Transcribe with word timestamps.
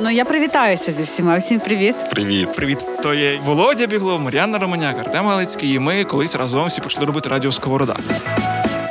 Ну 0.00 0.10
я 0.10 0.24
привітаюся 0.24 0.92
зі 0.92 1.02
всіма. 1.02 1.36
Всім 1.36 1.60
привіт. 1.60 1.94
Привіт. 2.10 2.52
Привіт, 2.52 2.84
то 3.02 3.14
є 3.14 3.40
Володя 3.44 3.86
Біглов, 3.86 4.20
Мар'яна 4.20 4.58
Романяк, 4.58 4.98
Артем 4.98 5.26
Галицький. 5.26 5.74
І 5.74 5.78
ми 5.78 6.04
колись 6.04 6.36
разом 6.36 6.66
всі 6.66 6.80
почали 6.80 7.06
робити 7.06 7.28
радіо 7.28 7.52
Сковорода. 7.52 7.96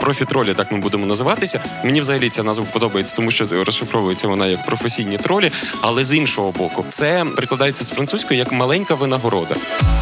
Профі-тролі, 0.02 0.54
так 0.54 0.72
ми 0.72 0.78
будемо 0.78 1.06
називатися. 1.06 1.60
Мені 1.84 2.00
взагалі 2.00 2.30
ця 2.30 2.44
назва 2.44 2.66
подобається, 2.74 3.16
тому 3.16 3.32
що 3.32 3.46
розшифровується 3.66 4.28
вона 4.28 4.48
як 4.48 4.66
професійні 4.66 5.18
тролі, 5.18 5.52
але 5.82 6.04
з 6.04 6.14
іншого 6.14 6.52
боку, 6.52 6.86
це 6.90 7.26
прикладається 7.36 7.84
з 7.84 7.90
французької 7.90 8.40
як 8.40 8.52
маленька 8.52 8.96
винагорода. 8.96 9.56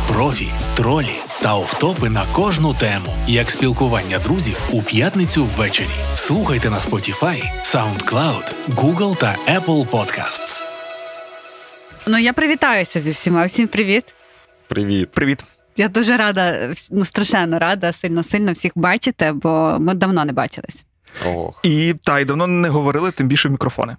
Профі, 0.08 0.48
тролі 0.76 1.16
та 1.42 1.56
офтопи 1.56 2.10
на 2.10 2.26
кожну 2.34 2.74
тему, 2.74 3.16
як 3.28 3.52
спілкування 3.52 4.20
друзів 4.20 4.58
у 4.72 4.82
п'ятницю 4.82 5.48
ввечері. 5.58 5.88
Слухайте 6.16 6.70
на 6.70 6.80
Spotify, 6.80 7.44
SoundCloud, 7.64 8.54
Google 8.70 9.18
та 9.18 9.36
Apple 9.48 9.88
Podcasts. 9.88 10.75
Ну 12.08 12.18
я 12.18 12.34
привітаюся 12.34 13.00
зі 13.00 13.12
всіма. 13.12 13.46
Всім 13.46 13.68
привіт. 13.68 14.14
Привіт. 14.68 15.12
Привіт. 15.12 15.46
Я 15.78 15.88
дуже 15.88 16.18
рада, 16.18 16.74
ну 16.92 17.06
страшенно 17.06 17.60
рада, 17.60 17.94
сильно 17.94 18.24
сильно 18.24 18.52
всіх 18.52 18.72
бачити, 18.76 19.32
бо 19.32 19.78
ми 19.80 19.94
давно 19.94 20.26
не 20.26 20.34
бачились. 20.34 20.86
Ох. 21.26 21.60
І 21.64 21.96
та 22.04 22.20
й 22.20 22.26
давно 22.26 22.48
не 22.48 22.70
говорили, 22.70 23.12
тим 23.12 23.28
більше 23.28 23.48
в 23.50 23.52
мікрофони. 23.52 23.96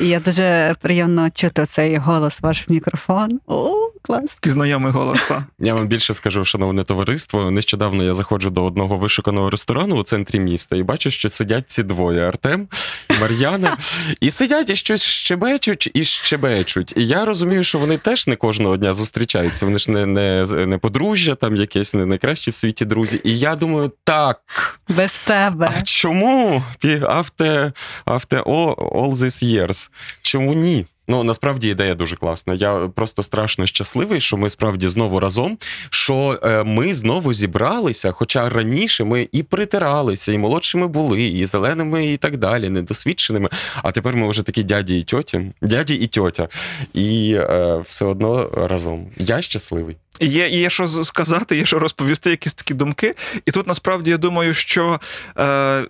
І 0.00 0.08
я 0.08 0.20
дуже 0.20 0.76
приємно 0.80 1.30
чути 1.30 1.66
цей 1.66 1.96
голос, 1.96 2.40
ваш 2.40 2.68
мікрофон. 2.68 3.40
О, 3.46 3.90
клас. 4.02 4.34
Такий 4.34 4.52
знайомий 4.52 4.92
голос. 4.92 5.22
Та. 5.22 5.44
Я 5.58 5.74
вам 5.74 5.86
більше 5.86 6.14
скажу, 6.14 6.44
шановне 6.44 6.82
товариство. 6.82 7.50
Нещодавно 7.50 8.04
я 8.04 8.14
заходжу 8.14 8.50
до 8.50 8.64
одного 8.64 8.96
вишуканого 8.96 9.50
ресторану 9.50 9.96
у 9.96 10.02
центрі 10.02 10.40
міста 10.40 10.76
і 10.76 10.82
бачу, 10.82 11.10
що 11.10 11.28
сидять 11.28 11.70
ці 11.70 11.82
двоє 11.82 12.28
Артем 12.28 12.68
і 13.10 13.20
Мар'яна. 13.20 13.76
І 14.20 14.30
сидять 14.30 14.70
і 14.70 14.76
щось 14.76 15.02
щебечуть 15.02 15.90
і 15.94 16.04
щебечуть. 16.04 16.94
І 16.96 17.06
я 17.06 17.24
розумію, 17.24 17.62
що 17.62 17.78
вони 17.78 17.96
теж 17.96 18.26
не 18.26 18.36
кожного 18.36 18.76
дня 18.76 18.94
зустрічаються. 18.94 19.66
Вони 19.66 19.78
ж 19.78 19.90
не, 19.90 20.06
не, 20.06 20.46
не 20.66 20.78
подружжя, 20.78 21.34
там 21.34 21.56
якесь 21.56 21.94
не 21.94 22.06
найкращі 22.06 22.50
в 22.50 22.54
світі 22.54 22.84
друзі. 22.84 23.20
І 23.24 23.38
я 23.38 23.56
думаю, 23.56 23.92
так. 24.04 24.40
Без 24.88 25.18
тебе. 25.18 25.70
А 25.78 25.82
чому 25.82 26.59
Пі- 26.84 27.00
after, 27.00 27.72
after 28.06 28.42
all, 28.42 28.74
all 28.74 29.14
these 29.14 29.44
years? 29.44 29.90
Чому 30.22 30.54
ні? 30.54 30.86
Ну 31.08 31.22
насправді 31.24 31.68
ідея 31.68 31.94
дуже 31.94 32.16
класна. 32.16 32.54
Я 32.54 32.88
просто 32.94 33.22
страшно 33.22 33.66
щасливий, 33.66 34.20
що 34.20 34.36
ми 34.36 34.50
справді 34.50 34.88
знову 34.88 35.20
разом. 35.20 35.58
Що 35.90 36.40
е, 36.42 36.64
ми 36.64 36.94
знову 36.94 37.32
зібралися. 37.32 38.12
Хоча 38.12 38.48
раніше 38.48 39.04
ми 39.04 39.28
і 39.32 39.42
притиралися, 39.42 40.32
і 40.32 40.38
молодшими 40.38 40.88
були, 40.88 41.22
і 41.22 41.46
зеленими, 41.46 42.06
і 42.06 42.16
так 42.16 42.36
далі, 42.36 42.68
недосвідченими. 42.68 43.48
А 43.82 43.90
тепер 43.92 44.16
ми 44.16 44.28
вже 44.28 44.42
такі 44.42 44.62
дяді 44.62 44.98
і 44.98 45.02
тьоті, 45.02 45.52
дяді 45.62 45.94
і 45.94 46.06
тьотя. 46.06 46.48
І 46.94 47.34
е, 47.38 47.80
все 47.84 48.04
одно 48.04 48.50
разом. 48.54 49.06
Я 49.16 49.42
щасливий. 49.42 49.96
Є, 50.20 50.48
є 50.48 50.70
що 50.70 50.86
сказати, 50.88 51.56
є 51.56 51.66
що 51.66 51.78
розповісти, 51.78 52.30
якісь 52.30 52.54
такі 52.54 52.74
думки. 52.74 53.14
І 53.46 53.50
тут 53.50 53.66
насправді 53.66 54.10
я 54.10 54.16
думаю, 54.16 54.54
що 54.54 55.00
е, 55.38 55.84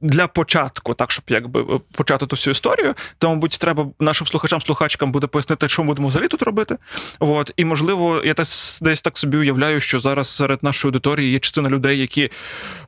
для 0.00 0.26
початку, 0.26 0.94
так 0.94 1.10
щоб 1.10 1.24
якби 1.28 1.60
е, 1.60 1.80
почати 1.92 2.26
ту 2.26 2.36
всю 2.36 2.52
історію, 2.52 2.94
то, 3.18 3.28
мабуть, 3.28 3.58
треба 3.60 3.86
нашим 4.00 4.26
слухачам, 4.26 4.60
слухачкам 4.60 5.12
буде 5.12 5.26
пояснити, 5.26 5.68
що 5.68 5.82
ми 5.82 5.86
будемо 5.86 6.08
взагалі 6.08 6.28
тут 6.28 6.42
робити. 6.42 6.76
От, 7.18 7.52
і 7.56 7.64
можливо, 7.64 8.22
я 8.24 8.34
десь, 8.34 8.80
десь 8.82 9.02
так 9.02 9.18
собі 9.18 9.36
уявляю, 9.36 9.80
що 9.80 9.98
зараз 9.98 10.28
серед 10.28 10.62
нашої 10.62 10.88
аудиторії 10.90 11.32
є 11.32 11.38
частина 11.38 11.68
людей, 11.68 11.98
які 11.98 12.30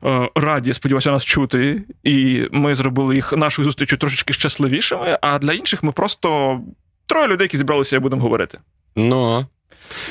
е, 0.03 0.29
раді, 0.35 0.73
сподіваюся, 0.73 1.11
нас 1.11 1.25
чути, 1.25 1.83
і 2.03 2.47
ми 2.51 2.75
зробили 2.75 3.15
їх 3.15 3.33
нашою 3.33 3.65
зустрічю 3.65 3.97
трошечки 3.97 4.33
щасливішими. 4.33 5.17
А 5.21 5.39
для 5.39 5.53
інших 5.53 5.83
ми 5.83 5.91
просто 5.91 6.59
троє 7.05 7.27
людей, 7.27 7.45
які 7.45 7.57
зібралися, 7.57 7.95
і 7.95 7.99
будемо 7.99 8.21
говорити. 8.21 8.59
Ну, 8.95 9.45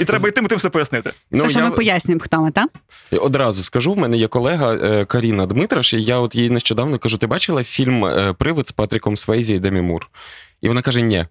І 0.01 0.05
треба 0.05 0.29
йти, 0.29 0.43
тим 0.43 0.59
все 0.59 0.69
пояснити. 0.69 1.13
ну 1.31 1.45
Те, 1.45 1.51
що 1.51 1.61
ми 1.61 1.71
пояснюємо, 1.71 2.21
хто 2.25 2.41
ми, 2.41 2.51
так? 2.51 2.69
Одразу 3.13 3.63
скажу, 3.63 3.93
в 3.93 3.99
мене 3.99 4.17
є 4.17 4.29
колега 4.29 4.75
е, 4.75 5.05
Каріна 5.05 5.47
Дмитраш, 5.47 5.95
і 5.95 6.03
я 6.03 6.19
от 6.19 6.35
їй 6.35 6.51
нещодавно 6.51 6.99
кажу: 6.99 7.19
ти 7.19 7.27
бачила 7.27 7.65
фільм 7.65 8.05
е, 8.05 8.33
Привид 8.33 8.69
з 8.69 8.73
Патріком 8.73 9.17
Свейзі 9.17 9.55
і 9.55 9.59
Демі 9.59 9.81
Мур? 9.81 10.11
І 10.61 10.69
вона 10.69 10.83
каже: 10.83 11.03
ні. 11.03 11.27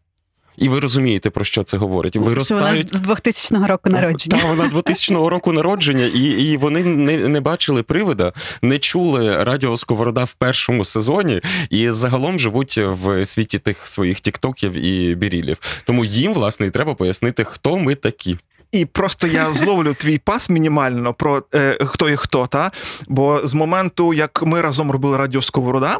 І 0.57 0.69
ви 0.69 0.79
розумієте, 0.79 1.29
про 1.29 1.45
що 1.45 1.63
це 1.63 1.77
говорить. 1.77 2.17
Що 2.43 2.55
вона 2.55 2.83
з 2.91 2.99
2000 2.99 3.67
року 3.67 3.89
народження. 3.89 4.41
Та 4.41 4.47
вона 4.47 4.67
2000 4.67 5.15
року 5.15 5.51
народження, 5.51 6.05
і, 6.05 6.19
і 6.19 6.57
вони 6.57 6.83
не, 6.83 7.17
не 7.17 7.41
бачили 7.41 7.83
привида, 7.83 8.33
не 8.61 8.77
чули 8.77 9.43
радіо 9.43 9.77
Сковорода 9.77 10.23
в 10.23 10.33
першому 10.33 10.85
сезоні, 10.85 11.41
і 11.69 11.91
загалом 11.91 12.39
живуть 12.39 12.77
в 12.77 13.25
світі 13.25 13.59
тих 13.59 13.87
своїх 13.87 14.19
тіктоків 14.19 14.73
і 14.73 15.15
бірілів. 15.15 15.59
Тому 15.85 16.05
їм, 16.05 16.33
власне, 16.33 16.67
і 16.67 16.71
треба 16.71 16.93
пояснити, 16.93 17.43
хто 17.43 17.77
ми 17.77 17.95
такі. 17.95 18.37
І 18.71 18.85
просто 18.85 19.27
я 19.27 19.53
зловлю 19.53 19.93
твій 19.93 20.17
пас 20.17 20.49
мінімально 20.49 21.13
про 21.13 21.43
е, 21.55 21.77
хто 21.85 22.09
і 22.09 22.15
хто, 22.15 22.47
та 22.47 22.71
бо 23.07 23.41
з 23.43 23.53
моменту, 23.53 24.13
як 24.13 24.43
ми 24.43 24.61
разом 24.61 24.91
робили 24.91 25.17
радіо 25.17 25.41
Сковорода 25.41 25.99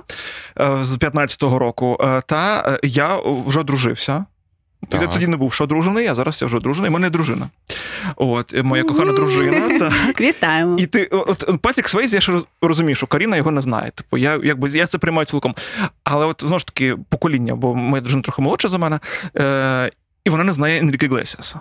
е, 0.59 0.77
з 0.81 0.97
15-го 0.97 1.59
року, 1.59 1.97
е, 2.01 2.21
та 2.25 2.63
е, 2.67 2.79
я 2.83 3.09
вже 3.45 3.63
одружився. 4.83 5.11
Я 5.11 5.13
тоді 5.13 5.27
не 5.27 5.37
був 5.37 5.53
ще 5.53 5.63
одружений, 5.63 6.07
а 6.07 6.15
зараз 6.15 6.41
я 6.41 6.47
вже 6.47 6.57
одружений. 6.57 6.89
У 6.89 6.93
мене 6.93 7.09
дружина. 7.09 7.49
От, 8.15 8.63
моя 8.63 8.83
кохана 8.83 9.11
дружина. 9.11 9.79
Так. 9.79 9.93
Вітаємо. 10.21 10.77
І 10.77 10.85
ти, 10.85 11.05
от 11.05 11.61
Патрік 11.61 11.89
Свейзі, 11.89 12.15
я 12.15 12.21
ще 12.21 12.39
розумію, 12.61 12.95
що 12.95 13.07
Каріна 13.07 13.37
його 13.37 13.51
не 13.51 13.61
знає. 13.61 13.91
Типу, 13.91 14.17
я 14.17 14.39
якби 14.43 14.69
я 14.69 14.85
це 14.85 14.97
приймаю 14.97 15.25
цілком. 15.25 15.55
Але 16.03 16.25
от 16.25 16.41
знову 16.41 16.59
ж 16.59 16.65
таки 16.65 16.97
покоління, 17.09 17.55
бо 17.55 17.75
моя 17.75 18.01
дружина 18.01 18.23
трохи 18.23 18.41
молодша 18.41 18.69
за 18.69 18.77
мене, 18.77 18.99
е, 19.37 19.91
і 20.25 20.29
вона 20.29 20.43
не 20.43 20.53
знає 20.53 20.79
Енріки 20.79 21.05
Іглесіаса. 21.05 21.59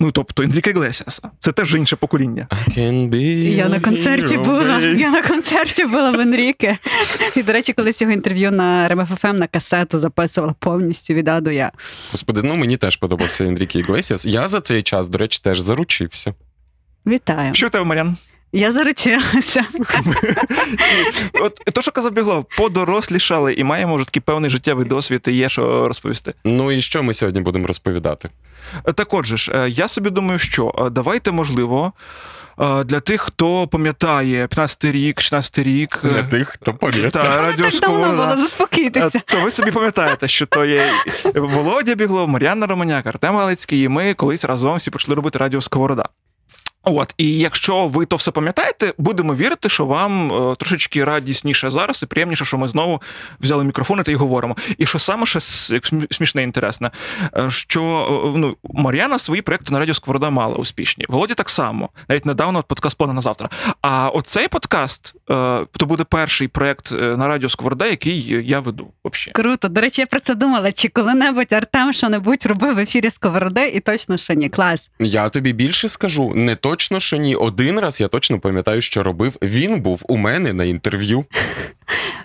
Ну, 0.00 0.10
тобто, 0.10 0.42
Енріке 0.42 0.70
Іглесіаса. 0.70 1.22
Це 1.38 1.52
теж 1.52 1.74
інше 1.74 1.96
покоління. 1.96 2.46
I 2.50 2.78
can 2.78 3.08
be 3.10 3.54
Я 3.56 3.68
на 3.68 3.80
концерті 3.80 4.38
hero, 4.38 4.44
була. 4.44 4.80
Я 4.80 5.10
на 5.10 5.22
концерті 5.22 5.84
була 5.84 6.10
в 6.10 6.20
Енріке. 6.20 6.78
І, 7.36 7.42
до 7.42 7.52
речі, 7.52 7.72
колись 7.72 8.02
його 8.02 8.12
інтерв'ю 8.12 8.50
на 8.50 8.88
RMF 8.88 9.17
FM 9.17 9.36
на 9.36 9.46
касету 9.46 9.98
записувала 9.98 10.54
повністю 10.58 11.14
від 11.14 11.28
А 11.28 11.40
до 11.40 11.50
Я. 11.50 11.72
Господи, 12.12 12.42
ну 12.42 12.56
мені 12.56 12.76
теж 12.76 12.96
подобався 12.96 13.44
Енріке 13.44 13.78
Іглесіас. 13.78 14.26
Я 14.26 14.48
за 14.48 14.60
цей 14.60 14.82
час, 14.82 15.08
до 15.08 15.18
речі, 15.18 15.40
теж 15.42 15.60
заручився. 15.60 16.34
Вітаю. 17.06 17.54
Що 17.54 17.68
тебе, 17.68 17.84
Марян? 17.84 18.16
Я 18.52 18.72
заручилася. 18.72 19.64
От 21.42 21.54
то, 21.72 21.82
що 21.82 21.90
казав 21.90 22.12
Біглов, 22.12 22.46
подорослішали 22.56 23.54
і 23.54 23.64
маємо 23.64 23.96
вже 23.96 24.04
такий 24.04 24.22
певний 24.22 24.50
життєвий 24.50 24.86
досвід, 24.86 25.24
і 25.28 25.32
є 25.32 25.48
що 25.48 25.88
розповісти. 25.88 26.34
Ну 26.44 26.72
і 26.72 26.80
що 26.82 27.02
ми 27.02 27.14
сьогодні 27.14 27.40
будемо 27.40 27.66
розповідати? 27.66 28.28
Е, 28.84 28.92
Так 28.92 29.14
отже 29.14 29.36
ж, 29.36 29.52
е, 29.54 29.68
я 29.68 29.88
собі 29.88 30.10
думаю, 30.10 30.38
що 30.38 30.74
е, 30.78 30.90
давайте, 30.90 31.32
можливо, 31.32 31.92
для 32.84 33.00
тих, 33.00 33.20
хто 33.20 33.66
пам'ятає 33.66 34.46
15-й 34.46 34.90
рік, 34.90 35.20
16-й 35.20 35.62
рік. 35.62 36.00
Для 36.02 36.22
тих, 36.22 36.48
хто 36.48 36.74
пам'ятає. 36.74 37.10
Та 37.10 37.52
Так 37.52 37.80
давно 37.80 38.08
було, 38.12 38.36
заспокійтеся. 38.36 39.20
То 39.26 39.40
ви 39.40 39.50
собі 39.50 39.70
пам'ятаєте, 39.70 40.28
що 40.28 40.46
то 40.46 40.64
є 40.64 40.82
Володя 41.34 41.94
Біглов, 41.94 42.28
Мар'яна 42.28 42.66
Романяк, 42.66 43.06
Артем 43.06 43.36
Галицький, 43.36 43.82
і 43.82 43.88
ми 43.88 44.14
колись 44.14 44.44
разом 44.44 44.76
всі 44.76 44.90
почали 44.90 45.14
робити 45.14 45.38
радіо 45.38 45.60
Сковорода. 45.60 46.04
От, 46.84 47.14
і 47.18 47.38
якщо 47.38 47.86
ви 47.86 48.06
то 48.06 48.16
все 48.16 48.30
пам'ятаєте, 48.30 48.94
будемо 48.98 49.34
вірити, 49.34 49.68
що 49.68 49.86
вам 49.86 50.32
е, 50.32 50.54
трошечки 50.56 51.04
радісніше 51.04 51.70
зараз 51.70 52.02
і 52.02 52.06
приємніше, 52.06 52.44
що 52.44 52.58
ми 52.58 52.68
знову 52.68 53.02
взяли 53.40 53.64
мікрофони 53.64 54.02
та 54.02 54.12
й 54.12 54.14
говоримо. 54.14 54.56
І 54.78 54.86
що 54.86 54.98
саме 54.98 55.26
ще 55.26 55.40
смішне 56.10 56.40
і 56.40 56.44
інтересне, 56.44 56.90
е, 57.36 57.50
що 57.50 57.82
е, 57.82 58.38
ну, 58.38 58.56
Мар'яна 58.64 59.18
свої 59.18 59.42
проекти 59.42 59.72
на 59.72 59.78
радіо 59.78 59.94
Сковорода 59.94 60.30
мала 60.30 60.56
успішні. 60.56 61.04
Володя 61.08 61.34
так 61.34 61.48
само, 61.48 61.88
навіть 62.08 62.26
недавно 62.26 62.58
от 62.58 62.66
подкаст 62.66 62.98
плана 62.98 63.12
на 63.12 63.20
завтра. 63.20 63.48
А 63.82 64.08
оцей 64.08 64.48
подкаст 64.48 65.14
е, 65.30 65.66
то 65.72 65.86
буде 65.86 66.04
перший 66.04 66.48
проект 66.48 66.92
е, 66.92 66.96
на 66.96 67.28
радіо 67.28 67.48
Сковорода, 67.48 67.86
який 67.86 68.48
я 68.48 68.60
веду. 68.60 68.88
Взагалі. 69.04 69.32
Круто. 69.32 69.68
До 69.68 69.80
речі, 69.80 70.00
я 70.00 70.06
про 70.06 70.20
це 70.20 70.34
думала. 70.34 70.72
Чи 70.72 70.88
коли-небудь 70.88 71.52
Артем 71.52 71.92
що-небудь 71.92 72.46
робив 72.46 72.74
в 72.74 72.78
ефірі 72.78 73.10
Сковороди, 73.10 73.68
і 73.68 73.80
точно 73.80 74.16
що 74.16 74.34
ні. 74.34 74.48
Клас. 74.48 74.90
Я 74.98 75.28
тобі 75.28 75.52
більше 75.52 75.88
скажу, 75.88 76.32
не 76.34 76.56
точно, 76.56 76.77
що 76.78 77.16
ні. 77.16 77.36
Один 77.36 77.80
раз 77.80 78.00
я 78.00 78.08
точно 78.08 78.40
пам'ятаю, 78.40 78.82
що 78.82 79.02
робив. 79.02 79.36
Він 79.42 79.80
був 79.80 80.02
у 80.08 80.16
мене 80.16 80.52
на 80.52 80.64
інтерв'ю. 80.64 81.24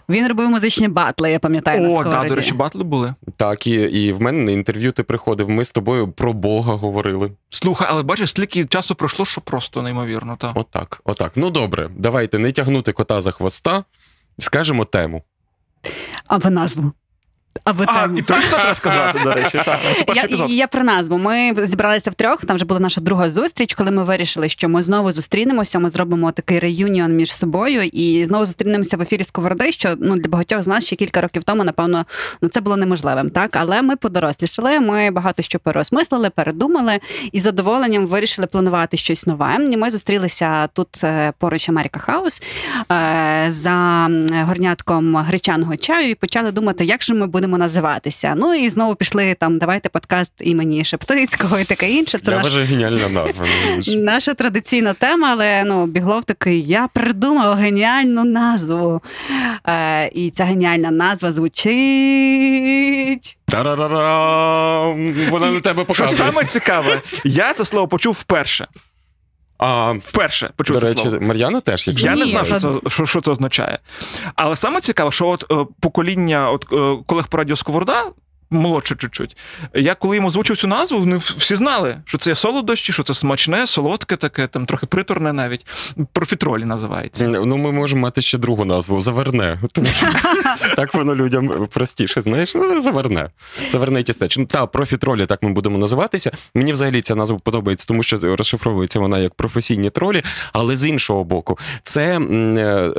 Він 0.10 0.28
робив 0.28 0.50
музичні 0.50 0.88
батли, 0.88 1.32
я 1.32 1.40
пам'ятаю 1.40 1.82
на 1.82 1.90
О, 1.90 2.04
да, 2.04 2.24
до 2.24 2.36
речі, 2.36 2.54
батли 2.54 2.84
були. 2.84 3.14
Так, 3.38 3.68
і, 3.68 3.72
і 3.74 4.12
в 4.12 4.22
мене 4.22 4.44
на 4.44 4.52
інтерв'ю 4.52 4.92
ти 4.92 5.04
приходив. 5.04 5.50
Ми 5.50 5.66
з 5.66 5.72
тобою 5.72 6.08
про 6.12 6.34
Бога 6.34 6.74
говорили. 6.74 7.32
Слухай, 7.50 7.88
але 7.92 8.04
бачиш, 8.04 8.30
стільки 8.30 8.66
часу 8.66 8.96
пройшло, 8.96 9.26
що 9.26 9.42
просто 9.42 9.82
неймовірно. 9.82 10.38
Та. 10.40 10.52
Отак, 10.56 11.02
отак. 11.04 11.32
Ну 11.36 11.50
добре, 11.50 11.90
давайте 11.98 12.40
не 12.40 12.52
тягнути 12.52 12.92
кота 12.92 13.22
за 13.22 13.32
хвоста. 13.32 13.84
Скажемо 14.40 14.86
тему. 14.86 15.24
Або 16.28 16.50
назву. 16.50 16.92
Або 17.64 17.84
А, 17.88 18.02
тему. 18.02 18.18
і 18.18 18.22
то, 18.22 18.38
і 18.38 18.42
то 18.42 18.56
треба 18.58 18.76
сказати, 18.76 19.20
до 19.24 19.34
речі. 19.34 19.62
Так, 19.66 19.80
це 19.98 20.04
перший 20.06 20.16
Я, 20.16 20.24
епізод. 20.24 20.50
я 20.50 20.68
про 20.68 20.84
назву. 20.84 21.18
Ми 21.18 21.54
зібралися 21.58 22.12
втрьох. 22.12 22.46
Там 22.46 22.56
вже 22.56 22.66
була 22.66 22.80
наша 22.80 23.02
друга 23.02 23.30
зустріч, 23.30 23.74
коли 23.74 23.92
ми 23.92 24.04
вирішили, 24.04 24.50
що 24.50 24.70
ми 24.70 24.82
знову 24.82 25.12
зустрінемося. 25.12 25.80
Ми 25.80 25.90
зробимо 25.90 26.32
такий 26.32 26.60
реюніон 26.60 27.16
між 27.16 27.34
собою 27.34 27.84
і 27.84 28.26
знову 28.26 28.46
зустрінемося 28.46 28.98
в 28.98 29.02
ефірі 29.02 29.24
Сковороди, 29.24 29.72
що 29.72 29.96
ну 30.00 30.16
для 30.16 30.30
багатьох 30.30 30.62
з 30.64 30.68
нас 30.68 30.86
ще 30.86 30.96
кілька 30.96 31.22
років 31.22 31.44
тому, 31.44 31.64
напевно, 31.64 32.06
ну 32.42 32.50
це 32.50 32.62
було 32.62 32.78
неможливим. 32.78 33.30
Так, 33.30 33.56
але 33.56 33.82
ми 33.82 33.96
подорослішали. 33.96 34.80
Ми 34.80 35.12
багато 35.12 35.44
що 35.44 35.60
переосмислили, 35.60 36.30
передумали 36.30 37.00
і 37.32 37.40
з 37.40 37.44
задоволенням 37.44 38.08
вирішили 38.08 38.48
планувати 38.48 38.98
щось 38.98 39.28
нове. 39.28 39.58
І 39.72 39.78
ми 39.78 39.92
зустрілися 39.92 40.68
тут 40.68 41.04
е, 41.04 41.34
поруч 41.40 41.70
Америка 41.70 42.00
Хаус 42.00 42.42
за 43.50 44.10
горнятком 44.48 45.16
гречаного 45.16 45.76
чаю 45.76 46.10
і 46.10 46.16
почали 46.16 46.52
думати, 46.52 46.86
як 46.86 47.04
же 47.04 47.14
ми 47.14 47.28
будемо 47.28 47.43
називатися. 47.48 48.34
Ну 48.38 48.54
і 48.54 48.69
знову 48.69 48.95
пішли 48.95 49.36
там, 49.40 49.57
давайте 49.57 49.90
подкаст 49.90 50.31
імені 50.40 50.86
Шептицького 50.86 51.60
і 51.60 51.63
таке 51.63 51.92
інше. 51.92 52.19
Це 52.19 52.31
наш, 52.31 52.44
вважаю 52.44 52.66
геніальна 52.66 53.10
назва. 53.10 53.45
наша 53.98 54.34
традиційна 54.34 54.94
тема, 54.94 55.30
але 55.31 55.63
ну 55.63 55.86
біглов 55.86 56.24
такий, 56.24 56.63
я 56.63 56.90
придумав 56.94 57.57
геніальну 57.57 58.24
назву. 58.24 59.01
Е, 59.68 60.07
і 60.07 60.31
ця 60.31 60.45
геніальна 60.45 60.92
назва 60.92 61.31
звучить. 61.31 63.38
Та-ра-ра-рам! 63.48 65.13
Вона 65.30 65.51
на 65.51 65.60
тебе 65.60 65.86
Що 65.92 66.07
саме 66.07 66.46
цікаве, 66.46 67.01
я 67.25 67.54
це 67.54 67.66
слово 67.66 67.88
почув 67.88 68.13
вперше. 68.13 68.68
А, 69.58 69.92
Вперше 69.92 70.52
почув 70.56 70.74
до 70.74 70.80
це 70.80 70.88
речі, 70.88 71.02
слово. 71.02 71.18
Мар'яна 71.22 71.62
теж, 71.62 71.88
якщо 71.88 72.06
Я 72.06 72.16
не 72.16 72.26
знав, 72.26 72.46
що 72.46 72.60
це, 72.60 72.90
що, 72.90 73.06
що 73.06 73.22
це 73.22 73.32
означає. 73.32 73.80
Але 74.36 74.56
саме 74.56 74.82
цікаве, 74.82 75.12
що 75.12 75.28
от 75.28 75.46
е, 75.52 75.66
покоління 75.80 76.50
от, 76.52 76.66
е, 76.74 77.04
колег 77.06 77.28
по 77.28 77.38
радіо 77.38 77.56
Сковорода, 77.56 78.04
молодше 78.54 78.96
чуть-чуть, 78.96 79.38
я 79.74 79.96
коли 79.96 80.16
йому 80.16 80.28
озвучив 80.28 80.58
цю 80.58 80.68
назву, 80.68 81.00
вони 81.00 81.16
всі 81.16 81.56
знали, 81.56 81.98
що 82.06 82.18
це 82.18 82.30
є 82.30 82.36
солодощі, 82.36 82.94
що 82.94 83.04
це 83.04 83.14
смачне, 83.14 83.68
солодке 83.68 84.16
таке, 84.16 84.48
там 84.48 84.66
трохи 84.66 84.86
приторне 84.86 85.34
навіть. 85.34 85.66
Профітролі 86.14 86.66
називається. 86.66 87.28
Ну, 87.28 87.58
ми 87.58 87.72
можемо 87.72 88.02
мати 88.02 88.22
ще 88.22 88.38
другу 88.38 88.66
назву 88.66 89.02
заверне. 89.02 89.60
Тому 89.72 89.88
що 89.88 90.08
так 90.76 90.94
воно 90.94 91.16
людям 91.16 91.68
простіше. 91.74 92.22
Знаєш, 92.22 92.56
ну, 92.56 92.82
заверне. 92.82 93.30
Заверне 93.70 94.04
тістеч. 94.04 94.38
Ну 94.38 94.46
та 94.46 94.66
профі-тролі, 94.66 95.26
так 95.26 95.44
ми 95.44 95.52
будемо 95.52 95.78
називатися. 95.78 96.32
Мені 96.56 96.72
взагалі 96.72 97.02
ця 97.02 97.16
назва 97.16 97.40
подобається, 97.40 97.86
тому 97.88 98.04
що 98.04 98.20
розшифровується 98.36 99.00
вона 99.00 99.20
як 99.20 99.34
професійні 99.34 99.90
тролі. 99.90 100.24
Але 100.54 100.76
з 100.76 100.86
іншого 100.86 101.24
боку, 101.24 101.58
це 101.84 102.20
е, 102.20 102.90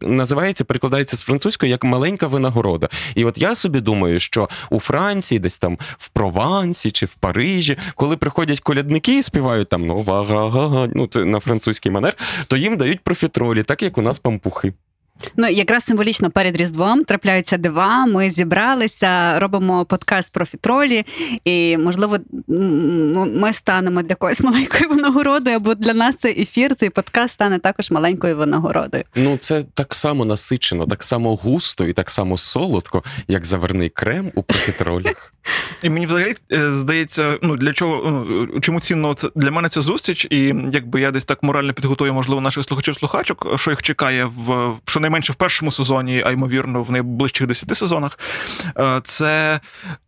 називається, 0.00 0.64
перекладається 0.64 1.16
з 1.16 1.22
французької 1.22 1.70
як 1.70 1.84
маленька 1.84 2.26
винагорода. 2.26 2.88
І 3.14 3.24
от 3.24 3.38
я 3.38 3.54
собі 3.54 3.80
думаю, 3.80 4.20
що 4.20 4.48
у 4.70 4.80
Франції, 4.86 5.38
десь 5.38 5.58
там 5.58 5.78
в 5.98 6.08
Провансі 6.08 6.90
чи 6.90 7.06
в 7.06 7.14
Парижі, 7.14 7.78
коли 7.94 8.16
приходять 8.16 8.60
колядники 8.60 9.18
і 9.18 9.22
співають 9.22 9.68
там 9.68 9.86
ну 9.86 10.02
га-га-га, 10.02 10.88
ну 10.94 11.06
це 11.06 11.24
на 11.24 11.40
французький 11.40 11.92
манер, 11.92 12.16
то 12.46 12.56
їм 12.56 12.76
дають 12.76 13.00
профітролі, 13.00 13.62
так 13.62 13.82
як 13.82 13.98
у 13.98 14.02
нас 14.02 14.18
пампухи. 14.18 14.72
Ну 15.36 15.48
якраз 15.48 15.84
символічно 15.84 16.30
перед 16.30 16.56
Різдвом 16.56 17.04
трапляються 17.04 17.56
дива. 17.56 18.06
Ми 18.06 18.30
зібралися, 18.30 19.38
робимо 19.38 19.84
подкаст 19.84 20.32
про 20.32 20.46
фітролі, 20.46 21.04
і 21.44 21.76
можливо, 21.76 22.18
ми 23.34 23.52
станемо 23.52 24.02
для 24.02 24.14
когось 24.14 24.40
маленькою 24.40 24.88
винагородою, 24.90 25.56
або 25.56 25.74
для 25.74 25.94
нас 25.94 26.16
цей 26.16 26.42
ефір, 26.42 26.74
цей 26.74 26.90
подкаст 26.90 27.34
стане 27.34 27.58
також 27.58 27.90
маленькою 27.90 28.36
винагородою. 28.36 29.04
Ну, 29.14 29.36
це 29.36 29.64
так 29.74 29.94
само 29.94 30.24
насичено, 30.24 30.86
так 30.86 31.02
само 31.02 31.36
густо 31.36 31.84
і 31.84 31.92
так 31.92 32.10
само 32.10 32.36
солодко, 32.36 33.04
як 33.28 33.44
заверний 33.44 33.88
крем 33.88 34.32
у 34.34 34.42
профітролях. 34.42 35.32
І 35.82 35.90
мені 35.90 36.06
взагалі 36.06 36.34
е, 36.52 36.72
здається, 36.72 37.38
ну 37.42 37.56
для 37.56 37.72
чого 37.72 38.10
ну, 38.30 38.60
чому 38.60 38.80
цінно 38.80 39.14
це 39.14 39.28
для 39.34 39.50
мене 39.50 39.68
ця 39.68 39.80
зустріч, 39.80 40.26
і 40.30 40.54
якби 40.72 41.00
я 41.00 41.10
десь 41.10 41.24
так 41.24 41.42
морально 41.42 41.72
підготую, 41.72 42.14
можливо, 42.14 42.40
наших 42.40 42.64
слухачів-слухачок, 42.64 43.58
що 43.58 43.70
їх 43.70 43.82
чекає 43.82 44.24
в 44.24 44.74
щонайменше 44.86 45.32
в 45.32 45.36
першому 45.36 45.72
сезоні, 45.72 46.22
а 46.26 46.30
ймовірно, 46.30 46.82
в 46.82 46.90
найближчих 46.90 47.46
десяти 47.46 47.74
сезонах. 47.74 48.18
е, 48.78 49.00
Це 49.04 49.60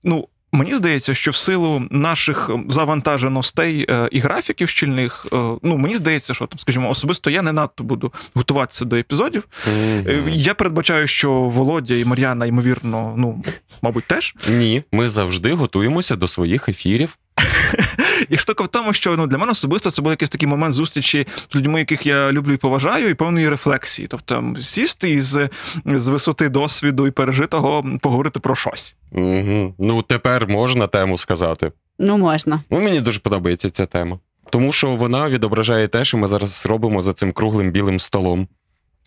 ну. 0.04 0.28
Мені 0.52 0.74
здається, 0.74 1.14
що 1.14 1.30
в 1.30 1.36
силу 1.36 1.82
наших 1.90 2.50
завантаженостей 2.68 3.86
е, 3.90 4.08
і 4.12 4.18
графіків 4.18 4.68
щільних, 4.68 5.26
е, 5.32 5.36
ну 5.62 5.76
мені 5.76 5.96
здається, 5.96 6.34
що 6.34 6.46
там, 6.46 6.58
скажімо, 6.58 6.90
особисто 6.90 7.30
я 7.30 7.42
не 7.42 7.52
надто 7.52 7.84
буду 7.84 8.12
готуватися 8.34 8.84
до 8.84 8.96
епізодів. 8.96 9.48
Е, 9.68 10.22
Я 10.32 10.54
передбачаю, 10.54 11.06
що 11.06 11.32
Володя 11.32 11.94
і 11.94 12.04
Мар'яна, 12.04 12.46
ймовірно, 12.46 13.14
ну 13.16 13.44
мабуть, 13.82 14.04
теж. 14.04 14.34
Ні, 14.48 14.82
ми 14.92 15.08
завжди 15.08 15.52
готуємося 15.52 16.16
до 16.16 16.28
своїх 16.28 16.68
ефірів. 16.68 17.18
І 18.28 18.38
штука 18.38 18.64
в 18.64 18.68
тому, 18.68 18.92
що 18.92 19.16
ну 19.16 19.26
для 19.26 19.38
мене 19.38 19.52
особисто 19.52 19.90
це 19.90 20.02
був 20.02 20.12
якийсь 20.12 20.30
такий 20.30 20.48
момент 20.48 20.74
зустрічі 20.74 21.26
з 21.48 21.56
людьми, 21.56 21.78
яких 21.78 22.06
я 22.06 22.32
люблю 22.32 22.52
і 22.52 22.56
поважаю, 22.56 23.08
і 23.08 23.14
певної 23.14 23.48
рефлексії. 23.48 24.08
Тобто 24.08 24.54
сісти 24.60 25.10
і 25.10 25.20
з, 25.20 25.48
з 25.84 26.08
висоти 26.08 26.48
досвіду 26.48 27.06
і 27.06 27.10
пережитого 27.10 27.84
поговорити 28.00 28.40
про 28.40 28.54
щось. 28.54 28.96
Угу. 29.12 29.74
Ну, 29.78 30.02
тепер 30.02 30.48
можна 30.48 30.86
тему 30.86 31.18
сказати. 31.18 31.72
Ну 31.98 32.18
можна. 32.18 32.60
Ну, 32.70 32.80
мені 32.80 33.00
дуже 33.00 33.20
подобається 33.20 33.70
ця 33.70 33.86
тема. 33.86 34.18
Тому 34.50 34.72
що 34.72 34.90
вона 34.90 35.28
відображає 35.28 35.88
те, 35.88 36.04
що 36.04 36.18
ми 36.18 36.26
зараз 36.26 36.66
робимо 36.66 37.00
за 37.00 37.12
цим 37.12 37.32
круглим 37.32 37.70
білим 37.70 37.98
столом. 37.98 38.48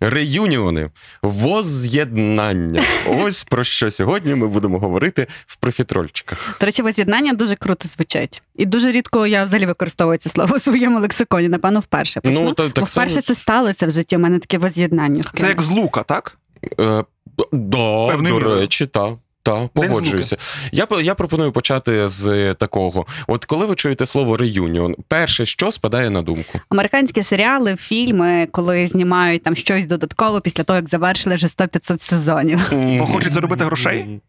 Реюніони, 0.01 0.89
воз'єднання. 1.21 2.83
Ось 3.07 3.44
про 3.44 3.63
що 3.63 3.92
сьогодні 3.92 4.36
ми 4.36 4.48
будемо 4.48 4.80
говорити 4.80 5.27
в 5.45 5.56
профітрольчиках. 5.56 6.57
До 6.59 6.65
речі, 6.65 6.81
воз'єднання 6.81 7.33
дуже 7.33 7.56
круто 7.56 7.88
звучить. 7.88 8.42
І 8.56 8.65
дуже 8.65 8.92
рідко 8.92 9.27
я 9.27 9.44
взагалі 9.44 9.65
використовую 9.65 10.18
це 10.18 10.30
слово 10.30 10.56
у 10.56 10.59
своєму 10.59 11.00
лексиконі. 11.00 11.50
Напевно, 11.50 11.80
вперше 11.80 12.21
почну. 12.21 12.42
Ну, 12.42 12.53
то- 12.53 12.69
так 12.69 12.83
Бо 12.83 12.86
вперше 12.86 13.09
само- 13.09 13.21
це 13.21 13.36
сталося 13.36 13.88
в 13.88 13.92
житті. 13.92 14.15
У 14.15 14.19
мене 14.19 14.39
таке 14.39 14.57
воз'єднання. 14.57 15.24
Це 15.24 15.48
як 15.48 15.62
з 15.62 15.69
лука, 15.69 16.03
так? 16.03 16.38
Е, 16.80 17.03
да, 17.51 18.07
Певний 18.07 18.33
до 18.33 18.59
речі, 18.59 18.86
так. 18.86 19.13
Та, 19.43 19.67
погоджуюся. 19.73 20.38
Я, 20.71 20.88
я 21.01 21.15
пропоную 21.15 21.51
почати 21.51 22.09
з 22.09 22.53
такого. 22.53 23.05
От 23.27 23.45
коли 23.45 23.65
ви 23.65 23.75
чуєте 23.75 24.05
слово 24.05 24.38
реюніон, 24.38 24.95
перше, 25.07 25.45
що 25.45 25.71
спадає 25.71 26.09
на 26.09 26.21
думку? 26.21 26.59
Американські 26.69 27.23
серіали, 27.23 27.75
фільми, 27.75 28.47
коли 28.51 28.88
знімають 28.88 29.43
там 29.43 29.55
щось 29.55 29.85
додатково 29.85 30.41
після 30.41 30.63
того, 30.63 30.77
як 30.77 30.89
завершили 30.89 31.35
вже 31.35 31.47
100-500 31.47 32.01
сезонів. 32.01 32.59
Бо 32.99 33.05
хочуть 33.05 33.33
заробити 33.33 33.65
грошей? 33.65 34.21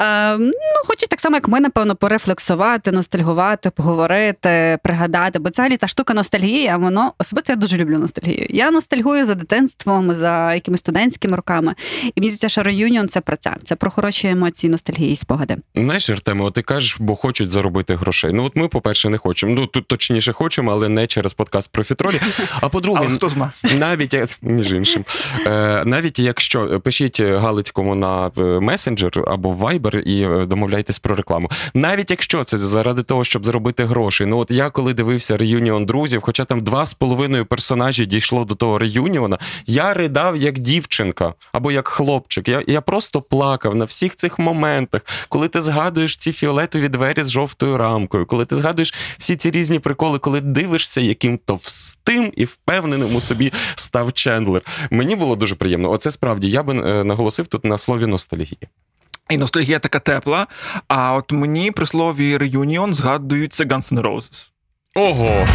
Е, 0.00 0.36
ну, 0.38 0.52
хочуть 0.86 1.08
так 1.08 1.20
само, 1.20 1.36
як 1.36 1.48
ми, 1.48 1.60
напевно, 1.60 1.96
порефлексувати, 1.96 2.92
ностальгувати, 2.92 3.70
поговорити, 3.70 4.78
пригадати. 4.84 5.38
Бо 5.38 5.50
взагалі 5.50 5.76
та 5.76 5.86
штука 5.86 6.14
ностальгія, 6.14 6.76
воно 6.76 7.12
особисто 7.18 7.52
я 7.52 7.56
дуже 7.56 7.76
люблю 7.76 7.98
ностальгію. 7.98 8.46
Я 8.50 8.70
ностальгую 8.70 9.24
за 9.24 9.34
дитинством, 9.34 10.12
за 10.12 10.54
якимись 10.54 10.80
студентськими 10.80 11.36
роками. 11.36 11.74
І 12.14 12.20
мені 12.20 12.30
здається, 12.30 12.48
що 12.48 12.62
реюніон 12.62 13.08
це 13.08 13.20
про 13.20 13.36
це. 13.36 13.56
Це 13.64 13.76
про 13.76 13.90
хороші 13.90 14.28
емоції, 14.28 14.70
ностальгії 14.70 15.12
і 15.12 15.16
спогади. 15.16 15.56
Знаєш, 15.74 16.10
Артеме, 16.10 16.44
от 16.44 16.54
ти 16.54 16.62
кажеш, 16.62 16.96
бо 17.00 17.14
хочуть 17.14 17.50
заробити 17.50 17.96
грошей. 17.96 18.32
Ну, 18.32 18.44
от 18.44 18.56
ми, 18.56 18.68
по-перше, 18.68 19.08
не 19.08 19.18
хочемо. 19.18 19.54
Ну, 19.54 19.66
тут 19.66 19.88
точніше 19.88 20.32
хочемо, 20.32 20.70
але 20.70 20.88
не 20.88 21.06
через 21.06 21.34
подкаст 21.34 21.72
про 21.72 21.84
фітролі. 21.84 22.20
А 22.60 22.68
по-друге, 22.68 23.00
Але 23.06 23.16
хто 23.16 23.28
знає? 23.28 23.50
навіть 23.78 24.38
між 24.42 24.72
іншим, 24.72 25.04
е, 25.46 25.84
навіть 25.84 26.18
якщо 26.18 26.80
пишіть 26.80 27.20
Галицькому 27.20 27.94
на 27.94 28.30
е, 28.38 28.42
месенджер 28.42 29.24
або 29.26 29.50
в 29.50 29.65
Viber 29.66 30.00
і 30.00 30.22
е, 30.22 30.46
домовляйтесь 30.46 30.98
про 30.98 31.14
рекламу. 31.14 31.50
Навіть 31.74 32.10
якщо 32.10 32.44
це 32.44 32.58
заради 32.58 33.02
того, 33.02 33.24
щоб 33.24 33.46
заробити 33.46 33.84
гроші. 33.84 34.26
Ну 34.26 34.38
от 34.38 34.50
я 34.50 34.70
коли 34.70 34.94
дивився 34.94 35.36
реюніон 35.36 35.86
друзів, 35.86 36.20
хоча 36.20 36.44
там 36.44 36.60
два 36.60 36.86
з 36.86 36.94
половиною 36.94 37.46
персонажі 37.46 38.06
дійшло 38.06 38.44
до 38.44 38.54
того 38.54 38.78
реюніона, 38.78 39.38
я 39.66 39.94
ридав 39.94 40.36
як 40.36 40.58
дівчинка 40.58 41.34
або 41.52 41.72
як 41.72 41.88
хлопчик. 41.88 42.48
Я, 42.48 42.62
я 42.66 42.80
просто 42.80 43.22
плакав 43.22 43.74
на 43.74 43.84
всіх 43.84 44.16
цих 44.16 44.38
моментах, 44.38 45.02
коли 45.28 45.48
ти 45.48 45.62
згадуєш 45.62 46.16
ці 46.16 46.32
фіолетові 46.32 46.88
двері 46.88 47.24
з 47.24 47.30
жовтою 47.30 47.76
рамкою, 47.76 48.26
коли 48.26 48.44
ти 48.44 48.56
згадуєш 48.56 48.94
всі 49.18 49.36
ці 49.36 49.50
різні 49.50 49.78
приколи, 49.78 50.18
коли 50.18 50.40
дивишся, 50.40 51.00
яким 51.00 51.38
товстим 51.38 52.32
і 52.36 52.44
впевненим 52.44 53.16
у 53.16 53.20
собі 53.20 53.52
став 53.74 54.12
Чендлер. 54.12 54.62
Мені 54.90 55.16
було 55.16 55.36
дуже 55.36 55.54
приємно. 55.54 55.90
Оце 55.90 56.10
справді 56.10 56.50
я 56.50 56.62
би 56.62 56.74
е, 56.74 57.04
наголосив 57.04 57.46
тут 57.46 57.64
на 57.64 57.78
слові 57.78 58.06
ностальгія. 58.06 58.68
І 59.30 59.38
ностальгія 59.38 59.78
така 59.78 59.98
тепла. 59.98 60.46
А 60.88 61.14
от 61.14 61.32
мені 61.32 61.70
при 61.70 61.86
слові 61.86 62.36
реюніон 62.36 62.94
згадуються 62.94 63.64
Guns 63.64 63.94
N' 63.94 64.02
Roses. 64.02 64.50
Ого! 64.94 65.46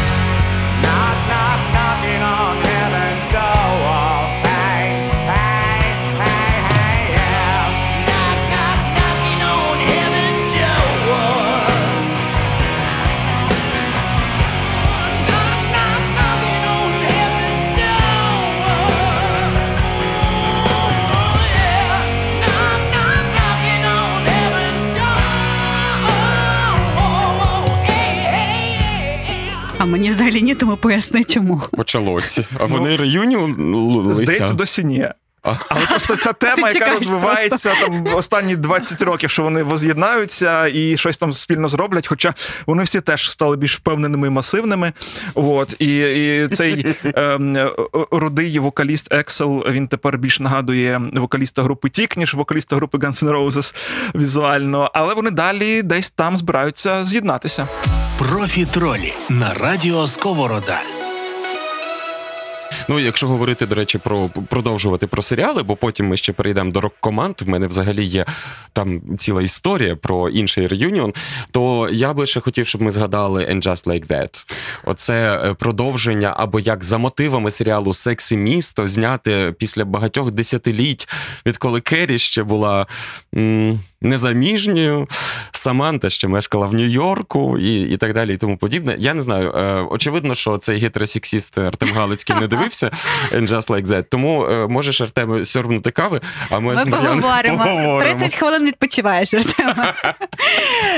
Мені 29.91 30.09
взагалі 30.09 30.41
ні, 30.41 30.55
тому 30.55 30.77
поясни, 30.77 31.23
чому. 31.23 31.61
Почалось. 31.71 32.39
А 32.39 32.43
Ну, 32.61 32.67
вони 32.67 32.95
reunion 32.95 34.13
Здається, 34.13 34.53
досі 34.53 34.83
ні. 34.83 35.09
А. 35.43 35.53
Але 35.69 35.85
просто 35.85 36.15
ця 36.15 36.33
тема, 36.39 36.55
Ти 36.55 36.61
яка 36.61 36.73
чекаєш 36.73 36.93
розвивається 36.93 37.71
там 37.81 38.07
останні 38.15 38.55
20 38.55 39.01
років, 39.01 39.29
що 39.29 39.43
вони 39.43 39.63
воз'єднаються 39.63 40.67
і 40.67 40.97
щось 40.97 41.17
там 41.17 41.33
спільно 41.33 41.67
зроблять. 41.67 42.07
Хоча 42.07 42.33
вони 42.65 42.83
всі 42.83 43.01
теж 43.01 43.31
стали 43.31 43.57
більш 43.57 43.75
впевненими 43.75 44.27
і 44.27 44.29
масивними. 44.29 44.93
От 45.35 45.75
і, 45.79 45.97
і 45.97 46.47
цей 46.47 46.85
ем, 47.03 47.57
е, 47.57 47.69
рудий 48.11 48.59
вокаліст 48.59 49.13
Axl 49.13 49.65
він 49.69 49.87
тепер 49.87 50.17
більш 50.17 50.39
нагадує 50.39 51.01
вокаліста 51.13 51.63
групи 51.63 51.89
Тік, 51.89 52.17
ніж 52.17 52.33
вокаліста 52.33 52.75
групи 52.75 52.97
Guns 52.97 53.23
N' 53.23 53.31
Roses 53.31 53.75
візуально. 54.15 54.91
Але 54.93 55.13
вони 55.13 55.31
далі 55.31 55.81
десь 55.81 56.09
там 56.09 56.37
збираються 56.37 57.03
з'єднатися. 57.03 57.67
Профі 58.29 58.65
тролі 58.65 59.13
на 59.29 59.53
радіо 59.53 60.07
Сковорода. 60.07 60.81
Ну, 62.87 62.99
якщо 62.99 63.27
говорити, 63.27 63.65
до 63.65 63.75
речі, 63.75 63.97
про 63.97 64.29
продовжувати 64.49 65.07
про 65.07 65.21
серіали, 65.21 65.63
бо 65.63 65.75
потім 65.75 66.07
ми 66.07 66.17
ще 66.17 66.33
перейдемо 66.33 66.71
до 66.71 66.81
рок-команд. 66.81 67.35
В 67.41 67.49
мене 67.49 67.67
взагалі 67.67 68.05
є 68.05 68.25
там 68.73 69.01
ціла 69.17 69.41
історія 69.41 69.95
про 69.95 70.29
інший 70.29 70.67
реюніон. 70.67 71.13
То 71.51 71.89
я 71.91 72.13
би 72.13 72.25
ще 72.25 72.39
хотів, 72.39 72.67
щоб 72.67 72.81
ми 72.81 72.91
згадали 72.91 73.43
And 73.45 73.63
Just 73.63 73.87
Like 73.87 74.07
That. 74.07 74.45
Оце 74.85 75.41
е, 75.45 75.53
продовження, 75.53 76.33
або 76.37 76.59
як 76.59 76.83
за 76.83 76.97
мотивами 76.97 77.51
серіалу 77.51 77.93
Сексі 77.93 78.37
місто 78.37 78.87
зняти 78.87 79.53
після 79.57 79.85
багатьох 79.85 80.31
десятиліть, 80.31 81.07
відколи 81.45 81.81
Керрі 81.81 82.19
ще 82.19 82.43
була 82.43 82.87
м, 83.35 83.79
незаміжньою, 84.01 85.07
Саманта 85.51 86.09
ще 86.09 86.27
мешкала 86.27 86.65
в 86.67 86.73
Нью-Йорку 86.73 87.57
і, 87.57 87.81
і 87.81 87.97
так 87.97 88.13
далі, 88.13 88.33
і 88.33 88.37
тому 88.37 88.57
подібне. 88.57 88.95
Я 88.99 89.13
не 89.13 89.23
знаю. 89.23 89.51
Е, 89.57 89.81
очевидно, 89.89 90.35
що 90.35 90.57
цей 90.57 90.79
гетеросексіст 90.79 91.57
Артем 91.57 91.89
Галицький 91.95 92.35
не 92.35 92.47
дивився 92.47 92.91
And 93.33 93.47
Just 93.47 93.67
Like 93.69 93.85
That. 93.87 94.03
Тому 94.09 94.45
е, 94.45 94.67
можеш 94.67 95.01
Артем 95.01 95.45
сьорбнути 95.45 95.91
кави, 95.91 96.21
а 96.49 96.59
ми, 96.59 96.73
Ми 96.73 96.81
з 96.81 96.85
поговоримо. 96.85 97.57
поговоримо. 97.57 98.19
30 98.19 98.35
хвилин 98.39 98.65
відпочиваєш. 98.65 99.33
Артема. 99.33 99.93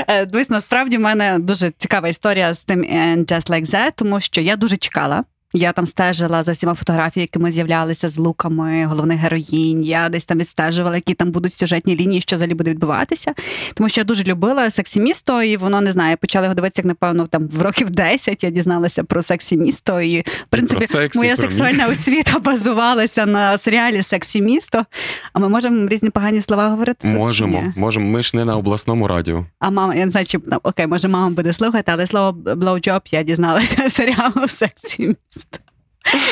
Е, 0.08 0.26
Дивись, 0.26 0.50
насправді 0.50 0.96
в 0.96 1.00
мене 1.00 1.38
дуже 1.38 1.72
цікава 1.78 2.08
історія 2.08 2.54
з 2.54 2.64
тим 2.64 2.82
And 2.84 3.24
Just 3.24 3.50
Like 3.50 3.66
That, 3.66 3.90
тому 3.96 4.20
що 4.20 4.40
я 4.40 4.56
дуже 4.56 4.76
чекала. 4.76 5.24
Я 5.56 5.72
там 5.72 5.86
стежила 5.86 6.42
за 6.42 6.52
всіма 6.52 6.74
фотографіями, 6.74 7.22
які 7.32 7.38
ми 7.38 7.52
з'являлися 7.52 8.08
з 8.08 8.18
луками 8.18 8.84
головних 8.86 9.18
героїнь. 9.18 9.84
Я 9.84 10.08
десь 10.08 10.24
там 10.24 10.38
відстежувала, 10.38 10.96
які 10.96 11.14
там 11.14 11.30
будуть 11.30 11.52
сюжетні 11.52 11.96
лінії, 11.96 12.20
що 12.20 12.36
взагалі 12.36 12.54
буде 12.54 12.70
відбуватися. 12.70 13.34
Тому 13.74 13.88
що 13.88 14.00
я 14.00 14.04
дуже 14.04 14.24
любила 14.24 14.70
Секс 14.70 14.94
і 14.94 15.00
місто, 15.00 15.42
і 15.42 15.56
воно 15.56 15.80
не 15.80 15.90
знаю, 15.90 16.16
почали 16.16 16.44
його 16.44 16.54
дивитися, 16.54 16.82
як 16.82 16.86
напевно, 16.86 17.26
там 17.26 17.48
в 17.48 17.62
років 17.62 17.90
10 17.90 18.44
я 18.44 18.50
дізналася 18.50 19.04
про 19.04 19.22
Секс 19.22 19.49
і 19.49 19.56
місто. 19.56 20.00
І 20.00 20.20
в 20.20 20.46
принципі, 20.50 20.78
про 20.78 20.86
секс, 20.86 21.16
моя 21.16 21.36
сексуальна 21.36 21.86
освіта 21.86 22.38
базувалася 22.38 23.26
на 23.26 23.58
серіалі 23.58 24.02
Секс 24.02 24.34
і 24.34 24.42
місто. 24.42 24.84
А 25.32 25.38
ми 25.38 25.48
можемо 25.48 25.88
різні 25.88 26.10
погані 26.10 26.42
слова 26.42 26.68
говорити? 26.68 27.08
Можемо, 27.08 27.72
можемо. 27.76 28.06
Ми 28.06 28.22
ж 28.22 28.36
не 28.36 28.44
на 28.44 28.56
обласному 28.56 29.08
радіо. 29.08 29.46
А 29.58 29.70
мама, 29.70 29.94
я 29.94 30.04
не 30.04 30.10
знаю, 30.10 30.26
чи 30.26 30.38
ну, 30.46 30.58
окей, 30.62 30.86
може 30.86 31.08
мама 31.08 31.30
буде 31.30 31.52
слухати, 31.52 31.92
але 31.92 32.06
слово 32.06 32.32
blowjob 32.32 33.00
я 33.10 33.22
дізналася 33.22 33.90
серіалу 33.90 34.48
Секс 34.48 34.91
і 34.91 35.02
місто. 35.06 35.43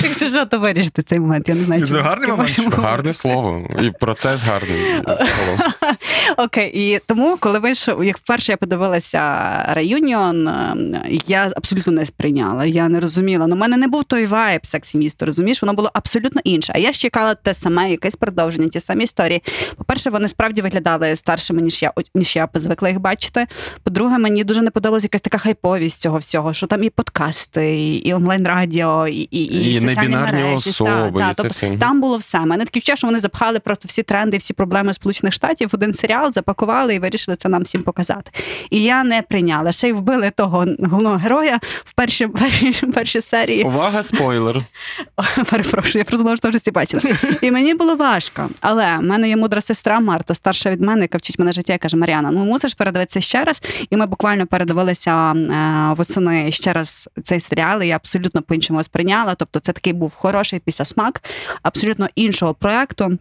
Якщо 0.03 0.29
що, 0.29 0.47
то 0.47 0.59
вирішити 0.59 1.03
цей 1.03 1.21
момент. 1.21 1.49
Я 1.49 1.55
не 1.55 1.65
знаю, 1.65 1.87
Це 1.87 2.01
гарний 2.01 2.31
момент. 2.31 2.75
Гарне 2.75 3.15
слово. 3.15 3.69
І 3.83 3.91
процес 3.91 4.43
гарний. 4.43 4.81
Окей, 6.37 6.71
і 6.75 7.01
тому, 7.07 7.37
коли 7.41 7.59
вийшов, 7.59 8.05
як 8.05 8.19
вперше 8.19 8.53
я 8.53 8.57
подивилася 8.57 9.23
реюніон, 9.69 10.49
ем, 10.49 10.97
я 11.27 11.53
абсолютно 11.57 11.93
не 11.93 12.07
сприйняла. 12.07 12.65
Я 12.65 12.89
не 12.89 13.01
розуміла. 13.01 13.47
Ну, 13.47 13.55
в 13.55 13.59
мене 13.59 13.77
не 13.77 13.89
був 13.89 14.05
той 14.05 14.27
вайб 14.27 14.67
сексі 14.67 14.99
місто, 14.99 15.27
розумієш? 15.27 15.63
Воно 15.63 15.75
було 15.75 15.91
абсолютно 15.95 16.41
інше. 16.45 16.73
А 16.77 16.79
я 16.79 16.93
ж 16.93 17.01
чекала 17.01 17.35
те 17.35 17.55
саме, 17.55 17.91
якесь 17.91 18.17
продовження, 18.17 18.69
ті 18.69 18.81
самі 18.81 19.05
історії. 19.05 19.43
По-перше, 19.77 20.11
вони 20.11 20.29
справді 20.29 20.63
виглядали 20.63 21.17
старшими, 21.17 21.63
ніж 21.63 21.83
я 21.83 21.93
ніж 22.15 22.37
я 22.37 22.49
звикла 22.55 22.89
їх 22.89 23.01
бачити. 23.01 23.47
По-друге, 23.83 24.19
мені 24.19 24.45
дуже 24.45 24.63
не 24.63 24.71
подобалась 24.71 25.03
якась 25.03 25.21
така 25.21 25.39
хайповість 25.39 26.01
цього 26.01 26.19
всього, 26.19 26.53
що 26.53 26.67
там 26.67 26.83
і 26.83 26.91
подкасти, 26.91 27.93
і, 27.97 28.15
онлайн-радіо, 28.15 29.09
і, 29.09 29.15
і, 29.15 29.39
і, 29.39 29.75
І 29.75 29.81
небінарні 29.81 30.43
мережі. 30.43 30.71
особи, 30.71 30.91
Та, 30.91 31.09
і 31.09 31.13
та, 31.13 31.35
це 31.35 31.43
тобто 31.43 31.53
все. 31.53 31.77
Там 31.77 32.01
було 32.01 32.17
все. 32.17 32.39
Мене 32.41 32.65
таке 32.65 32.79
відчуття, 32.83 32.97
що 32.97 33.07
вони 33.07 33.19
запхали 33.19 33.61
просто 33.61 33.89
всі 33.89 34.03
тренди, 34.03 34.37
всі 34.37 34.55
проблеми 34.55 34.93
Сполучених 34.93 35.35
Штатів 35.35 35.69
в 35.69 35.75
один 35.75 35.92
серіал, 35.95 36.33
запакували 36.33 36.95
і 36.95 36.99
вирішили 36.99 37.37
це 37.37 37.49
нам 37.49 37.63
всім 37.63 37.83
показати. 37.83 38.31
І 38.71 38.83
я 38.83 39.05
не 39.05 39.23
прийняла. 39.23 39.73
Ще 39.73 39.89
й 39.89 39.93
вбили 39.93 40.31
того 40.31 40.67
головного 40.79 41.17
героя 41.17 41.61
в 41.63 41.93
першій, 41.95 42.27
першій, 42.43 42.87
першій 42.87 43.21
серії. 43.21 43.65
Увага, 43.65 44.03
спойлер. 44.03 44.63
Перепрошую, 45.51 45.99
я 45.99 46.05
просто 46.05 46.37
що 46.37 46.49
вже 46.49 46.59
всі 46.59 46.71
бачила. 46.71 47.03
І 47.43 47.51
мені 47.51 47.75
було 47.75 47.97
важко. 47.97 48.49
Але 48.61 48.97
в 48.97 49.03
мене 49.03 49.29
є 49.29 49.37
мудра 49.37 49.61
сестра 49.61 50.01
Марта, 50.01 50.35
старша 50.35 50.71
від 50.71 50.81
мене, 50.81 51.03
яка 51.03 51.19
вчить 51.19 51.39
мене 51.39 51.53
життя, 51.53 51.75
і 51.75 51.79
каже: 51.79 51.97
Мар'яна, 51.97 52.31
ну 52.31 52.45
мусиш 52.45 52.75
передивитися 52.75 53.21
ще 53.21 53.45
раз. 53.45 53.63
І 53.91 53.97
ми 53.97 54.07
буквально 54.07 54.47
передивилися 54.47 55.33
е, 55.33 55.95
восени 55.95 56.53
ще 56.53 56.73
раз 56.73 57.09
цей 57.25 57.41
серіал. 57.41 57.83
І 57.83 57.87
я 57.87 57.97
абсолютно 57.97 58.43
по-іншому 58.43 58.83
сприйняла. 58.83 59.35
Тобто, 59.35 59.61
це 59.61 59.73
такий 59.73 59.93
був 59.93 60.15
хороший 60.15 60.59
післясмак, 60.59 61.23
абсолютно 61.63 62.09
іншого 62.15 62.55
проекту. 62.55 63.19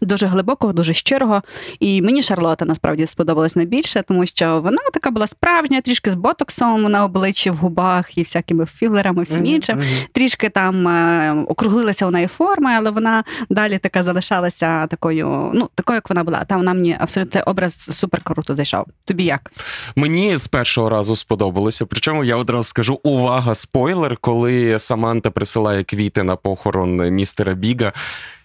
Дуже 0.00 0.26
глибокого, 0.26 0.72
дуже 0.72 0.92
щирого. 0.92 1.42
І 1.80 2.02
мені 2.02 2.22
Шарлота 2.22 2.64
насправді 2.64 3.06
сподобалась 3.06 3.56
найбільше, 3.56 4.02
тому 4.08 4.26
що 4.26 4.60
вона 4.60 4.78
така 4.92 5.10
була 5.10 5.26
справжня, 5.26 5.80
трішки 5.80 6.10
з 6.10 6.14
ботоксом 6.14 6.82
на 6.82 7.04
обличчі, 7.04 7.50
в 7.50 7.56
губах 7.56 8.18
і 8.18 8.22
всякими 8.22 8.66
філерами, 8.66 9.22
всім 9.22 9.46
іншим. 9.46 9.80
Трішки 10.12 10.48
там 10.48 10.88
е, 10.88 11.44
округлилася 11.48 12.06
у 12.06 12.10
неї 12.10 12.26
форма, 12.26 12.70
але 12.76 12.90
вона 12.90 13.24
далі 13.50 13.78
така 13.78 14.02
залишалася 14.02 14.86
такою, 14.86 15.50
ну 15.54 15.68
такою, 15.74 15.96
як 15.96 16.08
вона 16.10 16.24
була. 16.24 16.44
Та 16.44 16.56
вона 16.56 16.74
мені 16.74 16.96
абсолютно 17.00 17.32
цей 17.32 17.42
образ 17.42 17.74
супер 17.74 18.20
круто 18.22 18.54
зайшов. 18.54 18.84
Тобі 19.04 19.24
як? 19.24 19.52
Мені 19.96 20.36
з 20.36 20.46
першого 20.46 20.88
разу 20.88 21.16
сподобалося. 21.16 21.86
Причому 21.86 22.24
я 22.24 22.36
одразу 22.36 22.68
скажу: 22.68 23.00
увага, 23.02 23.54
спойлер, 23.54 24.16
коли 24.16 24.78
Саманта 24.78 25.30
присилає 25.30 25.84
квіти 25.84 26.22
на 26.22 26.36
похорон 26.36 27.10
містера 27.10 27.54
Біга. 27.54 27.92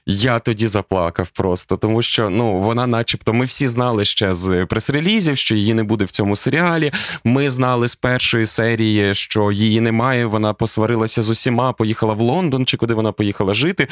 Я 0.09 0.39
тоді 0.39 0.67
заплакав 0.67 1.29
просто, 1.29 1.77
тому 1.77 2.01
що 2.01 2.29
ну 2.29 2.59
вона, 2.59 2.87
начебто, 2.87 3.33
ми 3.33 3.45
всі 3.45 3.67
знали 3.67 4.05
ще 4.05 4.33
з 4.33 4.65
прес-релізів, 4.65 5.37
що 5.37 5.55
її 5.55 5.73
не 5.73 5.83
буде 5.83 6.05
в 6.05 6.11
цьому 6.11 6.35
серіалі. 6.35 6.91
Ми 7.23 7.49
знали 7.49 7.87
з 7.87 7.95
першої 7.95 8.45
серії, 8.45 9.13
що 9.13 9.51
її 9.51 9.81
немає. 9.81 10.25
Вона 10.25 10.53
посварилася 10.53 11.21
з 11.21 11.29
усіма, 11.29 11.73
поїхала 11.73 12.13
в 12.13 12.21
Лондон, 12.21 12.65
чи 12.65 12.77
куди 12.77 12.93
вона 12.93 13.11
поїхала 13.11 13.53
жити. 13.53 13.87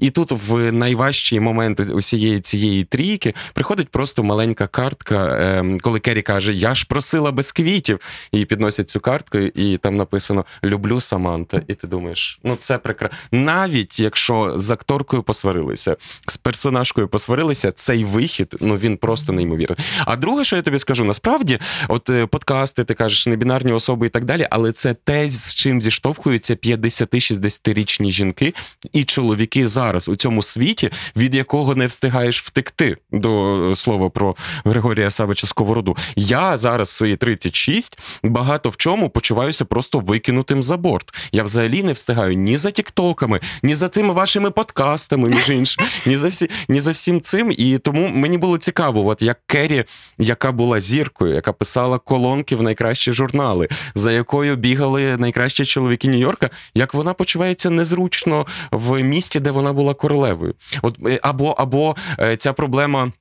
І 0.00 0.10
тут 0.10 0.32
в 0.32 0.72
найважчі 0.72 1.40
моменти 1.40 1.82
усієї 1.84 2.40
цієї 2.40 2.84
трійки 2.84 3.34
приходить 3.54 3.88
просто 3.88 4.22
маленька 4.22 4.66
картка, 4.66 5.38
ем, 5.40 5.80
коли 5.80 6.00
Керрі 6.00 6.22
каже: 6.22 6.52
Я 6.52 6.74
ж 6.74 6.86
просила 6.88 7.32
без 7.32 7.52
квітів. 7.52 8.00
І 8.32 8.44
підносять 8.44 8.88
цю 8.88 9.00
картку, 9.00 9.38
і 9.38 9.76
там 9.76 9.96
написано 9.96 10.44
Люблю 10.64 11.00
Саманта. 11.00 11.62
І 11.68 11.74
ти 11.74 11.86
думаєш, 11.86 12.40
ну 12.44 12.56
це 12.56 12.78
прекрасно. 12.78 13.18
Навіть 13.32 14.00
якщо 14.00 14.52
з 14.56 14.70
акторкою 14.70 15.22
посварилися, 15.50 15.96
з 16.28 16.36
персонажкою 16.36 17.08
посварилися, 17.08 17.72
цей 17.72 18.04
вихід, 18.04 18.56
ну 18.60 18.76
він 18.76 18.96
просто 18.96 19.32
неймовірний. 19.32 19.78
А 20.06 20.16
друге, 20.16 20.44
що 20.44 20.56
я 20.56 20.62
тобі 20.62 20.78
скажу, 20.78 21.04
насправді, 21.04 21.58
от 21.88 22.10
е, 22.10 22.26
подкасти, 22.26 22.84
ти 22.84 22.94
кажеш, 22.94 23.26
небінарні 23.26 23.72
особи 23.72 24.06
і 24.06 24.10
так 24.10 24.24
далі, 24.24 24.46
але 24.50 24.72
це 24.72 24.94
те, 24.94 25.30
з 25.30 25.54
чим 25.54 25.82
зіштовхуються 25.82 26.54
50-60-річні 26.54 28.10
жінки 28.10 28.54
і 28.92 29.04
чоловіки 29.04 29.68
зараз 29.68 30.08
у 30.08 30.16
цьому 30.16 30.42
світі, 30.42 30.90
від 31.16 31.34
якого 31.34 31.74
не 31.74 31.86
встигаєш 31.86 32.42
втекти 32.42 32.96
до 33.12 33.72
слова 33.76 34.10
про 34.10 34.36
Григорія 34.64 35.10
Савича 35.10 35.46
Сковороду. 35.46 35.96
Я 36.16 36.58
зараз 36.58 36.90
свої 36.90 37.16
36 37.16 37.98
багато 38.22 38.68
в 38.68 38.76
чому 38.76 39.10
почуваюся 39.10 39.64
просто 39.64 39.98
викинутим 39.98 40.62
за 40.62 40.76
борт. 40.76 41.14
Я 41.32 41.42
взагалі 41.42 41.82
не 41.82 41.92
встигаю 41.92 42.34
ні 42.34 42.56
за 42.56 42.70
тіктоками, 42.70 43.40
ні 43.62 43.74
за 43.74 43.88
тими 43.88 44.12
вашими 44.12 44.50
подкастами, 44.50 45.28
між 45.48 45.50
іншим, 45.50 45.86
ні 46.06 46.16
за 46.16 46.28
всі, 46.28 46.50
ні 46.68 46.80
за 46.80 46.90
всім 46.90 47.20
цим. 47.20 47.54
І 47.58 47.78
тому 47.78 48.08
мені 48.08 48.38
було 48.38 48.58
цікаво, 48.58 49.06
от 49.06 49.22
як 49.22 49.40
Керрі, 49.46 49.84
яка 50.18 50.52
була 50.52 50.80
зіркою, 50.80 51.34
яка 51.34 51.52
писала 51.52 51.98
колонки 51.98 52.56
в 52.56 52.62
найкращі 52.62 53.12
журнали, 53.12 53.68
за 53.94 54.12
якою 54.12 54.56
бігали 54.56 55.16
найкращі 55.16 55.64
чоловіки 55.64 56.08
Нью-Йорка, 56.08 56.50
як 56.74 56.94
вона 56.94 57.14
почувається 57.14 57.70
незручно 57.70 58.46
в 58.70 59.02
місті, 59.02 59.40
де 59.40 59.50
вона 59.50 59.72
була 59.72 59.94
королевою. 59.94 60.54
От 60.82 60.96
е, 61.06 61.20
або, 61.22 61.50
або 61.50 61.96
е, 62.20 62.36
ця 62.36 62.52
проблема. 62.52 63.12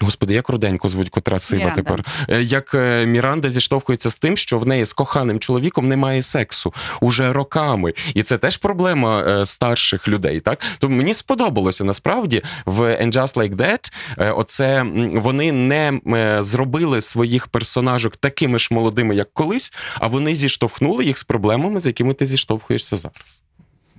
Господи, 0.00 0.34
як 0.34 0.48
руденьку 0.48 0.88
звуть, 0.88 1.08
котра 1.08 1.38
сива 1.38 1.62
Міранда. 1.62 1.82
тепер. 1.82 2.04
Е, 2.28 2.42
Як 2.42 2.74
е, 2.74 3.06
Міранда 3.06 3.50
зіштовхується 3.50 4.10
з 4.10 4.18
тим, 4.18 4.36
що 4.36 4.58
в 4.58 4.66
неї 4.66 4.84
з 4.84 4.92
коханим 4.92 5.38
чоловіком 5.38 5.88
немає 5.88 6.22
сексу 6.22 6.74
уже 7.00 7.32
роками. 7.32 7.94
І 8.14 8.22
це 8.22 8.38
теж 8.38 8.56
проблема 8.56 9.22
е, 9.22 9.46
старших 9.46 10.08
людей. 10.08 10.40
Так 10.40 10.62
тому 10.78 10.96
мені 10.96 11.14
сподобалося 11.14 11.84
насправді 11.84 12.42
в 12.66 12.80
And 12.82 13.12
Just 13.12 13.34
Like 13.34 13.56
That 13.56 13.92
оце 14.34 14.82
вони 15.14 15.52
не 15.52 16.00
зробили 16.42 17.00
своїх 17.00 17.46
персонажок 17.46 18.16
такими 18.16 18.58
ж 18.58 18.68
молодими, 18.70 19.16
як 19.16 19.32
колись, 19.32 19.72
а 19.94 20.06
вони 20.06 20.34
зіштовхнули 20.34 21.04
їх 21.04 21.18
з 21.18 21.24
проблемами, 21.24 21.80
з 21.80 21.86
якими 21.86 22.14
ти 22.14 22.26
зіштовхуєшся 22.26 22.96
зараз. 22.96 23.42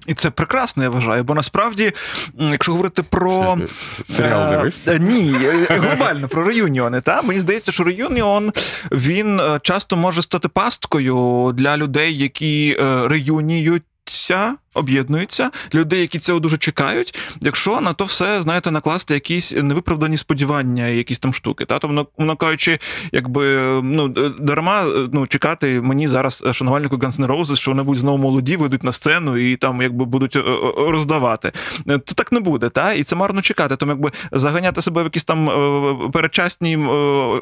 І 0.10 0.14
це 0.14 0.30
прекрасно, 0.30 0.84
я 0.84 0.90
вважаю. 0.90 1.24
Бо 1.24 1.34
насправді, 1.34 1.92
якщо 2.40 2.72
говорити 2.72 3.04
про. 3.04 3.58
Це 4.04 4.14
Серіал 4.14 4.48
Е, 4.54 4.58
дивився? 4.58 4.94
е, 4.94 5.00
Ні, 5.00 5.36
е, 5.44 5.66
глобально 5.70 6.28
про 6.28 6.44
реюніони. 6.44 7.02
Та? 7.02 7.22
Мені 7.22 7.40
здається, 7.40 7.72
що 7.72 7.84
реюніон 7.84 8.52
він 8.92 9.40
е, 9.40 9.60
часто 9.64 9.98
може 9.98 10.22
стати 10.22 10.48
пасткою 10.48 11.52
для 11.54 11.78
людей, 11.78 12.18
які 12.18 12.78
е, 12.80 13.08
реюніються. 13.08 14.56
Об'єднуються 14.80 15.52
людей, 15.74 16.02
які 16.02 16.20
цього 16.20 16.40
дуже 16.40 16.58
чекають. 16.58 17.20
Якщо 17.42 17.82
на 17.82 17.94
то 17.94 18.06
все 18.06 18.42
знаєте, 18.42 18.72
накласти 18.72 19.14
якісь 19.14 19.54
невиправдані 19.56 20.18
сподівання, 20.18 20.88
якісь 20.88 21.20
там 21.20 21.34
штуки. 21.34 21.66
Та 21.66 21.80
тобто, 21.80 22.08
воно 22.18 22.36
кажучи, 22.36 22.80
якби 23.12 23.60
ну 23.84 24.08
дарма 24.40 24.84
е, 24.84 25.08
ну 25.14 25.28
чекати 25.28 25.82
мені 25.82 26.08
зараз 26.08 26.44
е, 26.48 26.54
шанувальнику 26.54 26.96
Guns 26.96 27.20
N' 27.20 27.28
Roses, 27.28 27.56
що 27.56 27.72
вони 27.72 27.84
будуть 27.84 28.00
знову 28.00 28.18
молоді, 28.18 28.56
вийдуть 28.56 28.84
на 28.84 28.92
сцену 28.92 29.38
і 29.38 29.56
там 29.56 29.82
якби 29.82 30.06
будуть 30.06 30.36
е, 30.36 30.40
е, 30.40 30.92
роздавати. 30.92 31.52
Е, 31.90 31.98
То 31.98 32.14
так 32.14 32.32
не 32.32 32.40
буде, 32.40 32.70
та 32.70 32.94
і 32.94 33.04
це 33.04 33.16
марно 33.16 33.42
чекати. 33.42 33.76
Тому 33.76 33.92
якби 33.92 34.12
заганяти 34.32 34.82
себе 34.82 35.02
в 35.02 35.06
якісь 35.06 35.24
там 35.24 35.50
е, 35.50 36.10
передчасні 36.14 36.78
е, 36.78 36.80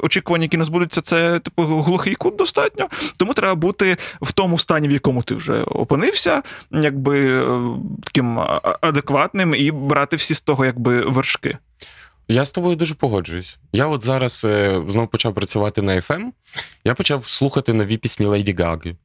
очікування, 0.02 0.44
які 0.44 0.56
не 0.56 0.64
збудуться, 0.64 1.00
це 1.00 1.38
типу 1.38 1.62
глухий 1.62 2.14
кут 2.14 2.36
достатньо. 2.36 2.86
Тому 3.16 3.34
треба 3.34 3.54
бути 3.54 3.96
в 4.22 4.32
тому 4.32 4.58
стані, 4.58 4.88
в 4.88 4.92
якому 4.92 5.22
ти 5.22 5.34
вже 5.34 5.62
опинився, 5.62 6.42
якби 6.72 7.27
е, 7.28 7.60
таким 8.04 8.38
адекватним 8.80 9.54
і 9.54 9.70
брати 9.70 10.16
всі 10.16 10.34
з 10.34 10.40
того, 10.40 10.64
якби 10.64 11.00
вершки. 11.00 11.58
Я 12.28 12.44
з 12.44 12.50
тобою 12.50 12.76
дуже 12.76 12.94
погоджуюсь. 12.94 13.58
Я 13.72 13.86
от 13.86 14.04
зараз 14.04 14.44
е, 14.44 14.82
знову 14.88 15.06
почав 15.06 15.34
працювати 15.34 15.82
на 15.82 15.92
FM, 15.92 16.24
я 16.84 16.94
почав 16.94 17.26
слухати 17.26 17.72
нові 17.72 17.96
пісні 17.96 18.26
Лейді 18.26 18.52
Гаги. 18.52 18.96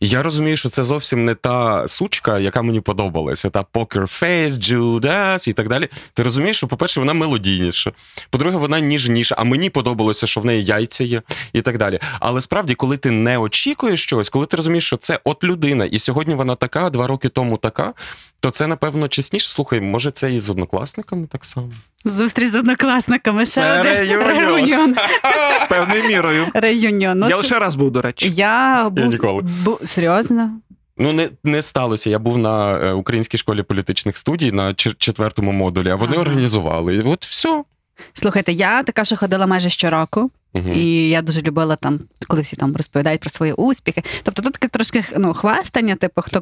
І 0.00 0.08
я 0.08 0.22
розумію, 0.22 0.56
що 0.56 0.68
це 0.68 0.84
зовсім 0.84 1.24
не 1.24 1.34
та 1.34 1.88
сучка, 1.88 2.38
яка 2.38 2.62
мені 2.62 2.80
подобалася, 2.80 3.50
та 3.50 3.64
Poker 3.72 4.02
Face, 4.22 4.50
Judas 4.50 5.48
і 5.48 5.52
так 5.52 5.68
далі. 5.68 5.88
Ти 6.14 6.22
розумієш, 6.22 6.56
що, 6.56 6.66
по-перше, 6.66 7.00
вона 7.00 7.14
мелодійніша. 7.14 7.92
По-друге, 8.30 8.56
вона 8.56 8.80
ніжніша, 8.80 9.34
а 9.38 9.44
мені 9.44 9.70
подобалося, 9.70 10.26
що 10.26 10.40
в 10.40 10.44
неї 10.44 10.64
яйця 10.64 11.04
є 11.04 11.22
і 11.52 11.62
так 11.62 11.78
далі. 11.78 11.98
Але 12.20 12.40
справді, 12.40 12.74
коли 12.74 12.96
ти 12.96 13.10
не 13.10 13.38
очікуєш 13.38 14.02
щось, 14.02 14.28
коли 14.28 14.46
ти 14.46 14.56
розумієш, 14.56 14.86
що 14.86 14.96
це 14.96 15.20
от 15.24 15.44
людина, 15.44 15.84
і 15.84 15.98
сьогодні 15.98 16.34
вона 16.34 16.54
така, 16.54 16.90
два 16.90 17.06
роки 17.06 17.28
тому 17.28 17.56
така, 17.56 17.92
то 18.40 18.50
це, 18.50 18.66
напевно, 18.66 19.08
чесніше. 19.08 19.48
Слухай, 19.48 19.80
може, 19.80 20.10
це 20.10 20.34
і 20.34 20.40
з 20.40 20.50
однокласниками 20.50 21.26
так 21.26 21.44
само. 21.44 21.72
Зустріч 22.04 22.50
з 22.50 22.54
однокласниками. 22.54 23.46
Ще 23.46 23.60
Це 23.60 23.80
один 23.80 23.92
реюніон. 23.92 24.26
реюніон. 24.26 24.94
Певною 25.68 26.04
мірою. 26.04 26.46
Реюніон. 26.54 27.18
Ну, 27.18 27.26
Я 27.26 27.30
це- 27.30 27.36
лише 27.36 27.58
раз 27.58 27.74
був, 27.76 27.90
до 27.90 28.02
речі. 28.02 28.30
Я 28.34 28.88
був... 28.90 29.06
ніколи. 29.06 29.42
бу- 29.64 29.78
Серйозно? 29.84 30.50
Ну, 30.98 31.12
не, 31.12 31.28
не 31.44 31.62
сталося. 31.62 32.10
Я 32.10 32.18
був 32.18 32.38
на 32.38 32.78
е, 32.78 32.92
Українській 32.92 33.38
школі 33.38 33.62
політичних 33.62 34.16
студій 34.16 34.52
на 34.52 34.68
чер- 34.68 34.94
четвертому 34.98 35.52
модулі, 35.52 35.90
а 35.90 35.94
вони 35.94 36.12
Ага. 36.12 36.22
організували. 36.22 36.96
І 36.96 37.00
от 37.02 37.26
все. 37.26 37.64
Слухайте, 38.12 38.52
я 38.52 38.82
така, 38.82 39.04
що 39.04 39.16
ходила 39.16 39.46
майже 39.46 39.68
щороку, 39.70 40.30
Угу. 40.54 40.70
і 40.70 41.08
я 41.08 41.22
дуже 41.22 41.42
любила 41.42 41.76
там, 41.76 42.00
коли 42.28 42.42
всі 42.42 42.56
там 42.56 42.76
розповідають 42.76 43.20
про 43.20 43.30
свої 43.30 43.52
успіхи. 43.52 44.02
Тобто 44.22 44.42
тут 44.42 44.52
таке 44.52 44.68
трошки 44.68 45.04
ну, 45.18 45.34
хвастання, 45.34 45.96
типу, 45.96 46.22
хто 46.24 46.40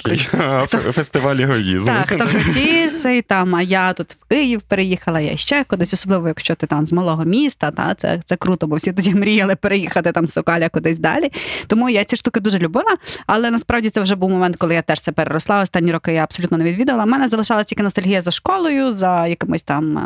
Фестиваль 0.93 1.37
егоїзму. 1.37 1.87
Так, 1.87 2.11
хто 2.11 2.27
крутіший, 2.27 3.23
там, 3.23 3.55
а 3.55 3.63
я 3.63 3.93
тут 3.93 4.13
в 4.13 4.25
Київ 4.29 4.63
переїхала, 4.63 5.21
я 5.21 5.37
ще 5.37 5.65
кудись, 5.65 5.95
особливо 5.95 6.29
якщо 6.29 6.55
ти 6.55 6.67
там 6.67 6.87
з 6.87 6.93
малого 6.93 7.25
міста, 7.25 7.71
та 7.71 7.95
це, 7.95 8.21
це 8.25 8.37
круто, 8.37 8.67
бо 8.67 8.77
всі 8.77 8.93
тоді 8.93 9.15
мріяли 9.15 9.57
переїхати 9.57 10.13
там 10.13 10.29
з 10.29 10.33
Сокаля 10.33 10.69
кудись 10.69 10.99
далі. 10.99 11.33
Тому 11.67 11.89
я 11.89 12.05
ці 12.05 12.17
штуки 12.17 12.41
дуже 12.41 12.59
любила. 12.59 12.97
Але 13.27 13.51
насправді 13.51 13.91
це 13.91 14.01
вже 14.01 14.15
був 14.15 14.31
момент, 14.31 14.57
коли 14.57 14.75
я 14.75 14.83
теж 14.83 15.01
це 15.01 15.13
переросла. 15.13 15.63
Останні 15.63 15.93
роки 15.93 16.13
я 16.13 16.23
абсолютно 16.23 16.59
не 16.59 16.65
відвідала. 16.65 17.05
У 17.05 17.07
мене 17.07 17.29
залишалася 17.29 17.65
тільки 17.65 17.83
ностальгія 17.83 18.23
за 18.23 18.31
школою, 18.31 18.93
за 18.93 19.27
якимось 19.27 19.63
там 19.63 19.99
е, 19.99 20.03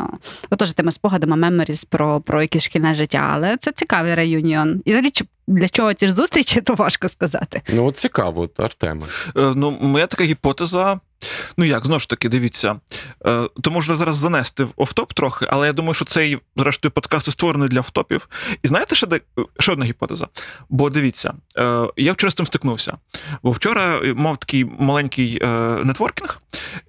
отож 0.50 0.73
тими 0.73 0.92
спогадами, 0.92 1.37
меморіз 1.37 1.85
про, 1.85 2.21
про 2.21 2.42
якесь 2.42 2.64
шкільне 2.64 2.94
життя. 2.94 3.30
Але 3.32 3.56
це 3.56 3.71
цікавий 3.92 4.14
реюніон. 4.14 4.82
І 4.84 4.90
взагалі, 4.90 5.11
для 5.46 5.68
чого 5.68 5.94
ці 5.94 6.06
ж 6.06 6.12
зустрічі, 6.12 6.61
то 6.66 6.75
важко 6.75 7.08
сказати. 7.08 7.62
Ну, 7.75 7.84
от 7.87 7.96
цікаво, 7.96 8.49
Артема. 8.56 9.06
Е, 9.37 9.52
Ну, 9.56 9.71
моя 9.80 10.06
така 10.06 10.25
гіпотеза. 10.25 11.00
Ну 11.56 11.65
як, 11.65 11.87
знову 11.87 11.99
ж 11.99 12.08
таки, 12.08 12.28
дивіться. 12.28 12.80
Е, 13.26 13.49
то 13.63 13.71
можна 13.71 13.95
зараз 13.95 14.17
занести 14.17 14.65
в 14.65 14.73
офтоп 14.76 15.13
трохи, 15.13 15.47
але 15.50 15.67
я 15.67 15.73
думаю, 15.73 15.95
що 15.95 16.04
цей, 16.04 16.39
зрештою, 16.56 16.93
подкаст 16.93 17.30
створений 17.30 17.69
для 17.69 17.80
офтопів. 17.80 18.28
І 18.63 18.69
знаєте, 18.69 18.95
ще, 18.95 19.06
де, 19.06 19.21
ще 19.58 19.73
одна 19.73 19.85
гіпотеза. 19.85 20.28
Бо 20.69 20.91
дивіться, 20.91 21.35
е, 21.58 21.87
я 21.97 22.13
вчора 22.13 22.30
з 22.30 22.35
тим 22.35 22.47
стикнувся. 22.47 22.97
Бо 23.43 23.50
вчора 23.50 24.00
мав 24.15 24.37
такий 24.37 24.65
маленький 24.65 25.39
е, 25.43 25.47
нетворкінг, 25.85 26.41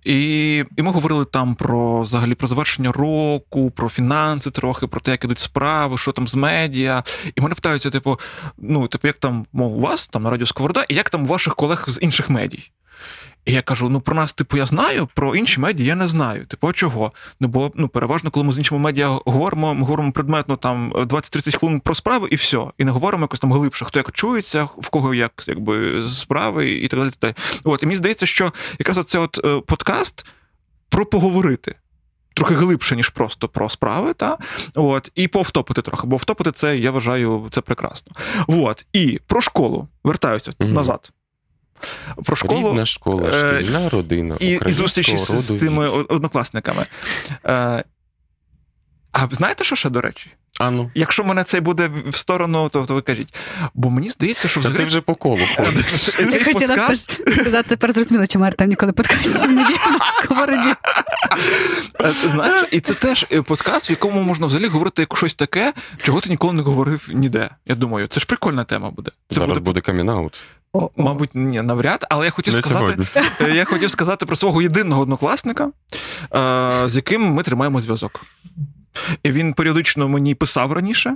і, 0.04 0.58
і 0.78 0.82
ми 0.82 0.92
говорили 0.92 1.26
там 1.26 1.56
про 1.56 2.02
взагалі 2.02 2.36
про 2.36 2.48
завершення 2.48 2.92
року, 2.92 3.72
про 3.72 3.90
фінанси 3.90 4.52
трохи, 4.52 4.88
про 4.88 5.00
те, 5.00 5.12
як 5.12 5.24
ідуть 5.24 5.40
справи, 5.40 5.98
що 5.98 6.12
там 6.12 6.28
з 6.28 6.36
медіа. 6.36 7.04
І 7.36 7.42
мене 7.42 7.56
питаються, 7.56 7.90
типу, 7.90 8.20
ну, 8.58 8.88
типу, 8.88 9.08
як 9.08 9.18
там, 9.18 9.46
мов, 9.54 9.78
у 9.78 9.80
вас 9.80 10.08
там 10.08 10.24
на 10.24 10.30
радіо 10.30 10.48
Сковорода, 10.48 10.86
і 10.90 10.96
як 10.96 11.10
там 11.10 11.24
у 11.24 11.26
ваших 11.26 11.56
колег 11.56 11.86
з 11.88 12.00
інших 12.02 12.30
медій? 12.30 12.72
І 13.46 13.54
я 13.54 13.62
кажу: 13.62 13.90
ну 13.90 14.02
про 14.02 14.16
нас, 14.16 14.34
типу, 14.34 14.58
я 14.58 14.66
знаю, 14.66 15.10
про 15.14 15.36
інші 15.36 15.60
медіа 15.60 15.88
я 15.88 15.96
не 15.96 16.08
знаю. 16.08 16.46
Типу, 16.46 16.74
чого? 16.74 17.12
Ну 17.40 17.48
бо 17.48 17.72
ну 17.76 17.88
переважно, 17.88 18.32
коли 18.32 18.46
ми 18.46 18.52
з 18.52 18.58
іншими 18.58 18.80
медіа 18.80 19.08
говоримо, 19.26 19.74
ми 19.74 19.80
говоримо 19.80 20.12
предметно 20.12 20.56
там 20.56 20.94
20-30 20.94 21.58
хвилин 21.58 21.80
про 21.80 21.96
справи 21.96 22.28
і 22.32 22.36
все. 22.36 22.68
І 22.78 22.84
не 22.84 22.92
говоримо 22.92 23.24
якось 23.24 23.40
там 23.40 23.54
глибше, 23.54 23.86
хто 23.86 24.00
як 24.00 24.12
чується, 24.12 24.64
в 24.64 24.90
кого 24.90 25.14
як 25.14 25.44
якби 25.48 26.08
справи 26.08 26.72
і 26.72 26.88
так 26.88 27.00
далі. 27.00 27.10
Так 27.10 27.20
далі. 27.22 27.34
От 27.64 27.84
і 27.84 27.86
мені 27.86 27.96
здається, 27.96 28.26
що 28.26 28.54
якраз 28.80 28.98
оце 28.98 29.20
от 29.20 29.40
е, 29.46 29.62
подкаст 29.68 30.26
про 30.90 31.06
поговорити. 31.06 31.76
Трохи 32.36 32.54
глибше, 32.54 32.96
ніж 32.96 33.10
просто 33.10 33.48
про 33.50 33.70
справи, 33.70 34.14
та 34.14 34.38
от 34.76 35.12
і 35.16 35.28
повтопити 35.28 35.82
трохи, 35.82 36.08
бо 36.08 36.18
втопити 36.18 36.52
це 36.52 36.78
я 36.78 36.92
вважаю 36.92 37.48
це 37.52 37.62
прекрасно. 37.62 38.12
От 38.48 38.86
і 38.94 39.20
про 39.28 39.42
школу 39.42 39.88
вертаюся 40.04 40.52
Мгм. 40.60 40.74
назад. 40.74 41.12
Про 42.26 42.36
школу 42.36 42.70
Рідна 42.70 42.86
школа, 42.86 43.30
е, 43.34 43.62
шкільна 43.62 43.90
родина, 43.90 44.36
і, 44.40 44.60
і 44.66 44.72
зустрічі 44.72 45.18
з, 45.18 45.28
з 45.28 45.60
цими 45.60 45.88
однокласниками. 45.88 46.86
Е, 47.46 47.84
а 49.12 49.28
знаєте, 49.32 49.64
що 49.64 49.76
ще, 49.76 49.90
до 49.90 50.02
речі? 50.02 50.32
А 50.60 50.72
ну, 50.72 50.92
Якщо 50.96 51.24
мене 51.24 51.44
це 51.44 51.62
буде 51.62 51.90
в- 52.08 52.16
сторону, 52.16 52.70
то, 52.70 52.86
то 52.86 52.94
ви 52.94 53.02
кажіть. 53.02 53.34
Бо 53.74 53.90
мені 53.90 54.10
здається, 54.10 54.48
що 54.48 54.56
та 54.56 54.60
взагалі 54.60 54.78
ти 54.80 54.86
вже 54.86 55.02
по 55.02 55.16
колу 55.16 55.40
ходиш. 55.58 56.10
я 56.20 56.44
хотіла 56.46 56.76
подкаст, 56.76 57.12
сказати, 57.40 57.66
тепер 57.70 57.94
зрозуміло, 57.94 58.28
чому 58.28 58.46
Артем 58.46 58.70
ніколи 58.70 58.92
подкастів 58.92 59.52
не 59.52 59.62
є 59.62 59.78
на 59.92 60.24
сковороді. 60.24 60.74
е, 62.02 62.12
знаєш, 62.30 62.66
і 62.72 62.80
це 62.80 62.94
теж 62.94 63.26
е, 63.32 63.42
подкаст, 63.42 63.90
в 63.90 63.92
якому 63.92 64.22
можна 64.22 64.48
взагалі 64.48 64.68
говорити 64.68 65.02
як 65.02 65.18
щось 65.18 65.36
таке, 65.36 65.74
чого 66.04 66.22
ти 66.22 66.30
ніколи 66.30 66.54
не 66.54 66.62
говорив 66.62 67.10
ніде. 67.14 67.50
Я 67.66 67.76
думаю, 67.76 68.08
це 68.08 68.20
ж 68.20 68.26
прикольна 68.26 68.64
тема 68.64 68.90
буде. 68.90 69.12
Це 69.30 69.36
Зараз 69.36 69.48
буде, 69.48 69.60
буде 69.60 69.82
камінаут. 69.82 70.42
мабуть, 70.98 71.30
ні, 71.34 71.62
навряд, 71.62 72.06
але 72.10 72.26
я 72.26 72.32
хотів 72.32 72.54
Не 72.56 72.62
сказати. 72.62 72.86
сьогодні. 72.86 73.06
Е, 73.42 73.56
Я 73.56 73.66
хотів 73.66 73.90
сказати 73.92 74.26
про 74.26 74.36
свого 74.36 74.62
єдиного 74.62 75.02
однокласника, 75.02 75.70
е, 76.36 76.84
з 76.90 76.96
яким 76.96 77.22
ми 77.22 77.44
тримаємо 77.44 77.82
зв'язок. 77.82 78.26
І 79.24 79.32
він 79.32 79.54
періодично 79.54 80.10
мені 80.10 80.36
писав 80.36 80.72
раніше. 80.72 81.16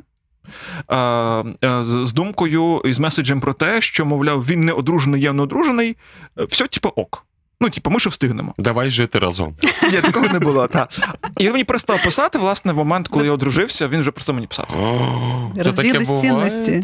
З 1.82 2.14
думкою 2.14 2.82
і 2.86 2.94
з 2.94 3.00
меседжем 3.00 3.40
про 3.40 3.54
те, 3.54 3.82
що, 3.82 4.06
мовляв, 4.06 4.46
він 4.46 4.66
не 4.66 4.72
одружений, 4.72 5.22
я 5.22 5.34
не 5.34 5.44
одружений. 5.44 5.98
Е, 6.40 6.46
Все, 6.46 6.68
типу, 6.68 6.90
ок. 6.96 7.24
Ну, 7.62 7.70
типу, 7.70 7.90
ми 7.90 8.00
ще 8.00 8.10
встигнемо. 8.10 8.54
Давай 8.58 8.90
жити 8.90 9.20
разом. 9.20 9.56
Ні, 9.92 10.02
такого 10.02 10.28
не 10.28 10.40
було. 10.40 10.68
так. 10.68 10.90
І 11.38 11.44
він 11.46 11.52
мені 11.52 11.64
перестав 11.64 12.04
писати, 12.04 12.38
власне, 12.40 12.74
в 12.74 12.76
момент, 12.76 13.08
коли 13.08 13.26
я 13.26 13.32
одружився, 13.32 13.88
він 13.88 14.00
вже 14.00 14.12
перестав 14.12 14.36
мені 14.36 14.48
писати. 14.48 14.74
О, 14.80 15.52
то 15.64 15.72
таке 15.74 16.00
буває, 16.00 16.22
цінності. 16.22 16.84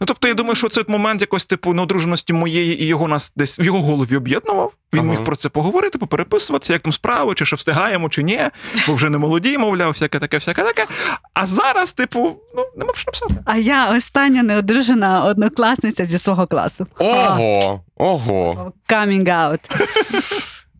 Ну, 0.00 0.06
тобто, 0.06 0.28
я 0.28 0.34
думаю, 0.34 0.54
що 0.54 0.68
цей 0.68 0.84
момент 0.88 1.20
якось 1.20 1.46
типу 1.46 1.74
неодруженості 1.74 2.32
моєї 2.32 2.82
і 2.82 2.86
його 2.86 3.08
нас 3.08 3.32
десь 3.36 3.58
в 3.58 3.62
його 3.62 3.78
голові 3.82 4.16
об'єднував. 4.16 4.72
Він 4.92 5.00
Ага. 5.00 5.10
міг 5.10 5.24
про 5.24 5.36
це 5.36 5.48
поговорити, 5.48 5.98
попереписуватися, 5.98 6.72
як 6.72 6.82
там 6.82 6.92
справи, 6.92 7.34
чи 7.34 7.44
що 7.44 7.56
встигаємо, 7.56 8.08
чи 8.08 8.22
ні, 8.22 8.40
бо 8.86 8.94
вже 8.94 9.10
не 9.10 9.18
молоді, 9.18 9.58
мовляв, 9.58 9.92
всяке 9.92 10.18
таке, 10.18 10.36
всяке 10.36 10.62
таке. 10.62 10.86
А 11.34 11.46
зараз, 11.46 11.92
типу, 11.92 12.36
ну 12.56 12.66
нема 12.76 12.92
що 12.94 13.04
написати. 13.06 13.34
А 13.44 13.56
я 13.56 13.96
остання 13.96 14.42
неодружена 14.42 15.24
однокласниця 15.24 16.06
зі 16.06 16.18
свого 16.18 16.46
класу. 16.46 16.86
Ого, 16.98 17.80
ого. 17.96 18.72
Coming 18.88 19.24
out. 19.28 19.58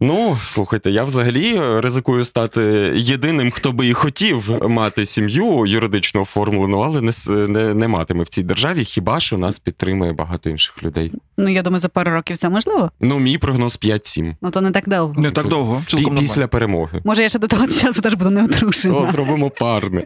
Ну, 0.04 0.38
слухайте, 0.44 0.90
я 0.90 1.04
взагалі 1.04 1.56
е, 1.56 1.80
ризикую 1.80 2.24
стати 2.24 2.92
єдиним, 2.96 3.50
хто 3.50 3.72
би 3.72 3.86
і 3.86 3.92
хотів 3.92 4.68
мати 4.68 5.06
сім'ю 5.06 5.66
юридично 5.66 6.20
оформлену, 6.20 6.78
але 6.80 7.00
не, 7.00 7.12
не, 7.48 7.74
не 7.74 7.88
матиме 7.88 8.24
в 8.24 8.28
цій 8.28 8.42
державі. 8.42 8.84
Хіба 8.84 9.20
що 9.20 9.38
нас 9.38 9.58
підтримує 9.58 10.12
багато 10.12 10.50
інших 10.50 10.82
людей. 10.82 11.12
Ну 11.36 11.48
я 11.48 11.62
думаю, 11.62 11.78
за 11.78 11.88
пару 11.88 12.12
років 12.12 12.36
це 12.36 12.48
можливо. 12.48 12.90
Ну, 13.00 13.18
мій 13.18 13.38
прогноз 13.38 13.78
5-7. 13.82 14.36
Ну 14.42 14.50
то 14.50 14.60
не 14.60 14.70
так 14.70 14.88
довго. 14.88 15.22
Не 15.22 15.30
так 15.30 15.48
довго. 15.48 15.82
Пі- 15.86 15.86
Цілком 15.86 16.16
після 16.16 16.46
перемоги. 16.46 17.02
Може, 17.04 17.22
я 17.22 17.28
ще 17.28 17.38
до 17.38 17.46
того 17.46 17.66
часу 17.66 18.02
теж 18.02 18.14
буду 18.14 18.30
не 18.30 18.40
О, 18.40 18.44
одружена. 18.44 19.12
зробимо 19.12 19.50
парне. 19.50 20.04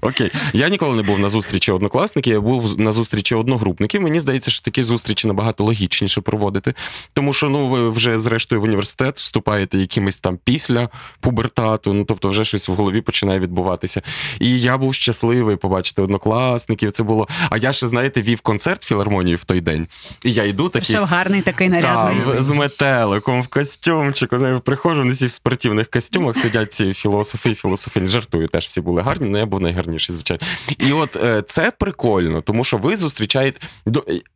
Окей. 0.00 0.30
Я 0.52 0.68
ніколи 0.68 0.96
не 0.96 1.02
був 1.02 1.18
на 1.18 1.28
зустрічі 1.28 1.72
однокласників, 1.72 2.32
я 2.32 2.40
був 2.40 2.80
на 2.80 2.92
зустрічі 2.92 3.34
одногрупників. 3.34 4.02
Мені 4.02 4.20
здається, 4.20 4.50
що 4.50 4.62
такі 4.62 4.82
зустрічі 4.82 5.28
набагато 5.28 5.64
логічніше 5.64 6.20
проводити. 6.20 6.74
Тому 7.12 7.32
що 7.32 7.48
ну, 7.48 7.68
ви 7.68 7.90
вже 7.90 8.18
зрештою 8.18 8.60
в 8.60 8.64
університет 8.64 9.18
вступаєте 9.34 9.78
якимось 9.78 10.20
там 10.20 10.38
після 10.44 10.88
пубертату, 11.20 11.92
ну 11.92 12.04
тобто 12.04 12.28
вже 12.28 12.44
щось 12.44 12.68
в 12.68 12.72
голові 12.72 13.00
починає 13.00 13.38
відбуватися. 13.38 14.02
І 14.40 14.60
я 14.60 14.78
був 14.78 14.94
щасливий 14.94 15.56
побачити 15.56 16.02
однокласників. 16.02 16.90
Це 16.90 17.02
було. 17.02 17.28
А 17.50 17.56
я 17.56 17.72
ще, 17.72 17.88
знаєте, 17.88 18.22
вів 18.22 18.40
концерт 18.40 18.82
філармонії 18.82 19.36
в 19.36 19.44
той 19.44 19.60
день. 19.60 19.86
І 20.24 20.32
я 20.32 20.44
йду 20.44 20.68
такий. 20.68 20.88
Ще 20.96 21.04
гарний 21.04 21.42
такий 21.42 21.68
Та, 21.70 21.74
нарядний. 21.74 22.38
в- 22.38 22.42
з 22.42 22.50
метеликом, 22.50 23.42
в 23.42 23.46
костюмчику. 23.46 24.36
Я 24.36 24.58
приходжу, 24.58 24.98
вони 25.00 25.12
всі 25.12 25.26
в 25.26 25.30
спортивних 25.30 25.90
костюмах 25.90 26.36
сидять 26.36 26.72
ці 26.72 26.92
філософи 26.92 27.50
і 27.50 27.54
філософині. 27.54 28.06
Жартую, 28.06 28.48
теж 28.48 28.66
всі 28.66 28.80
були 28.80 29.02
гарні, 29.02 29.28
але 29.30 29.38
я 29.38 29.46
був 29.46 29.60
найгарніший, 29.60 30.12
звичайно. 30.14 30.42
І 30.78 30.92
от 30.92 31.16
е, 31.16 31.42
це 31.46 31.70
прикольно, 31.70 32.40
тому 32.42 32.64
що 32.64 32.76
ви 32.78 32.96
зустрічаєте 32.96 33.60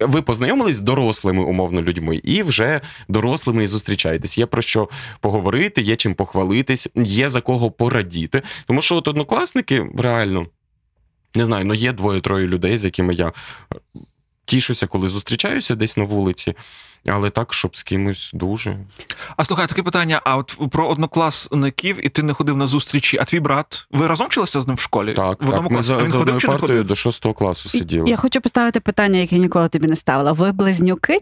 ви 0.00 0.22
познайомились 0.22 0.76
з 0.76 0.80
дорослими 0.80 1.42
умовно 1.42 1.82
людьми, 1.82 2.20
і 2.24 2.42
вже 2.42 2.80
дорослими 3.08 3.64
і 3.64 3.66
зустрічаєтесь. 3.66 4.38
Є 4.38 4.46
про 4.46 4.62
що 4.62 4.87
поговорити, 5.20 5.82
є 5.82 5.96
чим 5.96 6.14
похвалитись, 6.14 6.88
є 6.94 7.28
за 7.28 7.40
кого 7.40 7.70
порадіти. 7.70 8.42
Тому 8.66 8.82
що 8.82 8.96
от 8.96 9.08
однокласники 9.08 9.86
реально. 9.98 10.46
Не 11.34 11.44
знаю, 11.44 11.64
ну 11.64 11.74
є 11.74 11.92
двоє-троє 11.92 12.48
людей, 12.48 12.78
з 12.78 12.84
якими 12.84 13.14
я 13.14 13.26
е, 13.26 13.32
тішуся, 14.48 14.86
коли 14.86 15.08
зустрічаюся 15.08 15.74
десь 15.74 15.96
на 15.96 16.04
вулиці, 16.04 16.54
але 17.06 17.30
так, 17.30 17.54
щоб 17.54 17.76
з 17.76 17.82
кимось 17.82 18.30
дуже. 18.34 18.78
А 19.36 19.44
слухай, 19.44 19.66
таке 19.66 19.82
питання: 19.82 20.20
а 20.24 20.36
от 20.36 20.70
про 20.70 20.88
однокласників, 20.88 22.06
і 22.06 22.08
ти 22.08 22.22
не 22.22 22.32
ходив 22.32 22.56
на 22.56 22.66
зустрічі, 22.66 23.18
а 23.20 23.24
твій 23.24 23.40
брат, 23.40 23.86
ви 23.90 24.06
разом 24.06 24.26
вчилися 24.26 24.60
з 24.60 24.66
ним 24.66 24.76
в 24.76 24.80
школі? 24.80 25.12
Так, 25.12 25.42
в 25.42 25.48
одному 25.48 25.68
так. 25.68 25.72
Ми. 25.72 25.78
А 25.78 25.82
за, 25.82 25.96
він 25.96 26.08
за 26.08 26.18
ходив 26.18 26.20
одною 26.20 26.40
чи 26.40 26.46
не 26.46 26.52
партою 26.52 26.68
ходив? 26.68 26.86
до 26.86 26.94
шостого 26.94 27.34
класу 27.34 27.68
сиділи. 27.68 28.10
Я 28.10 28.16
хочу 28.16 28.40
поставити 28.40 28.80
питання, 28.80 29.18
яке 29.18 29.38
ніколи 29.38 29.68
тобі 29.68 29.86
не 29.86 29.96
ставила. 29.96 30.32
Ви 30.32 30.52
близнюки 30.52 31.18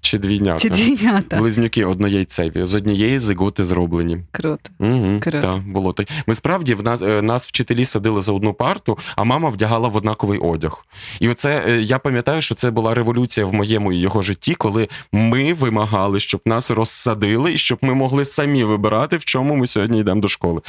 Чи 0.00 0.18
двійнята. 0.18 0.58
чи 0.58 0.68
двійнята? 0.68 1.36
Близнюки 1.36 1.84
однояйцеві, 1.84 2.66
з 2.66 2.74
однієї 2.74 3.18
зиготи 3.18 3.64
зроблені. 3.64 4.18
Круто. 4.32 4.70
Угу, 4.78 5.20
Круто. 5.20 5.40
так, 5.40 5.68
було 5.68 5.92
так. 5.92 6.08
Ми 6.26 6.34
справді 6.34 6.74
в 6.74 6.82
нас, 6.82 7.02
е, 7.02 7.22
нас 7.22 7.46
вчителі 7.46 7.84
садили 7.84 8.22
за 8.22 8.32
одну 8.32 8.54
парту, 8.54 8.98
а 9.16 9.24
мама 9.24 9.48
вдягала 9.48 9.88
в 9.88 9.96
однаковий 9.96 10.38
одяг. 10.38 10.86
І 11.20 11.28
оце 11.28 11.64
е, 11.68 11.80
я 11.80 11.98
пам'ятаю, 11.98 12.40
що 12.40 12.54
це 12.54 12.70
була 12.70 12.94
революція 12.94 13.46
в 13.46 13.54
моєму 13.54 13.92
і 13.92 13.96
його 13.96 14.22
житті, 14.22 14.54
коли 14.54 14.88
ми 15.12 15.54
вимагали, 15.54 16.20
щоб 16.20 16.40
нас 16.44 16.70
розсадили 16.70 17.52
і 17.52 17.58
щоб 17.58 17.78
ми 17.82 17.94
могли 17.94 18.24
самі 18.24 18.64
вибирати, 18.64 19.16
в 19.16 19.24
чому 19.24 19.56
ми 19.56 19.66
сьогодні 19.66 20.00
йдемо 20.00 20.20
до 20.20 20.28
школи. 20.28 20.60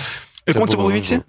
Якому 0.48 0.68
це 0.68 0.78
було 0.78 0.92
віці? 0.92 1.22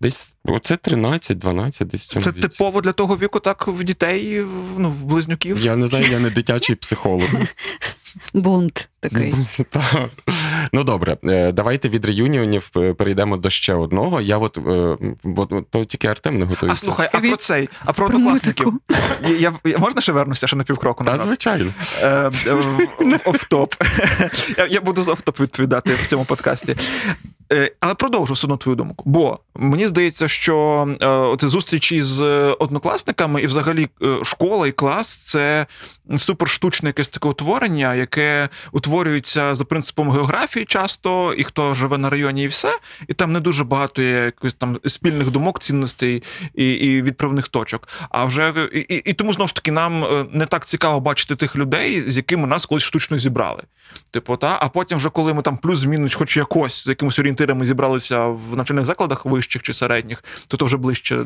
Десь 0.00 0.34
оце 0.44 0.74
13-12, 0.74 1.84
десь 1.84 2.02
в 2.02 2.06
цьому 2.06 2.24
Це 2.24 2.30
віці. 2.30 2.40
типово 2.40 2.80
для 2.80 2.92
того 2.92 3.16
віку, 3.16 3.40
так 3.40 3.68
в 3.68 3.84
дітей, 3.84 4.42
в- 4.42 4.78
ну, 4.78 4.90
в 4.90 5.04
близнюків. 5.04 5.58
Я 5.64 5.76
не 5.76 5.86
знаю, 5.86 6.06
я 6.10 6.18
не 6.18 6.30
дитячий 6.30 6.76
психолог. 6.76 7.28
Бунт 8.34 8.88
такий. 9.00 9.34
Та. 9.70 10.08
Ну 10.72 10.84
добре, 10.84 11.16
е, 11.24 11.52
давайте 11.52 11.88
від 11.88 12.04
реюніонів 12.04 12.70
е, 12.76 12.94
перейдемо 12.94 13.36
до 13.36 13.50
ще 13.50 13.74
одного. 13.74 14.20
Я 14.20 14.38
от, 14.38 14.58
е, 14.58 14.96
от 15.36 15.52
от 15.52 15.70
то 15.70 15.84
тільки 15.84 16.08
Артем 16.08 16.38
не 16.38 16.48
А 16.68 16.76
слухай, 16.76 17.08
а 17.12 17.20
про 17.20 17.36
цей, 17.36 17.68
а 17.80 17.92
про 17.92 18.06
Про 18.06 18.16
однокласників. 18.16 18.80
Я, 19.38 19.52
я, 19.64 19.78
можна 19.78 20.00
ще 20.00 20.12
вернуся 20.12 20.46
ще 20.46 20.56
на 20.56 20.64
півкроку 20.64 21.04
Та, 21.04 21.18
звичайно. 21.18 21.72
Е, 22.02 22.30
е, 22.46 23.20
Офтоп. 23.24 23.74
Я, 24.58 24.66
я 24.66 24.80
буду 24.80 25.02
за 25.02 25.12
офтоп 25.12 25.40
відповідати 25.40 25.94
в 25.94 26.06
цьому 26.06 26.24
подкасті. 26.24 26.76
Е, 27.52 27.70
Але 27.80 27.94
продовжу 27.94 28.34
все 28.34 28.46
твою 28.56 28.76
думку. 28.76 29.02
Бо 29.06 29.38
мені 29.54 29.86
здається, 29.86 30.28
що 30.32 30.88
е, 31.00 31.06
от 31.06 31.44
зустрічі 31.44 32.02
з 32.02 32.22
однокласниками 32.58 33.42
і 33.42 33.46
взагалі 33.46 33.88
е, 34.02 34.24
школа 34.24 34.66
і 34.66 34.72
клас 34.72 35.26
це 35.26 35.66
супер 36.16 36.48
штучне 36.48 36.88
якесь 36.88 37.08
таке 37.08 37.28
утворення, 37.28 37.94
яке 37.94 38.48
утворюється 38.72 39.54
за 39.54 39.64
принципом 39.64 40.10
географії 40.10 40.64
часто, 40.64 41.34
і 41.34 41.44
хто 41.44 41.74
живе 41.74 41.98
на 41.98 42.10
районі, 42.10 42.44
і 42.44 42.46
все. 42.46 42.78
І 43.08 43.14
там 43.14 43.32
не 43.32 43.40
дуже 43.40 43.64
багато 43.64 44.02
є 44.02 44.24
якихось 44.24 44.54
там 44.54 44.78
спільних 44.86 45.30
думок, 45.30 45.58
цінностей 45.58 46.22
і, 46.54 46.70
і 46.70 47.02
відправних 47.02 47.48
точок. 47.48 47.88
А 48.10 48.24
вже 48.24 48.68
і, 48.72 48.78
і, 48.78 48.96
і 48.96 49.12
тому 49.12 49.32
знову 49.32 49.48
ж 49.48 49.54
таки 49.54 49.72
нам 49.72 50.04
е, 50.04 50.26
не 50.32 50.46
так 50.46 50.64
цікаво 50.64 51.00
бачити 51.00 51.36
тих 51.36 51.56
людей, 51.56 52.10
з 52.10 52.16
якими 52.16 52.46
нас 52.46 52.66
колись 52.66 52.82
штучно 52.82 53.18
зібрали. 53.18 53.62
Типу, 54.10 54.36
та 54.36 54.58
а 54.60 54.68
потім, 54.68 54.98
вже 54.98 55.08
коли 55.08 55.34
ми 55.34 55.42
там 55.42 55.56
плюс-мінус, 55.56 56.14
хоч 56.14 56.36
якось 56.36 56.84
з 56.84 56.86
якимись 56.86 57.18
орієнтирами 57.18 57.64
зібралися 57.64 58.26
в 58.26 58.56
навчальних 58.56 58.84
закладах 58.84 59.26
вищих 59.26 59.62
чи 59.62 59.72
середніх, 59.72 60.21
то 60.48 60.56
то 60.56 60.64
вже 60.64 60.76
ближче. 60.76 61.24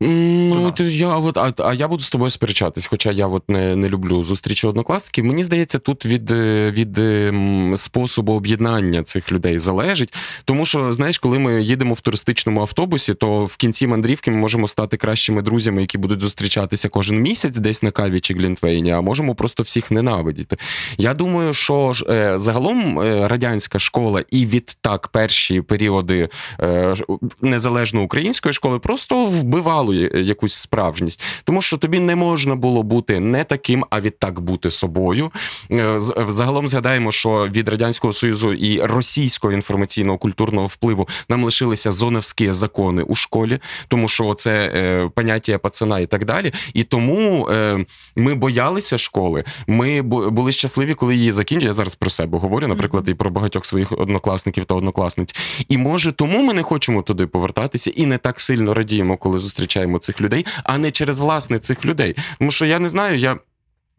Ну, 0.00 0.70
ти- 0.70 0.84
я 0.84 1.16
от, 1.16 1.36
а, 1.36 1.52
а 1.58 1.74
я 1.74 1.88
буду 1.88 2.02
з 2.02 2.10
тобою 2.10 2.30
сперечатись, 2.30 2.86
хоча 2.86 3.10
я 3.10 3.26
от 3.26 3.50
не, 3.50 3.76
не 3.76 3.88
люблю 3.88 4.24
зустрічі 4.24 4.66
однокласників. 4.66 5.24
Мені 5.24 5.44
здається, 5.44 5.78
тут 5.78 6.06
від, 6.06 6.30
е, 6.30 6.70
від 6.70 6.98
е, 6.98 7.32
способу 7.76 8.32
об'єднання 8.32 9.02
цих 9.02 9.32
людей 9.32 9.58
залежить. 9.58 10.14
Тому 10.44 10.64
що, 10.64 10.92
знаєш, 10.92 11.18
коли 11.18 11.38
ми 11.38 11.62
їдемо 11.62 11.94
в 11.94 12.00
туристичному 12.00 12.60
автобусі, 12.60 13.14
то 13.14 13.44
в 13.44 13.56
кінці 13.56 13.86
мандрівки 13.86 14.30
ми 14.30 14.36
можемо 14.36 14.68
стати 14.68 14.96
кращими 14.96 15.42
друзями, 15.42 15.80
які 15.80 15.98
будуть 15.98 16.20
зустрічатися 16.20 16.88
кожен 16.88 17.20
місяць 17.20 17.58
десь 17.58 17.82
на 17.82 17.90
каві 17.90 18.20
чи 18.20 18.34
глінтвейні, 18.34 18.90
а 18.90 19.00
можемо 19.00 19.34
просто 19.34 19.62
всіх 19.62 19.90
ненавидіти. 19.90 20.56
Я 20.98 21.14
думаю, 21.14 21.54
що 21.54 21.92
е, 22.10 22.38
загалом 22.38 23.00
е, 23.00 23.28
радянська 23.28 23.78
школа 23.78 24.24
і 24.30 24.46
відтак 24.46 25.08
перші 25.08 25.60
періоди 25.60 26.28
е, 26.60 26.94
незалежно 27.40 28.02
української 28.12 28.52
школи 28.52 28.78
просто 28.78 29.26
вбивало 29.26 29.94
якусь 29.94 30.54
справжність, 30.54 31.22
тому 31.44 31.62
що 31.62 31.76
тобі 31.76 31.98
не 32.00 32.16
можна 32.16 32.54
було 32.56 32.82
бути 32.82 33.20
не 33.20 33.44
таким, 33.44 33.84
а 33.90 34.00
відтак 34.00 34.40
бути 34.40 34.70
собою. 34.70 35.30
Е, 35.70 36.00
з- 36.00 36.14
Загалом 36.28 36.68
згадаємо, 36.68 37.12
що 37.12 37.48
від 37.54 37.68
радянського 37.68 38.12
союзу 38.12 38.52
і 38.52 38.80
російського 38.80 39.52
інформаційного 39.52 40.18
культурного 40.18 40.66
впливу 40.66 41.08
нам 41.28 41.44
лишилися 41.44 41.92
зоновські 41.92 42.52
закони 42.52 43.02
у 43.02 43.14
школі, 43.14 43.58
тому 43.88 44.08
що 44.08 44.34
це 44.34 44.50
е, 44.74 45.10
поняття 45.14 45.58
пацана 45.58 45.98
і 46.00 46.06
так 46.06 46.24
далі. 46.24 46.52
І 46.74 46.82
тому 46.84 47.48
е, 47.48 47.86
ми 48.16 48.34
боялися 48.34 48.98
школи. 48.98 49.44
Ми 49.66 50.02
були 50.02 50.52
щасливі, 50.52 50.94
коли 50.94 51.16
її 51.16 51.32
закінчили. 51.32 51.68
Я 51.68 51.74
зараз 51.74 51.94
про 51.94 52.10
себе 52.10 52.38
говорю, 52.38 52.68
наприклад, 52.68 53.08
і 53.08 53.14
про 53.14 53.30
багатьох 53.30 53.66
своїх 53.66 53.92
однокласників 53.92 54.64
та 54.64 54.74
однокласниць. 54.74 55.34
І 55.68 55.78
може 55.78 56.12
тому 56.12 56.42
ми 56.42 56.54
не 56.54 56.62
хочемо 56.62 57.02
туди 57.02 57.26
повертатися 57.26 57.90
і 57.90 58.01
не 58.06 58.18
так 58.18 58.40
сильно 58.40 58.74
радіємо, 58.74 59.16
коли 59.16 59.38
зустрічаємо 59.38 59.98
цих 59.98 60.20
людей, 60.20 60.46
а 60.64 60.78
не 60.78 60.90
через 60.90 61.18
власне 61.18 61.58
цих 61.58 61.84
людей. 61.84 62.16
Тому 62.38 62.50
що 62.50 62.66
я 62.66 62.78
не 62.78 62.88
знаю, 62.88 63.18
я. 63.18 63.36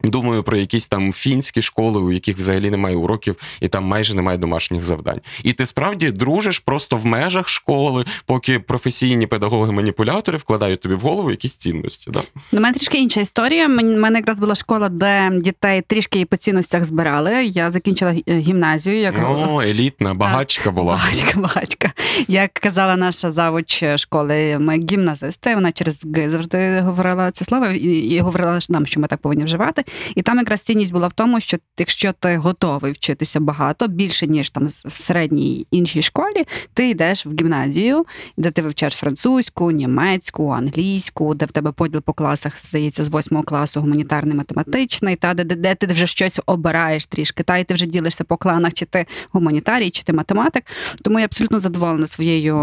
Думаю 0.04 0.42
про 0.42 0.56
якісь 0.56 0.88
там 0.88 1.12
фінські 1.12 1.62
школи, 1.62 2.00
у 2.00 2.12
яких 2.12 2.36
взагалі 2.38 2.70
немає 2.70 2.96
уроків, 2.96 3.36
і 3.60 3.68
там 3.68 3.84
майже 3.84 4.14
немає 4.14 4.38
домашніх 4.38 4.84
завдань. 4.84 5.20
І 5.42 5.52
ти 5.52 5.66
справді 5.66 6.10
дружиш 6.10 6.58
просто 6.58 6.96
в 6.96 7.06
межах 7.06 7.48
школи, 7.48 8.04
поки 8.26 8.58
професійні 8.58 9.26
педагоги-маніпулятори 9.26 10.36
вкладають 10.36 10.80
тобі 10.80 10.94
в 10.94 11.00
голову 11.00 11.30
якісь 11.30 11.56
цінності. 11.56 12.10
Да? 12.10 12.22
У 12.52 12.60
мене 12.60 12.72
трішки 12.72 12.98
інша 12.98 13.20
історія. 13.20 13.66
У 13.66 13.70
мене 13.82 14.18
якраз 14.18 14.40
була 14.40 14.54
школа, 14.54 14.88
де 14.88 15.30
дітей 15.34 15.82
трішки 15.82 16.24
по 16.24 16.36
цінностях 16.36 16.84
збирали. 16.84 17.44
Я 17.44 17.70
закінчила 17.70 18.14
гімназію, 18.28 18.96
як 18.96 19.14
Ну, 19.22 19.60
елітна, 19.60 20.14
багачка 20.14 20.70
була. 20.70 20.92
Багачка, 20.92 21.40
багачка. 21.40 21.92
Як 22.28 22.52
казала 22.52 22.96
наша 22.96 23.32
завуч 23.32 23.84
школи, 23.96 24.58
ми 24.58 24.78
гімназисти. 24.90 25.54
Вона 25.54 25.72
через 25.72 26.04
Г 26.16 26.30
завжди 26.30 26.80
говорила 26.80 27.30
це 27.30 27.44
слово 27.44 27.66
і 27.66 28.20
говорила 28.20 28.58
нам, 28.68 28.86
що 28.86 29.00
ми 29.00 29.06
так 29.06 29.20
повинні 29.20 29.44
вживати. 29.44 29.84
І 30.14 30.22
там 30.22 30.38
якраз 30.38 30.60
цінність 30.60 30.92
була 30.92 31.08
в 31.08 31.12
тому, 31.12 31.40
що 31.40 31.56
якщо 31.78 32.12
ти 32.12 32.36
готовий 32.36 32.92
вчитися 32.92 33.40
багато, 33.40 33.88
більше 33.88 34.26
ніж 34.26 34.50
там 34.50 34.66
в 34.66 34.92
середній 34.92 35.66
іншій 35.70 36.02
школі, 36.02 36.44
ти 36.74 36.88
йдеш 36.88 37.26
в 37.26 37.30
гімназію, 37.30 38.06
де 38.36 38.50
ти 38.50 38.62
вивчаєш 38.62 38.94
французьку, 38.94 39.70
німецьку, 39.70 40.48
англійську, 40.50 41.34
де 41.34 41.44
в 41.44 41.52
тебе 41.52 41.72
поділ 41.72 42.00
по 42.00 42.12
класах 42.12 42.64
здається 42.64 43.04
з 43.04 43.08
восьмого 43.08 43.44
класу 43.44 43.80
гуманітарний, 43.80 44.36
математичний, 44.36 45.16
та 45.16 45.34
де, 45.34 45.44
де, 45.44 45.54
де 45.54 45.74
ти 45.74 45.86
вже 45.86 46.06
щось 46.06 46.40
обираєш 46.46 47.06
трішки, 47.06 47.42
та 47.42 47.56
і 47.56 47.64
ти 47.64 47.74
вже 47.74 47.86
ділишся 47.86 48.24
по 48.24 48.36
кланах, 48.36 48.74
чи 48.74 48.84
ти 48.84 49.06
гуманітарій, 49.32 49.90
чи 49.90 50.02
ти 50.02 50.12
математик. 50.12 50.64
Тому 51.02 51.18
я 51.18 51.24
абсолютно 51.24 51.58
задоволена 51.58 52.06
своєю. 52.06 52.56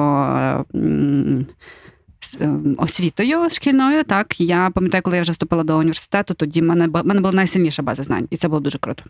Е, 2.42 2.46
м, 2.46 2.66
с- 2.66 2.76
е, 2.80 2.84
Освітою 2.84 3.50
шкільною, 3.50 4.04
так 4.04 4.42
я 4.42 4.70
пам'ятаю, 4.70 5.04
коли 5.04 5.16
я 5.16 5.22
вже 5.22 5.32
вступила 5.32 5.64
до 5.64 5.78
університету, 5.78 6.34
тоді 6.34 6.62
мене 6.62 6.88
мене 6.88 7.22
була 7.22 7.34
найсильніша 7.34 7.82
база 7.84 8.04
знань, 8.04 8.28
і 8.30 8.38
це 8.38 8.48
було 8.48 8.60
дуже 8.60 8.78
круто. 8.78 9.04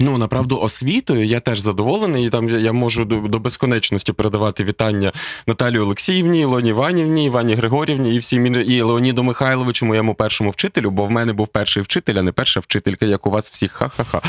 Ну, 0.00 0.18
направду, 0.18 0.58
освітою 0.60 1.24
я 1.26 1.40
теж 1.40 1.58
задоволений. 1.58 2.30
Там 2.30 2.48
я- 2.48 2.72
можу 2.72 3.04
до, 3.04 3.38
безконечності 3.38 4.12
передавати 4.12 4.64
вітання 4.64 5.12
Наталії 5.46 5.78
Олексіївні, 5.80 6.40
Ілоні 6.40 6.70
Іванівні, 6.70 7.24
Івані 7.26 7.54
Григорівні 7.54 8.14
і 8.14 8.18
всім 8.18 8.46
ін- 8.46 8.64
і 8.68 8.82
Леоніду 8.82 9.22
Михайловичу, 9.22 9.86
моєму 9.86 10.14
першому 10.14 10.50
вчителю, 10.50 10.90
бо 10.90 11.04
в 11.04 11.10
мене 11.10 11.32
був 11.32 11.48
перший 11.48 11.82
вчитель, 11.82 12.14
а 12.14 12.22
не 12.22 12.32
перша 12.32 12.60
вчителька, 12.60 13.06
як 13.06 13.26
у 13.26 13.30
вас 13.30 13.50
всіх. 13.50 13.72
Ха-ха-ха. 13.72 14.20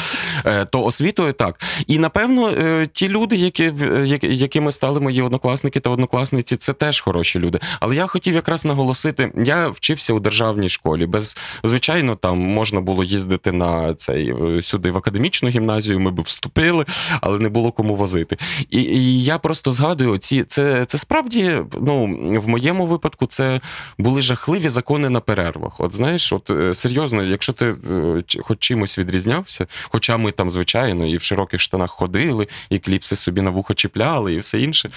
Е, 0.46 0.66
то 0.66 0.84
освітою 0.84 1.34
так. 1.34 1.60
І 1.88 2.00
напевно, 2.00 2.50
е, 2.50 2.88
ті 2.92 3.10
люди, 3.10 3.36
які, 3.36 3.70
в- 3.70 4.06
якими 4.24 4.72
стали 4.72 5.00
мої 5.02 5.22
однокласники 5.22 5.80
та 5.80 5.90
однокласниці, 5.90 6.56
це 6.56 6.74
теж 6.74 7.02
хороші 7.02 7.40
люди. 7.40 7.60
Але 7.80 7.96
я 7.96 8.08
хотів 8.08 8.36
якраз 8.36 8.66
наголосити: 8.66 9.32
я 9.44 9.68
вчився 9.68 10.14
у 10.14 10.20
державній 10.20 10.70
школі. 10.70 11.06
Без 11.06 11.38
звичайно, 11.64 12.16
там 12.16 12.38
можна 12.40 12.82
було 12.82 13.04
їздити 13.04 13.52
на 13.52 13.94
цей 13.96 14.34
е, 14.58 14.62
сюди 14.62 14.92
в 14.92 14.98
академічну 14.98 15.50
гімназію. 15.56 16.00
Ми 16.00 16.12
б 16.12 16.22
вступили, 16.22 16.86
але 17.22 17.40
не 17.40 17.50
було 17.50 17.72
кому 17.72 17.96
возити. 17.96 18.38
І, 18.70 18.82
і 18.82 19.24
я 19.24 19.38
просто 19.38 19.72
згадую, 19.72 20.18
ці 20.18 20.44
це, 20.44 20.86
це 20.86 20.98
справді 20.98 21.56
ну 21.82 22.06
в 22.40 22.48
моєму 22.48 22.86
випадку 22.86 23.26
це 23.26 23.60
були 23.98 24.22
жахливі 24.22 24.70
закони 24.70 25.10
на 25.10 25.20
перервах. 25.20 25.80
От 25.80 25.94
знаєш, 25.94 26.34
от 26.34 26.50
е, 26.50 26.76
серйозно, 26.76 27.24
якщо 27.24 27.54
ти 27.54 27.66
е, 27.66 28.40
хоч 28.42 28.60
чимось 28.60 28.98
відрізнявся, 28.98 29.68
хоча 29.84 30.18
ми 30.18 30.32
там, 30.32 30.50
звичайно, 30.50 31.06
і 31.06 31.18
в 31.18 31.22
широких 31.22 31.62
штанах 31.62 31.92
ходили, 31.92 32.48
і 32.70 32.80
кліпси 32.80 33.16
собі 33.16 33.42
на 33.42 33.50
вухо 33.50 33.74
чіпляли, 33.74 34.34
і 34.34 34.40
все 34.40 34.62
інше, 34.62 34.90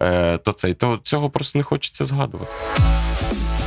е, 0.00 0.38
то 0.38 0.52
цей 0.52 0.74
то 0.74 0.98
цього 1.02 1.30
просто 1.30 1.58
не 1.58 1.62
хочеться 1.62 2.04
згадувати. 2.04 2.52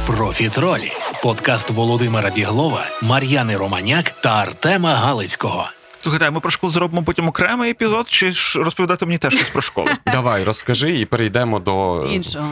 Профітролі. 0.07 0.91
Подкаст 1.23 1.69
Володимира 1.69 2.29
Біглова, 2.29 2.85
Мар'яни 3.01 3.57
Романяк 3.57 4.09
та 4.09 4.29
Артема 4.29 4.95
Галицького. 4.95 5.69
Слухайте, 5.99 6.31
ми 6.31 6.39
про 6.39 6.51
школу 6.51 6.73
зробимо 6.73 7.03
потім 7.03 7.27
окремий 7.27 7.71
епізод, 7.71 8.05
чи 8.09 8.31
ж 8.31 8.59
розповідати 8.63 9.05
мені 9.05 9.17
теж 9.17 9.33
щось 9.33 9.49
про 9.49 9.61
школу? 9.61 9.87
Давай, 10.05 10.43
розкажи 10.43 10.99
і 10.99 11.05
перейдемо 11.05 11.59
до 11.59 12.05
Іншого. 12.11 12.49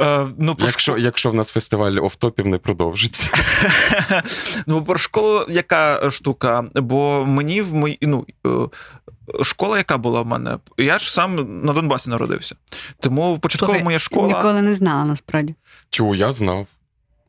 Е, 0.00 0.26
ну, 0.38 0.54
про 0.54 0.66
Якщо, 0.66 0.98
якщо 0.98 1.30
в 1.30 1.34
нас 1.34 1.50
фестиваль 1.50 1.96
офтопів 2.02 2.46
не 2.46 2.58
продовжиться. 2.58 3.30
Ну, 4.66 4.84
про 4.84 4.98
школу 4.98 5.44
яка 5.48 6.10
штука? 6.10 6.64
Бо 6.74 7.24
мені 7.26 7.62
в 7.62 7.74
мої, 7.74 7.98
ну, 8.02 8.26
е, 8.46 8.50
школа, 9.44 9.78
яка 9.78 9.98
була 9.98 10.22
в 10.22 10.26
мене, 10.26 10.58
я 10.78 10.98
ж 10.98 11.12
сам 11.12 11.62
на 11.64 11.72
Донбасі 11.72 12.10
народився. 12.10 12.54
Тому 13.00 13.38
початкова 13.38 13.72
Слухай, 13.72 13.84
моя 13.84 13.98
школа. 13.98 14.28
Ніколи 14.28 14.62
не 14.62 14.74
знала 14.74 15.04
насправді. 15.04 15.54
Чу, 15.90 16.14
я 16.14 16.32
знав. 16.32 16.66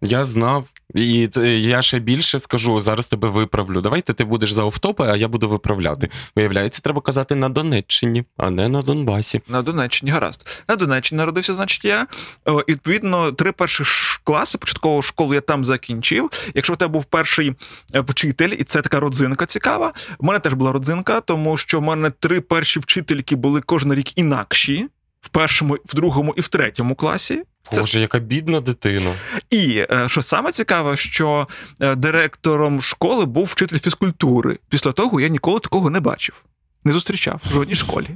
Я 0.01 0.25
знав. 0.25 0.67
І 0.95 1.29
я 1.61 1.81
ще 1.81 1.99
більше 1.99 2.39
скажу, 2.39 2.81
зараз 2.81 3.07
тебе 3.07 3.27
виправлю. 3.27 3.81
Давайте 3.81 4.13
ти 4.13 4.25
будеш 4.25 4.51
за 4.51 4.63
офтопи, 4.63 5.03
а 5.03 5.15
я 5.15 5.27
буду 5.27 5.49
виправляти. 5.49 6.09
Виявляється, 6.35 6.81
треба 6.81 7.01
казати 7.01 7.35
на 7.35 7.49
Донеччині, 7.49 8.23
а 8.37 8.49
не 8.49 8.69
на 8.69 8.81
Донбасі. 8.81 9.41
На 9.47 9.61
Донеччині, 9.61 10.11
гаразд. 10.11 10.63
На 10.67 10.75
Донеччині 10.75 11.17
народився, 11.17 11.53
значить, 11.53 11.85
я. 11.85 12.07
О, 12.45 12.63
відповідно, 12.67 13.31
три 13.31 13.51
перші 13.51 13.83
класи 14.23 14.57
початкову 14.57 15.01
школу 15.01 15.33
я 15.33 15.41
там 15.41 15.65
закінчив. 15.65 16.29
Якщо 16.55 16.73
в 16.73 16.77
тебе 16.77 16.91
був 16.91 17.05
перший 17.05 17.55
е, 17.93 17.99
вчитель, 17.99 18.55
і 18.59 18.63
це 18.63 18.81
така 18.81 18.99
родзинка 18.99 19.45
цікава. 19.45 19.93
В 20.19 20.23
мене 20.23 20.39
теж 20.39 20.53
була 20.53 20.71
родзинка, 20.71 21.21
тому 21.21 21.57
що 21.57 21.79
в 21.79 21.81
мене 21.81 22.11
три 22.19 22.41
перші 22.41 22.79
вчительки 22.79 23.35
були 23.35 23.61
кожен 23.61 23.93
рік 23.93 24.17
інакші. 24.17 24.87
В 25.21 25.29
першому, 25.29 25.77
в 25.85 25.95
другому 25.95 26.33
і 26.37 26.41
в 26.41 26.47
третьому 26.47 26.95
класі. 26.95 27.43
Це 27.71 27.79
Боже, 27.81 27.99
яка 27.99 28.19
бідна 28.19 28.59
дитина. 28.59 29.13
І 29.49 29.85
е, 29.91 30.05
що 30.07 30.21
саме 30.21 30.51
цікаве, 30.51 30.97
що 30.97 31.47
е, 31.81 31.95
директором 31.95 32.81
школи 32.81 33.25
був 33.25 33.45
вчитель 33.45 33.77
фізкультури. 33.77 34.59
Після 34.69 34.91
того 34.91 35.21
я 35.21 35.27
ніколи 35.27 35.59
такого 35.59 35.89
не 35.89 35.99
бачив, 35.99 36.35
не 36.83 36.91
зустрічав 36.91 37.41
в 37.49 37.53
жодній 37.53 37.75
школі. 37.75 38.07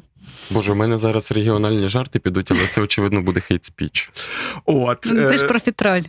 Боже, 0.49 0.71
у 0.71 0.75
мене 0.75 0.97
зараз 0.97 1.31
регіональні 1.31 1.87
жарти 1.87 2.19
підуть, 2.19 2.51
але 2.51 2.67
це 2.67 2.81
очевидно 2.81 3.21
буде 3.21 3.39
хейт 3.39 3.65
спіч. 3.65 4.11
От 4.65 5.09
Ну, 5.11 5.31
Ти 5.31 5.37
ж 5.37 5.45
е, 5.45 5.47
профітроль. 5.47 6.03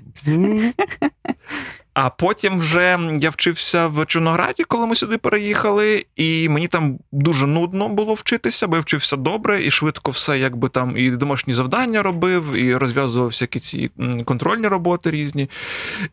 А 1.99 2.11
потім 2.11 2.59
вже 2.59 2.99
я 3.21 3.31
вчився 3.31 3.87
в 3.87 4.07
Чорнограді, 4.07 4.65
коли 4.65 4.87
ми 4.87 4.95
сюди 4.95 5.19
переїхали, 5.19 6.05
і 6.17 6.49
мені 6.49 6.69
там 6.69 6.99
дуже 7.13 7.47
нудно 7.47 7.89
було 7.89 8.15
вчитися, 8.15 8.67
бо 8.67 8.77
я 8.77 8.83
вчився 8.83 9.17
добре 9.17 9.65
і 9.65 9.71
швидко 9.71 10.11
все, 10.11 10.39
якби 10.39 10.69
там 10.69 10.97
і 10.97 11.11
домашні 11.11 11.55
завдання 11.55 12.03
робив, 12.03 12.53
і 12.55 12.77
розв'язував 12.77 13.29
всякі 13.29 13.59
ці 13.59 13.91
контрольні 14.25 14.67
роботи 14.69 15.11
різні. 15.11 15.51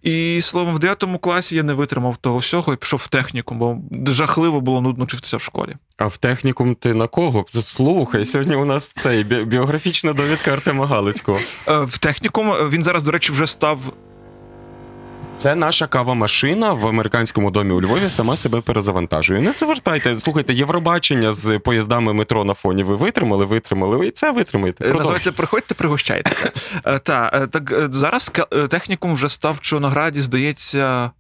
І 0.04 0.40
словом, 0.42 0.76
в 0.76 0.80
9 0.80 1.06
класі 1.22 1.56
я 1.56 1.64
не 1.64 1.74
витримав 1.74 2.18
того 2.18 2.38
всього 2.38 2.74
і 2.74 2.78
пішов 2.78 3.00
в 3.04 3.08
техніку, 3.08 3.56
бо 3.56 3.78
жахливо 4.12 4.62
було 4.62 4.82
нудно 4.82 5.06
вчитися 5.06 5.38
в 5.38 5.42
школі. 5.42 5.76
А 5.98 6.08
в 6.08 6.18
технікум 6.18 6.76
ти 6.76 6.94
на 6.94 7.08
кого? 7.08 7.46
Слухай, 7.64 8.26
сьогодні 8.26 8.56
у 8.56 8.66
нас 8.66 8.90
цей 8.90 9.24
бі- 9.24 9.44
біографічна 9.44 10.14
довідка 10.14 10.52
Артема 10.54 10.88
Галицького. 10.88 11.40
Е, 11.68 11.80
В 11.80 11.98
технікум 11.98 12.52
е, 12.52 12.70
він 12.70 12.84
зараз, 12.84 13.04
до 13.04 13.12
речі, 13.12 13.32
вже 13.32 13.48
став 13.48 13.80
Це 15.38 15.56
наша 15.56 15.88
кава-машина 15.88 16.74
в 16.74 16.88
американському 16.88 17.52
домі 17.52 17.72
у 17.72 17.82
Львові 17.82 18.10
сама 18.10 18.36
себе 18.36 18.62
перезавантажує. 18.62 19.42
Не 19.42 19.52
завертайте. 19.52 20.20
Слухайте, 20.20 20.54
Євробачення 20.54 21.34
з 21.34 21.60
поїздами 21.60 22.14
метро 22.14 22.44
на 22.44 22.54
фоні. 22.54 22.84
Ви 22.84 22.96
витримали, 22.96 23.46
витримали. 23.46 23.98
Ви 23.98 24.08
і 24.08 24.12
це 24.12 24.32
витримаєте. 24.32 24.86
Е, 24.86 24.94
Називається 24.94 25.32
Приходьте, 25.32 25.74
пригощайтеся. 25.74 26.52
Е, 26.86 27.00
Та, 27.00 27.32
е, 27.34 27.48
так 27.48 27.74
зараз 27.90 28.32
технікум 28.70 29.14
вже 29.14 29.30
став 29.30 29.60
Чорнограді, 29.60 30.22
здається, 30.22 31.12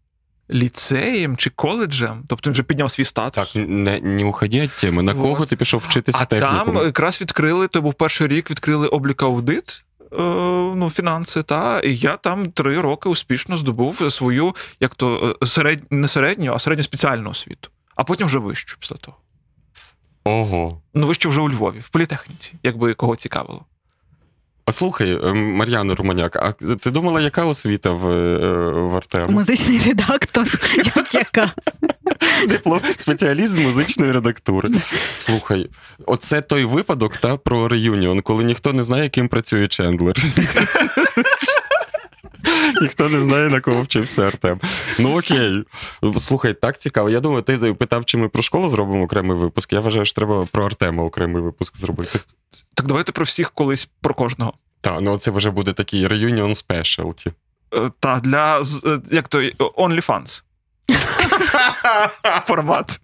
ліцеєм 0.51 1.37
чи 1.37 1.49
коледжем. 1.49 2.23
Тобто 2.27 2.49
він 2.49 2.53
вже 2.53 2.63
підняв 2.63 2.91
свій 2.91 3.05
статус. 3.05 3.53
Так, 3.53 3.67
не, 3.69 3.99
не 3.99 4.23
уходи 4.23 4.61
від 4.61 4.71
теми. 4.71 5.03
На 5.03 5.13
кого 5.13 5.45
ти 5.45 5.55
пішов 5.55 5.81
вчитися 5.85 6.17
а 6.21 6.23
в 6.23 6.27
технікумі? 6.27 6.75
там 6.77 6.85
якраз 6.85 7.21
відкрили, 7.21 7.67
то 7.67 7.81
був 7.81 7.93
перший 7.93 8.27
рік, 8.27 8.49
відкрили 8.51 8.87
облік 8.87 9.23
аудит. 9.23 9.83
Е, 10.19 10.73
Ну, 10.75 10.89
фінанси, 10.89 11.43
та 11.43 11.79
і 11.79 11.95
я 11.95 12.17
там 12.17 12.45
три 12.45 12.81
роки 12.81 13.09
успішно 13.09 13.57
здобув 13.57 14.11
свою, 14.13 14.55
як 14.79 14.95
то 14.95 15.37
е, 15.43 15.45
серед... 15.45 15.83
не 15.89 16.07
середню, 16.07 16.53
а 16.53 16.59
середню 16.59 16.83
спеціальну 16.83 17.29
освіту. 17.29 17.69
А 17.95 18.03
потім 18.03 18.27
вже 18.27 18.39
вищу 18.39 18.77
після 18.79 18.95
того. 18.95 19.17
Ого. 20.23 20.81
Ну, 20.93 21.07
вище 21.07 21.29
вже 21.29 21.41
у 21.41 21.49
Львові, 21.49 21.79
в 21.79 21.89
політехніці, 21.89 22.53
якби 22.63 22.93
кого 22.93 23.15
цікавило. 23.15 23.65
А 24.65 24.71
слухай, 24.71 25.19
е, 25.23 25.33
Мар'яна 25.33 25.95
Романяк, 25.95 26.35
а 26.35 26.51
ти 26.51 26.91
думала, 26.91 27.21
яка 27.21 27.45
освіта 27.45 27.91
в, 27.91 28.07
в 28.89 28.95
Артема? 28.95 29.27
Музичний 29.27 29.79
редактор. 29.79 30.47
Як 30.95 31.13
яка? 31.13 31.51
Диплом 32.47 32.79
спеціаліст 32.97 33.49
з 33.49 33.57
музичної 33.57 34.11
редактури. 34.11 34.69
Слухай, 35.17 35.69
оце 36.05 36.41
той 36.41 36.65
випадок 36.65 37.17
та 37.17 37.37
про 37.37 37.67
реюніон, 37.67 38.21
коли 38.21 38.43
ніхто 38.43 38.73
не 38.73 38.83
знає, 38.83 39.09
ким 39.09 39.27
працює 39.27 39.67
Чендлер. 39.67 40.15
Ніхто 42.81 43.09
не 43.09 43.21
знає, 43.21 43.49
на 43.49 43.61
кого 43.61 43.81
вчився 43.81 44.21
Артем. 44.27 44.59
Ну 44.99 45.17
окей. 45.17 45.63
Слухай, 46.19 46.53
так 46.53 46.77
цікаво. 46.77 47.09
Я 47.09 47.19
думаю, 47.19 47.41
ти 47.41 47.73
питав, 47.73 48.05
чи 48.05 48.17
ми 48.17 48.29
про 48.29 48.41
школу 48.41 48.67
зробимо 48.69 49.03
окремий 49.03 49.37
випуск. 49.37 49.73
Я 49.73 49.79
вважаю, 49.79 50.05
що 50.05 50.15
треба 50.15 50.47
про 50.51 50.65
Артема 50.65 51.03
окремий 51.03 51.41
випуск 51.41 51.77
зробити. 51.77 52.19
Так 52.73 52.87
давайте 52.87 53.11
про 53.11 53.25
всіх 53.25 53.51
колись 53.51 53.89
про 54.01 54.13
кожного. 54.13 54.53
Так, 54.81 54.97
ну 55.01 55.17
це 55.17 55.31
вже 55.31 55.51
буде 55.51 55.73
такий 55.73 56.07
реюніон 56.07 56.55
спешалті. 56.55 57.31
Е, 57.75 57.91
Та 57.99 58.19
для 58.19 58.61
е, 58.61 58.99
як 59.11 59.27
то 59.27 59.39
OnlyFans. 59.59 60.43
Формат. 62.47 62.99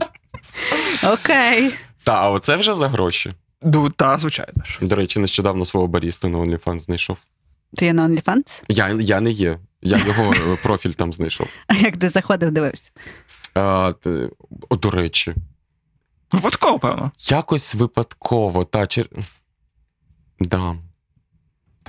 Окей. 1.14 1.74
Та, 2.04 2.14
а 2.14 2.30
оце 2.30 2.56
вже 2.56 2.74
за 2.76 2.88
гроші. 2.88 3.34
Ну, 3.62 3.90
та, 3.90 4.18
звичайно 4.18 4.64
ж. 4.66 4.78
До 4.82 4.96
речі, 4.96 5.20
нещодавно 5.20 5.66
свого 5.66 5.88
барісту 5.88 6.30
на 6.30 6.38
OnlyFans 6.38 6.80
знайшов. 6.80 7.18
Ти 7.78 7.86
є 7.86 7.94
на 7.94 8.08
OnlyFans? 8.08 8.62
Я, 8.68 8.90
я 9.00 9.22
не 9.22 9.32
є. 9.32 9.60
Я 9.82 9.98
його 9.98 10.34
е, 10.34 10.58
профіль 10.64 10.92
там 10.92 11.14
знайшов. 11.14 11.48
А 11.68 11.74
як 11.74 11.98
ти 11.98 12.10
заходив, 12.10 12.52
дивився? 12.52 12.90
А, 13.54 13.94
т- 14.04 14.30
о, 14.70 14.76
до 14.76 14.90
речі, 14.90 15.36
Випадково, 16.32 16.80
певно. 16.80 17.12
якось 17.20 17.76
випадково, 17.76 18.66
та 18.66 18.88
чер... 18.88 19.06
Да. 20.40 20.76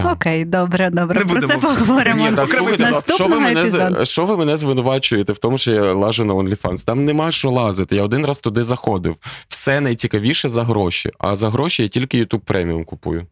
Окей, 0.05 0.45
добре, 0.45 0.91
добре. 0.91 1.19
Не 1.19 1.25
Про 1.25 1.49
це 1.49 1.59
поговоримо. 1.59 2.31
Ні, 2.31 2.37
та, 2.37 2.47
слухайте, 2.47 3.15
що, 3.15 3.27
ви 3.29 3.41
мене, 3.41 3.69
з- 3.69 4.05
що 4.05 4.27
ви 4.27 4.37
мене 4.37 4.57
звинувачуєте 4.57 5.33
в 5.33 5.39
тому, 5.39 5.59
що 5.59 5.73
я 5.73 5.93
лажу 5.93 6.25
на 6.25 6.35
OnlyFans? 6.35 6.85
Там 6.87 7.05
нема 7.05 7.33
що 7.33 7.51
лазити. 7.51 7.97
Я 7.97 8.03
один 8.03 8.27
раз 8.27 8.39
туди 8.41 8.65
заходив. 8.65 9.17
Все 9.49 9.81
найцікавіше 9.81 10.49
за 10.49 10.65
гроші. 10.65 11.11
А 11.19 11.37
за 11.37 11.51
гроші 11.51 11.83
я 11.83 11.89
тільки 11.89 12.25
YouTube 12.25 12.39
преміум 12.41 12.85
купую. 12.85 13.27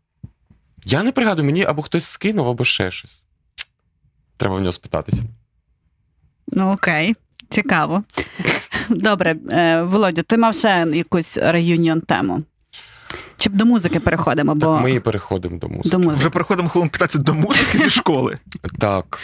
Я 0.84 1.02
не 1.02 1.12
пригадую, 1.12 1.46
мені 1.46 1.64
або 1.64 1.82
хтось 1.82 2.04
скинув, 2.04 2.48
або 2.48 2.64
ще 2.64 2.90
щось. 2.90 3.24
Треба 4.36 4.56
в 4.56 4.60
нього 4.60 4.72
спитатися. 4.72 5.22
Ну 6.52 6.72
окей, 6.72 7.14
цікаво. 7.50 8.02
Добре, 8.88 9.36
е, 9.52 9.82
Володю, 9.82 10.22
ти 10.22 10.36
мав 10.36 10.54
ще 10.54 10.86
якусь 10.94 11.36
реюніон 11.38 12.00
тему. 12.00 12.42
Чи 13.38 13.50
до 13.50 13.64
музики 13.66 14.00
переходимо? 14.00 14.54
Бо 14.54 14.66
Так, 14.74 14.82
ми 14.82 14.92
і 14.92 15.00
переходимо 15.00 15.58
до 15.58 15.68
музики. 15.68 15.88
до 15.88 15.98
музики. 15.98 16.20
Вже 16.20 16.30
переходимо 16.30 16.68
хвилин 16.68 16.88
15 16.90 17.22
до 17.22 17.34
музики 17.34 17.78
зі 17.78 17.90
школи. 17.90 18.38
Так. 18.78 19.18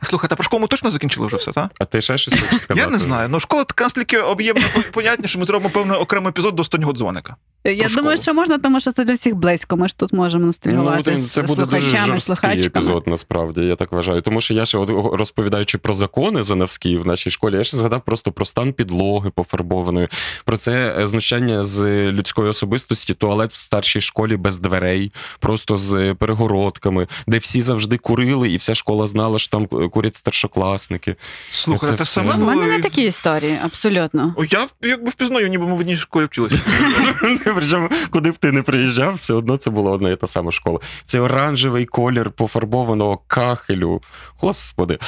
А 0.00 0.06
слухайте, 0.06 0.34
а 0.34 0.36
про 0.36 0.44
школу 0.44 0.60
ми 0.62 0.68
точно 0.68 0.90
закінчили 0.90 1.26
вже 1.26 1.36
все, 1.36 1.52
так? 1.52 1.70
А 1.80 1.84
ти 1.84 2.00
ще 2.00 2.18
щось 2.18 2.34
хочеш 2.34 2.60
сказати? 2.60 2.86
Я 2.86 2.92
не 2.92 2.98
знаю. 2.98 3.28
Ну, 3.28 3.40
школа 3.40 3.64
така 3.64 3.84
настільки 3.84 4.18
об'ємне 4.18 4.62
поняття, 4.92 5.28
що 5.28 5.38
ми 5.38 5.44
зробимо 5.44 5.70
певний 5.70 5.96
окремий 5.98 6.28
епізод 6.30 6.54
до 6.54 6.60
останнього 6.62 6.92
дзвоника. 6.92 7.36
Я 7.64 7.74
Про 7.74 7.88
думаю, 7.88 8.16
школу. 8.16 8.22
що 8.22 8.34
можна, 8.34 8.58
тому 8.58 8.80
що 8.80 8.92
це 8.92 9.04
для 9.04 9.14
всіх 9.14 9.34
близько. 9.34 9.76
Ми 9.76 9.88
ж 9.88 9.96
тут 9.96 10.12
можемо 10.12 10.50
Ну, 10.64 11.02
з 11.16 11.28
це 11.30 11.42
буде 11.42 11.66
дуже 11.66 11.96
жорсткий 11.96 12.66
епізод, 12.66 13.02
насправді, 13.06 13.62
я 13.62 13.76
так 13.76 13.92
вважаю. 13.92 14.20
Тому 14.20 14.40
що 14.40 14.54
я 14.54 14.66
ще 14.66 14.78
от, 14.78 14.90
розповідаючи 15.18 15.78
про 15.78 15.94
закони 15.94 16.42
Занавські 16.42 16.96
в 16.96 17.06
нашій 17.06 17.30
школі, 17.30 17.56
я 17.56 17.64
ще 17.64 17.76
згадав 17.76 18.00
просто 18.00 18.32
про 18.32 18.44
стан 18.44 18.72
підлоги 18.72 19.30
пофарбованої, 19.30 20.08
про 20.44 20.56
це 20.56 20.96
е, 20.98 21.06
знущання 21.06 21.64
з 21.64 21.80
людської 22.12 22.48
особистості, 22.48 23.14
туалет 23.14 23.52
в 23.52 23.56
старшій 23.56 24.00
школі 24.00 24.36
без 24.36 24.58
дверей, 24.58 25.12
просто 25.38 25.78
з 25.78 26.14
перегородками, 26.14 27.06
де 27.26 27.38
всі 27.38 27.62
завжди 27.62 27.96
курили, 27.96 28.50
і 28.50 28.56
вся 28.56 28.74
школа 28.74 29.06
знала, 29.06 29.38
що 29.38 29.50
там 29.50 29.68
курять 29.92 30.16
старшокласники. 30.16 31.16
Слухай, 31.50 31.96
Це 31.96 32.04
саме 32.04 32.34
У 32.34 32.38
мене 32.38 32.66
не 32.66 32.80
такі 32.80 33.02
історії, 33.02 33.58
абсолютно. 33.64 34.34
О, 34.36 34.44
Я 34.44 34.68
якби 34.82 35.10
впізнаю, 35.10 35.48
ніби 35.48 35.66
ми 35.66 35.74
в 35.74 35.80
одній 35.80 35.96
школі 35.96 36.24
вчилися. 36.24 36.58
Куди 38.10 38.30
б 38.30 38.36
ти 38.36 38.52
не 38.52 38.62
приїжджав, 38.62 39.14
все 39.14 39.34
одно 39.34 39.56
це 39.56 39.70
була 39.70 39.90
одна 39.90 40.10
і 40.10 40.16
та 40.16 40.26
сама 40.26 40.52
школа. 40.52 40.78
Це 41.04 41.20
оранжевий 41.20 41.86
колір 41.86 42.30
пофарбованого 42.30 43.18
кахелю. 43.26 44.02
Господи. 44.36 44.98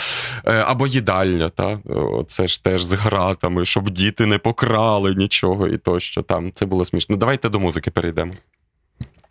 Е, 0.44 0.64
Або 0.66 0.87
їдальня, 0.87 1.48
та? 1.48 1.79
Це 2.27 2.48
ж 2.48 2.64
теж 2.64 2.83
з 2.83 2.92
гратами, 2.92 3.64
щоб 3.64 3.90
діти 3.90 4.27
не 4.27 4.38
покрали 4.38 5.14
нічого 5.14 5.68
і 5.68 5.79
тощо. 5.79 6.22
Там 6.22 6.53
це 6.55 6.66
було 6.66 6.85
смішно. 6.85 7.16
Давайте 7.16 7.48
до 7.48 7.61
музики 7.61 7.90
перейдемо. 7.90 8.35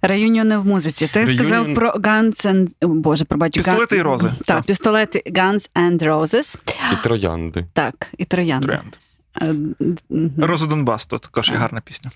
Реюніони 0.01 0.57
в 0.57 0.65
музиці. 0.65 1.07
Ти 1.13 1.25
Reunion... 1.25 1.35
сказав 1.35 1.73
про 1.73 1.91
Guns 1.91 2.45
and... 2.45 2.87
Боже, 2.87 3.25
пробач. 3.25 3.53
Пістолети 3.53 3.95
Gun- 3.95 3.99
і 3.99 4.01
рози. 4.01 4.27
Так, 4.37 4.45
Так. 4.45 4.65
пістолети 4.65 5.23
Guns 5.25 5.69
and 5.75 5.99
Roses. 6.03 6.57
І 6.93 7.03
троянди. 7.03 7.65
Так, 7.73 8.07
і 8.17 8.25
троянди. 8.25 8.67
Тренд. 8.67 8.97
Е. 9.41 10.45
Роза 10.45 10.65
Донбас, 10.65 11.05
то 11.05 11.17
також 11.17 11.49
є 11.49 11.55
гарна 11.55 11.81
пісня. 11.81 12.11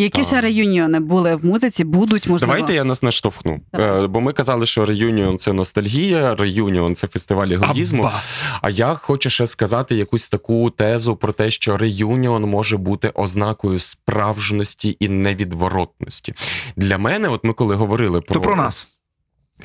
Які 0.00 0.24
ще 0.24 0.40
реюніони 0.40 1.00
були 1.00 1.34
в 1.34 1.44
музиці, 1.44 1.84
будуть, 1.84 2.26
можливо. 2.28 2.52
Давайте 2.52 2.74
я 2.74 2.84
нас 2.84 3.02
наштовхну. 3.02 3.60
Давай. 3.72 4.04
Е, 4.04 4.06
Бо 4.06 4.20
ми 4.20 4.32
казали, 4.32 4.66
що 4.66 4.84
реюніон 4.84 5.38
це 5.38 5.52
ностальгія, 5.52 6.34
реюніон 6.34 6.94
це 6.94 7.06
фестиваль 7.06 7.48
егоїзму. 7.48 8.02
Абба. 8.02 8.22
А 8.62 8.70
я 8.70 8.94
хочу 8.94 9.30
ще 9.30 9.46
сказати 9.46 9.94
якусь 9.94 10.28
таку 10.28 10.70
тезу 10.70 11.16
про 11.16 11.32
те, 11.32 11.50
що 11.50 11.76
реюніон 11.76 12.42
може 12.42 12.76
бути 12.76 13.08
ознакою 13.14 13.78
справжності 13.78 14.96
і 15.00 15.08
невідворотності. 15.08 16.34
Для 16.76 16.98
мене, 16.98 17.28
от 17.28 17.44
ми 17.44 17.52
коли 17.52 17.74
говорили 17.74 18.20
про, 18.20 18.34
То 18.34 18.40
про 18.40 18.56
нас. 18.56 18.88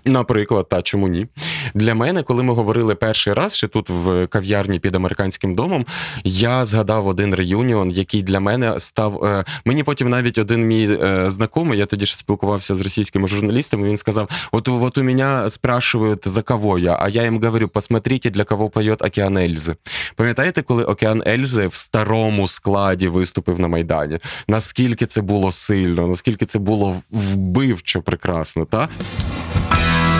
Наприклад, 0.05 0.69
та 0.69 0.81
чому 0.81 1.07
ні? 1.07 1.27
Для 1.73 1.95
мене, 1.95 2.23
коли 2.23 2.43
ми 2.43 2.53
говорили 2.53 2.95
перший 2.95 3.33
раз, 3.33 3.57
ще 3.57 3.67
тут 3.67 3.89
в 3.89 4.27
кав'ярні 4.27 4.79
під 4.79 4.95
американським 4.95 5.55
домом, 5.55 5.85
я 6.23 6.65
згадав 6.65 7.07
один 7.07 7.35
реюніон, 7.35 7.91
який 7.91 8.23
для 8.23 8.39
мене 8.39 8.79
став. 8.79 9.23
Е, 9.23 9.45
мені 9.65 9.83
потім 9.83 10.09
навіть 10.09 10.37
один 10.37 10.67
мій 10.67 10.89
е, 10.91 11.29
знайомий, 11.29 11.79
я 11.79 11.85
тоді 11.85 12.05
ще 12.05 12.17
спілкувався 12.17 12.75
з 12.75 12.81
російськими 12.81 13.27
журналістами. 13.27 13.87
Він 13.87 13.97
сказав: 13.97 14.29
От, 14.51 14.69
от 14.69 14.97
у 14.97 15.03
мене 15.03 15.49
спрашивають 15.49 16.27
за 16.27 16.41
кого 16.41 16.79
я, 16.79 16.97
а 17.01 17.09
я 17.09 17.23
їм 17.23 17.43
говорю, 17.43 17.67
посмотрите, 17.67 18.29
для 18.29 18.43
кого 18.43 18.69
поет 18.69 19.01
Океан 19.01 19.37
Ельзи. 19.37 19.75
Пам'ятаєте, 20.15 20.61
коли 20.61 20.83
Океан 20.83 21.23
Ельзи 21.27 21.67
в 21.67 21.73
старому 21.73 22.47
складі 22.47 23.07
виступив 23.07 23.59
на 23.59 23.67
Майдані? 23.67 24.19
Наскільки 24.47 25.05
це 25.05 25.21
було 25.21 25.51
сильно, 25.51 26.07
наскільки 26.07 26.45
це 26.45 26.59
було 26.59 26.95
вбивчо 27.11 28.01
прекрасно, 28.01 28.65
та? 28.65 28.89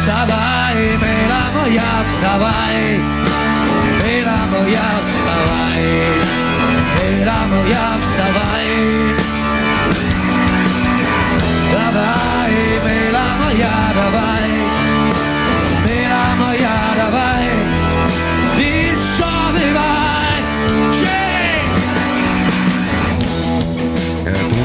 Wstawaj, 0.05 0.77
mela 1.01 1.43
moja, 1.55 1.89
wstawaj, 2.05 2.77
mela 3.97 4.37
moja, 4.51 4.85
wstawaj, 5.07 5.85
mela 6.95 7.37
moja, 7.49 7.85
wstawaj. 8.01 8.69
Dawaj, 11.73 12.53
mela 12.85 13.25
moja, 13.41 13.73
dawaj, 13.97 14.34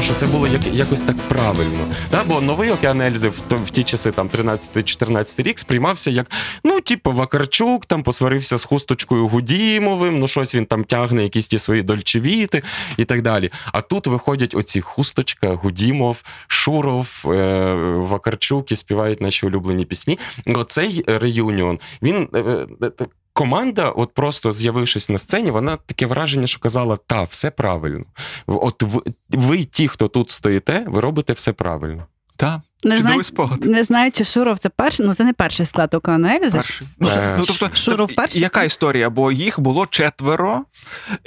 Що 0.01 0.13
це 0.13 0.27
було 0.27 0.47
як, 0.47 0.61
якось 0.67 1.01
так 1.01 1.17
правильно. 1.17 1.87
Да? 2.11 2.23
Бо 2.23 2.41
новий 2.41 2.71
Океан 2.71 3.01
Ельзи 3.01 3.29
в, 3.29 3.43
в 3.63 3.69
ті 3.69 3.83
часи, 3.83 4.11
там 4.11 4.29
13-14 4.29 5.43
рік, 5.43 5.59
сприймався 5.59 6.11
як, 6.11 6.31
ну, 6.63 6.81
типу, 6.81 7.11
Вакарчук 7.11 7.85
там 7.85 8.03
посварився 8.03 8.57
з 8.57 8.63
хусточкою 8.63 9.27
Гудімовим, 9.27 10.19
ну 10.19 10.27
щось 10.27 10.55
він 10.55 10.65
там 10.65 10.83
тягне, 10.83 11.23
якісь 11.23 11.47
ті 11.47 11.57
свої 11.57 11.83
дольчевіти 11.83 12.63
і 12.97 13.05
так 13.05 13.21
далі. 13.21 13.51
А 13.73 13.81
тут 13.81 14.07
виходять 14.07 14.55
оці 14.55 14.81
хусточка, 14.81 15.53
Гудімов, 15.53 16.23
Шуров, 16.47 17.25
е, 17.27 17.73
Вакарчук 17.97 18.71
і 18.71 18.75
співають 18.75 19.21
наші 19.21 19.45
улюблені 19.45 19.85
пісні. 19.85 20.19
Оцей 20.45 21.03
реюніон, 21.07 21.79
він. 22.01 22.29
е, 22.35 22.39
е, 22.83 22.91
Команда, 23.41 23.89
от 23.89 24.13
просто 24.13 24.51
з'явившись 24.51 25.09
на 25.09 25.17
сцені, 25.17 25.51
вона 25.51 25.75
таке 25.75 26.05
враження, 26.05 26.47
що 26.47 26.59
казала: 26.59 26.97
та, 26.97 27.23
все 27.23 27.51
правильно. 27.51 28.05
От 28.47 28.83
ви, 28.83 29.01
ви, 29.29 29.63
ті, 29.63 29.87
хто 29.87 30.07
тут 30.07 30.29
стоїте, 30.29 30.85
ви 30.87 31.01
робите 31.01 31.33
все 31.33 31.53
правильно. 31.53 32.05
Так, 32.35 32.61
Не 32.83 32.97
знаю, 32.97 33.23
спогад. 33.23 33.65
не 33.65 33.83
знаю, 33.83 34.11
чи 34.11 34.23
Шуров 34.23 34.59
це 34.59 34.69
перший, 34.69 35.05
ну 35.05 35.13
це 35.13 35.23
не 35.23 35.33
перший 35.33 35.65
склад 35.65 35.93
Ельзи. 36.05 36.51
Перший. 36.51 36.87
Ну, 36.99 37.09
Е, 37.09 37.35
ну, 37.39 37.43
тобто, 37.47 37.69
Шуров 37.73 38.07
так, 38.07 38.15
перший? 38.17 38.41
Яка 38.41 38.63
історія? 38.63 39.09
Бо 39.09 39.31
їх 39.31 39.59
було 39.59 39.85
четверо, 39.85 40.61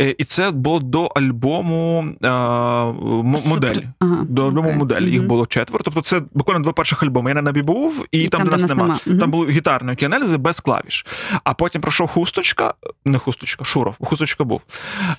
е, 0.00 0.14
і 0.18 0.24
це 0.24 0.50
було 0.50 0.80
до 0.80 1.04
альбому 1.04 2.04
е, 2.24 2.28
м- 2.28 3.36
модель. 3.46 3.82
Ага, 3.98 4.18
До 4.28 4.46
альбому 4.46 4.68
окей. 4.68 4.78
модель 4.78 5.02
їх 5.02 5.26
було 5.26 5.46
четверо. 5.46 5.82
Тобто 5.84 6.02
це 6.02 6.22
буквально 6.34 6.62
два 6.62 6.72
перших 6.72 7.02
альбоми. 7.02 7.30
Я 7.30 7.34
на 7.34 7.42
небі 7.42 7.62
був, 7.62 8.04
і, 8.12 8.28
там, 8.28 8.44
де 8.44 8.50
нас 8.50 8.62
нема. 8.62 8.98
Мгм. 9.06 9.18
Там 9.18 9.30
були 9.30 9.50
гітарні 9.52 9.92
океанельзи 9.92 10.36
без 10.36 10.60
клавіш. 10.60 11.06
А 11.44 11.54
потім 11.54 11.80
прийшов 11.82 12.08
хусточка, 12.08 12.74
не 13.04 13.18
хусточка, 13.18 13.64
Шуров. 13.64 13.96
Хусточка 14.00 14.44
був. 14.44 14.62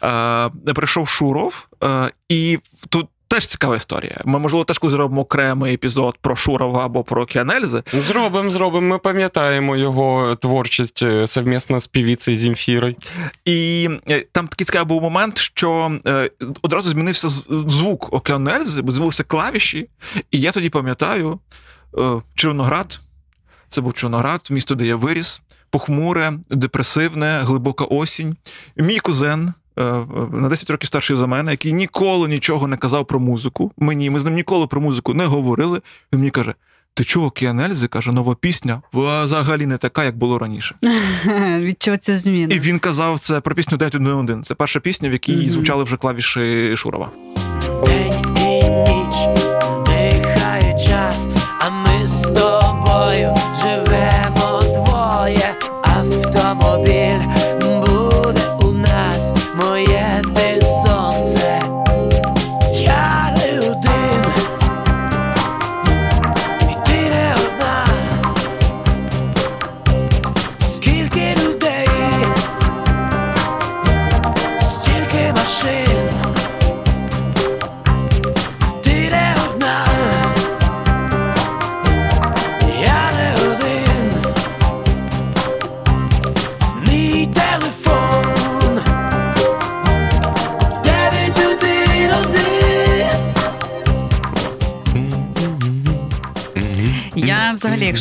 Е, 0.04 0.50
прийшов 0.76 1.08
Шуров, 1.08 1.67
е, 1.84 2.12
і 2.30 2.60
тут. 2.89 3.08
Теж 3.27 3.45
цікава 3.47 3.75
історія. 3.75 4.21
Ми, 4.25 4.39
можливо, 4.39 4.63
теж 4.63 4.77
коли 4.77 4.91
зробимо 4.91 5.21
окремий 5.21 5.73
епізод 5.73 6.17
про 6.21 6.35
Шурова 6.35 6.85
або 6.85 7.03
про 7.03 7.23
океанельзи. 7.23 7.83
Зробимо, 7.88 8.49
зробимо. 8.49 8.88
Ми 8.88 8.97
пам'ятаємо 8.97 9.77
його 9.77 10.35
творчість 10.35 11.03
е, 11.03 11.27
совмісно 11.27 11.79
з 11.79 11.88
півіцею 11.88 12.38
Зімфірою. 12.38 12.95
І 13.45 13.89
е, 14.09 14.25
там 14.31 14.47
такий 14.47 14.65
цікавий 14.65 14.88
був 14.88 15.01
момент, 15.01 15.38
що 15.38 15.97
е, 16.07 16.29
одразу 16.61 16.89
змінився 16.89 17.29
звук 17.49 18.13
океанельзи, 18.13 18.81
бо 18.81 18.91
з'явилися 18.91 19.23
клавіші. 19.23 19.89
І 20.31 20.39
я 20.39 20.51
тоді 20.51 20.69
пам'ятаю 20.69 21.39
Червоноград. 22.35 22.99
Це 23.67 23.81
був 23.81 23.93
Червоноград, 23.93 24.47
місто, 24.49 24.75
де 24.75 24.85
я 24.85 24.95
виріс, 24.95 25.41
похмуре, 25.69 26.33
депресивне, 26.49 27.41
глибока 27.43 27.85
осінь. 27.85 28.35
Мій 28.77 28.99
кузен. 28.99 29.53
Е, 29.79 30.05
На 30.31 30.49
10 30.49 30.69
років 30.69 30.88
старший 30.88 31.15
за 31.15 31.27
мене, 31.27 31.51
який 31.51 31.73
ніколи 31.73 32.27
нічого 32.27 32.67
не 32.67 32.77
казав 32.77 33.05
про 33.07 33.19
музику. 33.19 33.71
Мені 33.77 34.09
ми 34.09 34.19
з 34.19 34.25
ним 34.25 34.33
ніколи 34.33 34.67
про 34.67 34.81
музику 34.81 35.13
не 35.13 35.25
говорили. 35.25 35.81
Він 36.13 36.19
мені 36.19 36.31
каже: 36.31 36.53
Ти 36.93 37.03
чого, 37.03 37.31
Кіанельзи, 37.31 37.88
каже, 37.88 38.11
нова 38.11 38.35
пісня 38.35 38.81
взагалі 38.93 39.65
не 39.65 39.77
така, 39.77 40.03
як 40.03 40.17
було 40.17 40.39
раніше. 40.39 40.75
Відчув 41.59 41.97
цю 41.97 42.15
зміну. 42.15 42.55
І 42.55 42.59
він 42.59 42.79
казав 42.79 43.19
це 43.19 43.41
про 43.41 43.55
пісню 43.55 43.77
911. 43.77 44.45
Це 44.45 44.55
перша 44.55 44.79
пісня, 44.79 45.09
в 45.09 45.11
якій 45.11 45.49
звучали 45.49 45.83
вже 45.83 45.97
клавіші 45.97 46.77
Шурова. 46.77 47.09
День 47.85 48.13
і 48.38 48.69
ніч 48.69 49.44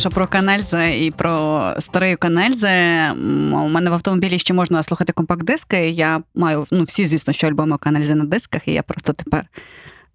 якщо 0.05 0.15
про 0.15 0.27
канельзе 0.27 0.97
і 0.99 1.11
про 1.11 1.73
старий 1.79 2.15
канельзе, 2.15 3.11
у 3.51 3.67
мене 3.67 3.89
в 3.89 3.93
автомобілі 3.93 4.39
ще 4.39 4.53
можна 4.53 4.83
слухати 4.83 5.13
компакт-диски. 5.13 5.89
Я 5.89 6.21
маю 6.35 6.65
ну 6.71 6.83
всі, 6.83 7.07
звісно, 7.07 7.33
що 7.33 7.47
альбоми 7.47 7.77
канельзе 7.77 8.15
на 8.15 8.25
дисках, 8.25 8.67
і 8.67 8.73
я 8.73 8.83
просто 8.83 9.13
тепер. 9.13 9.45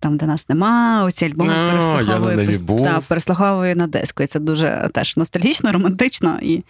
Там, 0.03 0.17
де 0.17 0.27
нас 0.27 0.49
нема, 0.49 1.05
оці 1.05 1.25
альбоми 1.25 1.53
А, 1.57 1.63
на 1.65 1.71
переслуховую, 1.71 2.37
небі 2.37 2.53
пос- 2.53 2.63
був. 2.63 2.83
та, 2.83 3.01
переслуховую 3.09 3.77
на 3.77 3.87
диску. 3.87 4.23
І 4.23 4.27
це 4.27 4.39
дуже 4.39 4.89
теж 4.95 5.17
ностальгічно, 5.17 5.73
романтично. 5.73 6.39
І 6.43 6.63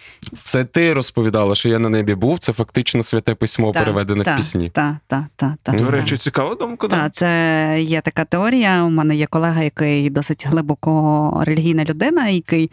Це 0.45 0.65
ти 0.65 0.93
розповідала, 0.95 1.55
що 1.55 1.69
я 1.69 1.79
на 1.79 1.89
небі 1.89 2.15
був. 2.15 2.39
Це 2.39 2.53
фактично 2.53 3.03
святе 3.03 3.35
письмо, 3.35 3.73
та, 3.73 3.81
переведене 3.81 4.25
та, 4.25 4.35
в 4.35 4.37
пісні. 4.37 4.71
Так, 4.71 4.95
так, 5.07 5.25
так. 5.37 5.53
Та, 5.63 5.73
До 5.73 5.91
речі, 5.91 6.17
цікава 6.17 6.55
думка. 6.55 6.89
Так, 6.89 7.13
це 7.15 7.77
є 7.81 8.01
така 8.01 8.25
теорія. 8.25 8.85
У 8.85 8.91
мене 8.91 9.17
є 9.17 9.27
колега, 9.27 9.63
який 9.63 10.11
досить 10.11 10.47
глибоко 10.47 11.43
релігійна 11.47 11.85
людина, 11.85 12.29
який 12.29 12.71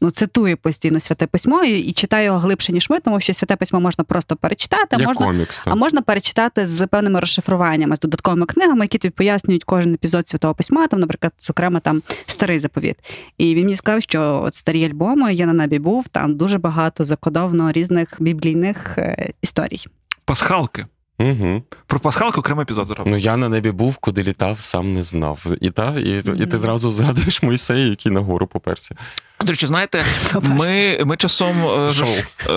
ну 0.00 0.10
цитує 0.10 0.56
постійно 0.56 1.00
святе 1.00 1.26
письмо 1.26 1.62
і, 1.64 1.78
і 1.78 1.92
читає 1.92 2.24
його 2.24 2.38
глибше, 2.38 2.72
ніж 2.72 2.90
ми, 2.90 3.00
тому 3.00 3.20
що 3.20 3.34
святе 3.34 3.56
письмо 3.56 3.80
можна 3.80 4.04
просто 4.04 4.36
перечитати, 4.36 4.96
а 4.96 4.98
Як 4.98 5.08
можна. 5.08 5.26
комікс. 5.26 5.62
А 5.64 5.74
можна 5.74 6.02
перечитати 6.02 6.66
з 6.66 6.86
певними 6.86 7.20
розшифруваннями, 7.20 7.96
з 7.96 8.00
додатковими 8.00 8.46
книгами, 8.46 8.84
які 8.84 8.98
тобі 8.98 9.12
пояснюють 9.12 9.64
кожен 9.64 9.96
епізод 10.00 10.28
святого 10.28 10.54
письма, 10.54 10.86
там, 10.86 11.00
наприклад, 11.00 11.32
зокрема, 11.40 11.80
там 11.80 12.02
старий 12.26 12.58
заповіт. 12.58 12.96
І 13.38 13.54
він 13.54 13.64
мені 13.64 13.76
сказав, 13.76 14.02
що 14.02 14.42
от 14.44 14.54
старі 14.54 14.84
альбоми 14.84 15.34
я 15.34 15.46
на 15.46 15.52
небі 15.52 15.78
був, 15.78 16.08
там 16.08 16.36
дуже 16.36 16.58
багато 16.58 17.04
закодовано 17.04 17.72
різних 17.72 18.16
біблійних 18.20 18.98
е, 18.98 19.32
історій. 19.42 19.86
Пасхалки. 20.24 20.86
Угу. 21.18 21.62
Про 21.86 22.00
пасхалку 22.00 22.40
окремий 22.40 22.62
епізод 22.62 22.86
зробив. 22.86 23.12
Ну 23.12 23.18
я 23.18 23.36
на 23.36 23.48
небі 23.48 23.70
був, 23.70 23.96
куди 23.96 24.22
літав, 24.22 24.60
сам 24.60 24.94
не 24.94 25.02
знав. 25.02 25.46
І 25.60 25.70
та, 25.70 25.98
і, 25.98 26.18
і 26.18 26.46
ти 26.46 26.58
зразу 26.58 26.90
згадуєш 26.90 27.42
Мойсея, 27.42 27.86
який 27.86 28.12
нагору 28.12 28.46
поперся. 28.46 28.94
До 29.44 29.52
речі, 29.52 29.66
знаєте, 29.66 30.04
ми, 30.42 30.98
ми 31.06 31.16
часом 31.16 31.56
е, 31.66 31.92
Шоу. 31.92 32.08
е, 32.48 32.52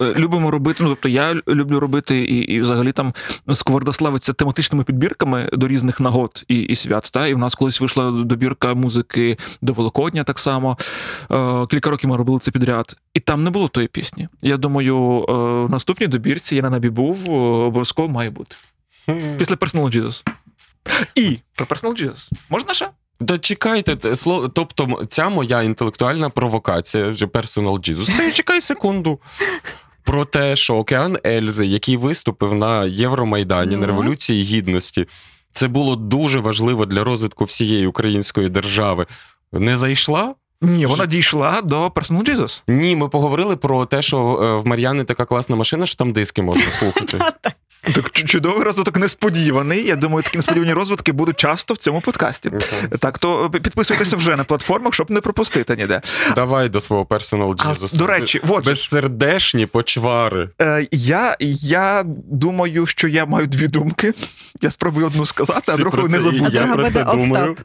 е, 0.00 0.14
любимо 0.16 0.50
робити. 0.50 0.82
Ну, 0.82 0.88
тобто 0.88 1.08
я 1.08 1.34
люблю 1.48 1.80
робити 1.80 2.18
і, 2.18 2.36
і 2.38 2.60
взагалі 2.60 2.92
там 2.92 3.14
Сковорда 3.52 3.92
славиться 3.92 4.32
тематичними 4.32 4.84
підбірками 4.84 5.48
до 5.52 5.68
різних 5.68 6.00
нагод 6.00 6.44
і, 6.48 6.60
і 6.60 6.74
свят. 6.74 7.10
Та? 7.12 7.26
І 7.26 7.34
в 7.34 7.38
нас 7.38 7.54
колись 7.54 7.80
вийшла 7.80 8.10
добірка 8.10 8.74
музики 8.74 9.36
до 9.62 9.72
Великодня 9.72 10.24
так 10.24 10.38
само. 10.38 10.78
Е, 11.30 11.66
кілька 11.66 11.90
років 11.90 12.10
ми 12.10 12.16
робили 12.16 12.38
це 12.38 12.50
підряд. 12.50 12.96
І 13.14 13.20
там 13.20 13.44
не 13.44 13.50
було 13.50 13.68
тої 13.68 13.88
пісні. 13.88 14.28
Я 14.42 14.56
думаю, 14.56 15.26
е, 15.28 15.32
в 15.66 15.70
наступній 15.70 16.06
добірці 16.06 16.56
я 16.56 16.62
на 16.62 16.70
небі 16.70 16.90
був, 16.90 17.30
обов'язково 17.34 18.08
має 18.08 18.30
бути. 18.30 18.56
Після 19.38 19.56
Personal 19.56 19.96
Jesus. 19.98 20.24
І 21.14 21.38
про 21.56 21.66
Personal 21.66 22.02
Jesus. 22.04 22.30
Можна 22.50 22.74
ще? 22.74 22.88
Да 23.22 23.38
чекайте, 23.38 24.16
слово, 24.16 24.48
тобто 24.48 25.06
ця 25.08 25.28
моя 25.28 25.62
інтелектуальна 25.62 26.30
провокація, 26.30 27.08
вже 27.08 27.26
персонал. 27.26 27.80
Це 27.82 28.32
чекай 28.32 28.60
секунду. 28.60 29.18
Про 30.04 30.24
те, 30.24 30.56
що 30.56 30.76
океан 30.76 31.18
Ельзи, 31.26 31.66
який 31.66 31.96
виступив 31.96 32.54
на 32.54 32.84
Євромайдані, 32.84 33.76
на. 33.76 33.86
Революції 33.86 34.42
Гідності, 34.42 35.06
це 35.52 35.68
було 35.68 35.96
дуже 35.96 36.40
важливо 36.40 36.86
для 36.86 37.04
розвитку 37.04 37.44
всієї 37.44 37.86
української 37.86 38.48
держави. 38.48 39.06
Не 39.52 39.76
зайшла? 39.76 40.34
Ні, 40.60 40.86
вона 40.86 41.06
дійшла 41.06 41.60
до 41.62 41.86
Personal 41.88 42.24
Jesus. 42.24 42.62
Ні, 42.68 42.96
ми 42.96 43.08
поговорили 43.08 43.56
про 43.56 43.86
те, 43.86 44.02
що 44.02 44.18
е, 44.18 44.56
в 44.56 44.66
Мар'яни 44.66 45.04
така 45.04 45.24
класна 45.24 45.56
машина, 45.56 45.86
що 45.86 45.96
там 45.96 46.12
диски 46.12 46.42
можна 46.42 46.72
слухати. 46.72 47.18
Так 47.82 48.10
чудовий 48.12 48.64
розвиток 48.64 48.96
несподіваний. 48.98 49.86
Я 49.86 49.96
думаю, 49.96 50.22
такі 50.22 50.38
несподівані 50.38 50.72
розвитки 50.72 51.12
будуть 51.12 51.36
часто 51.36 51.74
в 51.74 51.76
цьому 51.76 52.00
подкасті. 52.00 52.50
Так, 52.98 53.18
то 53.18 53.50
е, 53.54 53.58
підписуйтеся 53.60 54.16
вже 54.16 54.36
на 54.36 54.44
платформах, 54.44 54.94
щоб 54.94 55.10
не 55.10 55.20
пропустити 55.20 55.76
ніде. 55.76 56.00
Давай 56.34 56.68
до 56.68 56.80
свого 56.80 57.04
персонал 57.04 57.50
Jesus. 57.50 57.98
до 57.98 58.06
речі, 58.06 58.40
от 58.48 58.64
же 58.64 58.74
ж, 58.74 58.80
безсердешні 58.80 59.66
почвари. 59.66 60.48
е, 60.60 60.86
я, 60.90 61.36
я 61.40 62.02
думаю, 62.30 62.86
що 62.86 63.08
я 63.08 63.26
маю 63.26 63.46
дві 63.46 63.68
думки. 63.68 64.12
Я 64.60 64.70
спробую 64.70 65.06
одну 65.06 65.26
сказати, 65.26 65.62
а 65.72 65.76
Ти 65.76 65.82
другу 65.82 66.08
не 66.08 66.20
забуду. 66.20 66.44
А 66.48 66.54
Я 66.54 66.66
про 66.66 66.90
це 66.90 67.04
думаю. 67.04 67.50
офтоп. 67.52 67.58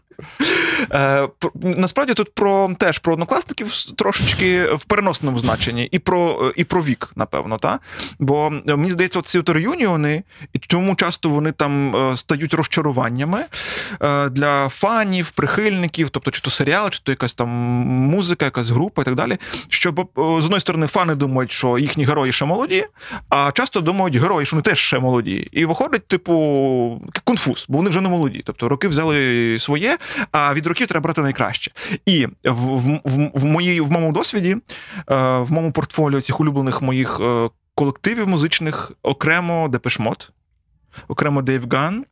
Е, 0.93 1.28
насправді 1.63 2.13
тут 2.13 2.34
про 2.34 2.71
теж 2.78 2.99
про 2.99 3.13
однокласників 3.13 3.73
трошечки 3.95 4.63
в 4.63 4.86
переносному 4.86 5.39
значенні, 5.39 5.89
і 5.91 5.99
про, 5.99 6.51
і 6.55 6.63
про 6.63 6.84
вік, 6.84 7.11
напевно, 7.15 7.57
та? 7.57 7.80
Бо 8.19 8.53
е, 8.67 8.75
мені 8.75 8.91
здається, 8.91 9.21
ці 9.21 9.39
от 9.39 9.49
реюніони, 9.49 10.23
і 10.53 10.59
чому 10.59 10.95
часто 10.95 11.30
вони 11.30 11.51
там 11.51 11.95
е, 11.95 12.17
стають 12.17 12.53
розчаруваннями 12.53 13.45
е, 14.01 14.30
для 14.30 14.69
фанів, 14.69 15.30
прихильників, 15.30 16.09
тобто 16.09 16.32
чи 16.32 16.41
то 16.41 16.49
серіал, 16.49 16.89
чи 16.89 16.99
то 17.03 17.11
якась 17.11 17.34
там 17.34 17.49
музика, 17.49 18.45
якась 18.45 18.69
група 18.69 19.01
і 19.01 19.05
так 19.05 19.15
далі. 19.15 19.38
Щоб 19.69 19.99
е, 19.99 20.05
з 20.15 20.45
одної 20.45 20.59
сторони 20.59 20.88
фани 20.88 21.15
думають, 21.15 21.51
що 21.51 21.78
їхні 21.78 22.05
герої 22.05 22.32
ще 22.32 22.45
молоді, 22.45 22.86
а 23.30 23.51
часто 23.51 23.82
думають 23.82 24.15
герої, 24.15 24.45
що 24.45 24.55
вони 24.55 24.61
теж 24.61 24.80
ще 24.80 24.99
молоді. 24.99 25.47
І 25.51 25.65
виходить, 25.65 26.07
типу, 26.07 27.01
конфуз, 27.23 27.65
бо 27.69 27.78
вони 27.78 27.89
вже 27.89 28.01
не 28.01 28.09
молоді. 28.09 28.41
Тобто 28.45 28.69
роки 28.69 28.88
взяли 28.88 29.59
своє, 29.59 29.97
а 30.32 30.53
від 30.53 30.66
років 30.68 30.88
треба 30.88 31.03
брати 31.03 31.22
найкраще. 31.22 31.72
І 32.05 32.26
в, 32.26 32.32
в, 32.43 33.01
в, 33.03 33.32
в, 33.34 33.45
моїй, 33.45 33.82
в 33.82 33.91
моєму 33.91 34.11
досвіді, 34.11 34.51
е, 34.51 34.59
в 35.38 35.51
моєму 35.51 35.72
портфоліо 35.72 36.22
цих 36.22 36.39
улюблених 36.39 36.82
моїх 36.82 37.20
е, 37.20 37.49
колективів 37.76 38.28
музичних 38.28 38.91
окремо 39.03 39.68
Depeche 39.68 40.05
Mode, 40.05 40.32
окремо 41.07 41.41
Дейв 41.41 41.70
Ґаан. 41.72 42.05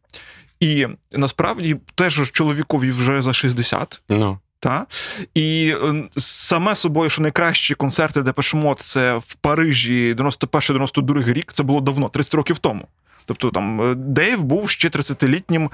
І 0.60 0.88
насправді 1.12 1.78
теж 1.95 2.32
чоловікові 2.32 2.91
вже 2.91 3.22
за 3.22 3.34
60. 3.34 4.01
Ну. 4.10 4.39
Та? 4.60 4.86
І 5.34 5.76
е, 5.84 6.03
саме 6.18 6.76
собою, 6.76 7.10
що 7.10 7.22
найкращі 7.22 7.76
концерти 7.76 8.22
Depeche 8.22 8.58
Mode 8.58 8.80
це 8.80 9.16
в 9.16 9.36
Парижі 9.36 10.14
91-92 10.14 11.34
рік, 11.34 11.53
це 11.53 11.64
було 11.64 11.82
давно, 11.82 12.10
30 12.10 12.34
років 12.34 12.58
тому. 12.58 12.88
Тобто 13.26 13.49
там 13.49 13.82
е, 13.82 13.95
Дейв 13.95 14.43
був 14.43 14.69
ще 14.69 14.88
30-літнім 14.89 15.71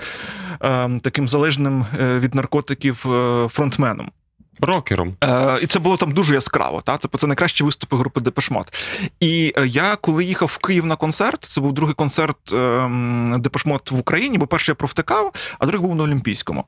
е, 0.62 1.00
таким 1.00 1.28
залежним 1.28 1.86
е, 2.00 2.20
від 2.20 2.36
наркотиків 2.36 3.06
е, 3.08 3.48
фронтменом. 3.48 4.12
Рокером. 4.60 5.16
Е, 5.24 5.60
і 5.62 5.68
це 5.68 5.80
було 5.80 5.98
там 5.98 6.12
дуже 6.12 6.34
яскраво. 6.34 6.82
Та? 6.82 6.98
Тобто 6.98 7.18
це 7.18 7.28
найкращі 7.28 7.64
виступи 7.64 7.98
групи 7.98 8.22
Депешмот. 8.22 8.74
І 9.20 9.54
е, 9.58 9.68
я, 9.68 9.96
коли 9.96 10.26
їхав 10.26 10.52
в 10.54 10.58
Київ 10.58 10.86
на 10.86 10.96
концерт, 10.96 11.44
це 11.44 11.62
був 11.62 11.74
другий 11.74 11.96
концерт 11.96 12.54
е, 12.54 12.90
Депешмот 13.38 13.92
в 13.92 14.00
Україні, 14.00 14.38
бо 14.38 14.48
перший 14.48 14.72
я 14.72 14.76
провтикав, 14.76 15.34
а 15.60 15.66
другий 15.66 15.88
був 15.88 15.96
на 15.96 16.04
Олімпійському. 16.04 16.66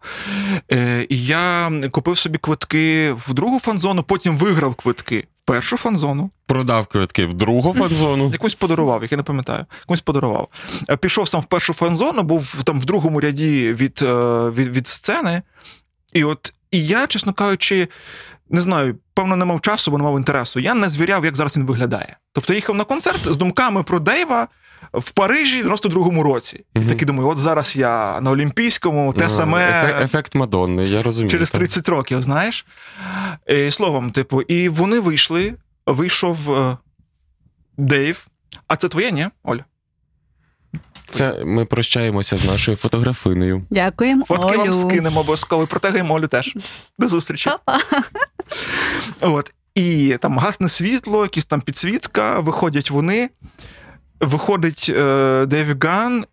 Е, 0.72 1.06
і 1.10 1.26
я 1.26 1.72
купив 1.92 2.18
собі 2.18 2.38
квитки 2.38 3.12
в 3.12 3.34
другу 3.34 3.60
фан-зону, 3.60 4.04
потім 4.04 4.38
виграв 4.38 4.76
квитки 4.76 5.28
в 5.36 5.42
першу 5.42 5.78
фан-зону. 5.78 6.30
Продав 6.46 6.88
квитки 6.88 7.26
в 7.26 7.34
другу 7.34 7.74
фан-зону. 7.74 8.30
Якусь 8.34 8.56
подарував, 8.56 9.02
як 9.02 9.12
я 9.12 9.18
не 9.18 9.24
пам'ятаю. 9.24 9.66
Комусь 9.88 10.02
подарував. 10.02 10.48
Е, 10.90 10.98
Пішов 10.98 11.28
сам 11.28 11.42
в 11.42 11.46
першу 11.46 11.74
фан-зону, 11.74 12.24
був 12.24 12.64
там 12.64 12.82
в 12.82 12.86
другому 12.86 13.20
ряді 13.20 13.74
від, 13.74 14.00
е, 14.02 14.50
від, 14.50 14.68
від 14.68 14.88
сцени. 14.88 15.42
І 16.14 16.24
от 16.24 16.54
і 16.74 16.86
я, 16.86 17.08
чесно 17.08 17.34
кажучи, 17.34 17.88
не 18.50 18.62
знаю, 18.62 18.98
певно, 19.14 19.36
не 19.36 19.46
мав 19.46 19.62
часу, 19.62 19.92
бо 19.92 19.98
не 19.98 20.04
мав 20.04 20.18
інтересу. 20.18 20.60
Я 20.60 20.74
не 20.74 20.90
звіряв, 20.90 21.26
як 21.26 21.36
зараз 21.36 21.58
він 21.58 21.66
виглядає. 21.66 22.18
Тобто 22.34 22.54
їхав 22.54 22.76
на 22.76 22.84
концерт 22.84 23.34
з 23.34 23.38
думками 23.38 23.84
про 23.84 24.00
Дейва 24.00 24.48
в 24.94 25.12
Парижі 25.12 25.62
в 25.64 25.66
92-му 25.72 26.24
році. 26.24 26.66
І 26.76 26.80
Мгм. 26.80 26.88
такий 26.90 27.06
думаю, 27.06 27.30
от 27.30 27.38
зараз 27.38 27.76
я 27.76 28.22
на 28.22 28.32
Олімпійському, 28.32 29.14
те 29.14 29.24
Ну, 29.24 29.30
саме. 29.30 29.60
ефе- 29.70 30.04
ефект 30.04 30.36
Мадонни, 30.36 30.84
я 30.84 31.02
розумію. 31.04 31.30
Через 31.30 31.52
так. 31.52 31.60
30 31.60 31.90
років, 31.90 32.22
знаєш. 32.22 32.66
І, 33.48 33.72
словом, 33.72 34.12
типу, 34.12 34.42
і 34.42 34.70
вони 34.70 35.00
вийшли, 35.00 35.54
вийшов 35.86 36.52
е, 36.60 36.78
Дейв. 37.78 38.28
А 38.68 38.76
це 38.76 38.88
твоє, 38.90 39.12
ні, 39.12 39.28
Оля? 39.44 39.66
Це 41.08 41.44
ми 41.46 41.66
прощаємося 41.66 42.38
з 42.38 42.46
нашою 42.46 42.78
фотографинею. 42.78 43.66
Дякуємо. 43.70 44.26
Фотки 44.26 44.58
вам 44.58 44.74
скинемо 44.74 45.20
обов'язково. 45.20 45.68
Протегаємо 45.68 46.14
Олю 46.14 46.28
теж. 46.28 46.54
До 47.00 47.08
зустрічі. 47.08 47.50
Па-па. 47.66 47.80
От. 49.22 49.52
І 49.76 50.18
там 50.22 50.40
гасне 50.40 50.70
світло, 50.70 51.24
якісь 51.24 51.46
там 51.46 51.62
підсвітка, 51.62 52.40
виходять 52.40 52.92
вони. 52.92 53.30
Виходить 54.20 54.86
е, 54.96 55.46
Дейв 55.48 55.76
Ган 55.82 56.26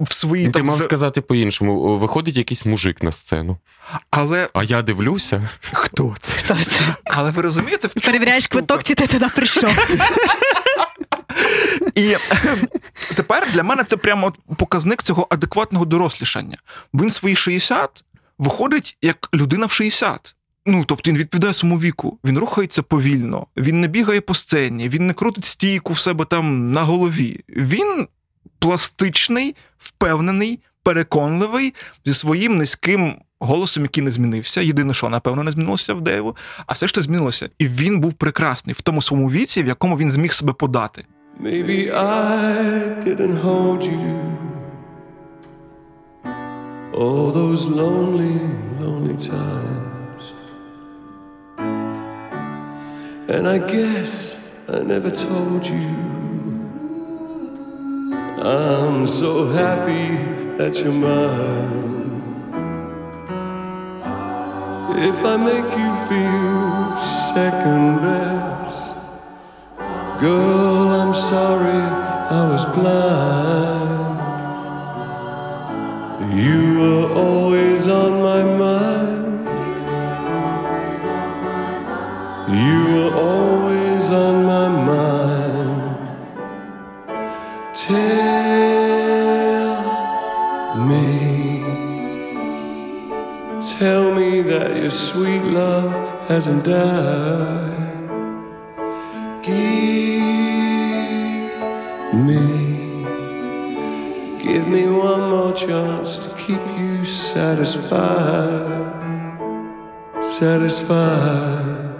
в 0.00 0.12
своїй 0.12 0.46
Ти 0.46 0.50
там. 0.52 0.66
мав 0.66 0.76
вже- 0.76 0.84
сказати 0.84 1.20
по-іншому. 1.20 1.96
Виходить 1.96 2.36
якийсь 2.36 2.66
мужик 2.66 3.02
на 3.02 3.12
сцену. 3.12 3.58
Але 4.10 4.48
А 4.54 4.64
я 4.64 4.82
дивлюся. 4.82 5.48
хто 5.72 6.14
це? 6.20 6.32
Хто 6.44 6.54
це? 6.54 6.94
Але 7.04 7.30
ви 7.30 7.42
розумієте, 7.42 7.88
в 7.88 7.94
чому 7.94 8.04
Перевіряєш 8.04 8.44
штука? 8.44 8.58
квиток, 8.58 8.82
чи 8.82 8.94
ти 8.94 9.06
туди 9.06 9.26
прийшов. 9.34 9.70
І 11.94 12.16
тепер 13.14 13.52
для 13.52 13.62
мене 13.62 13.84
це 13.84 13.96
прямо 13.96 14.32
показник 14.56 15.02
цього 15.02 15.26
адекватного 15.30 15.84
дорослішання. 15.84 16.58
Він 16.94 17.10
свої 17.10 17.36
60 17.36 18.04
виходить 18.38 18.96
як 19.02 19.28
людина 19.34 19.66
в 19.66 19.72
60. 19.72 20.36
Ну, 20.66 20.84
тобто 20.86 21.10
він 21.10 21.18
відповідає 21.18 21.54
своєму 21.54 21.80
віку, 21.80 22.18
він 22.24 22.38
рухається 22.38 22.82
повільно, 22.82 23.46
він 23.56 23.80
не 23.80 23.88
бігає 23.88 24.20
по 24.20 24.34
сцені, 24.34 24.88
він 24.88 25.06
не 25.06 25.12
крутить 25.12 25.44
стійку 25.44 25.92
в 25.92 25.98
себе 25.98 26.24
там 26.24 26.72
на 26.72 26.82
голові. 26.82 27.40
Він 27.48 28.08
пластичний, 28.58 29.56
впевнений, 29.78 30.60
переконливий 30.82 31.74
зі 32.04 32.14
своїм 32.14 32.58
низьким 32.58 33.16
голосом, 33.38 33.82
який 33.82 34.04
не 34.04 34.10
змінився. 34.10 34.60
Єдине, 34.60 34.94
що 34.94 35.08
напевно 35.08 35.44
не 35.44 35.50
змінилося 35.50 35.94
в 35.94 36.00
Дейву, 36.00 36.36
а 36.66 36.72
все 36.72 36.88
ж 36.88 37.02
змінилося. 37.02 37.50
І 37.58 37.66
він 37.66 38.00
був 38.00 38.12
прекрасний 38.12 38.74
в 38.74 38.80
тому 38.80 39.02
своєму 39.02 39.28
віці, 39.28 39.62
в 39.62 39.66
якому 39.66 39.96
він 39.96 40.10
зміг 40.10 40.32
себе 40.32 40.52
подати. 40.52 41.04
Maybe 41.38 41.90
I 41.92 42.98
didn't 43.00 43.36
hold 43.36 43.84
you 43.84 44.16
all 46.94 47.30
those 47.30 47.66
lonely, 47.66 48.38
lonely 48.80 49.16
times. 49.22 50.32
And 53.28 53.46
I 53.46 53.58
guess 53.58 54.38
I 54.66 54.78
never 54.78 55.10
told 55.10 55.66
you 55.66 56.06
I'm 58.42 59.06
so 59.06 59.50
happy 59.50 60.16
that 60.56 60.78
you're 60.78 60.90
mine. 60.90 62.06
If 64.98 65.22
I 65.22 65.36
make 65.36 65.70
you 65.76 65.90
feel 66.08 66.96
second 67.34 68.00
best. 68.00 68.55
Girl, 70.20 70.88
I'm 70.88 71.12
sorry 71.12 71.82
I 72.30 72.48
was 72.50 72.64
blind. 72.74 74.16
You 76.34 76.78
were 76.80 77.12
always 77.12 77.86
on 77.86 78.22
my 78.22 78.42
mind. 78.42 79.46
You 82.48 82.84
were 82.94 83.12
always 83.14 84.10
on 84.10 84.44
my 84.46 84.68
mind. 84.68 85.82
Tell 87.74 87.96
me, 90.86 91.60
tell 93.78 94.14
me 94.14 94.40
that 94.40 94.76
your 94.76 94.88
sweet 94.88 95.42
love 95.42 95.92
hasn't 96.26 96.64
died. 96.64 97.75
Chance 105.56 106.18
to 106.18 106.28
keep 106.36 106.60
you 106.78 107.02
satisfied, 107.02 107.86
satisfied. 110.22 111.95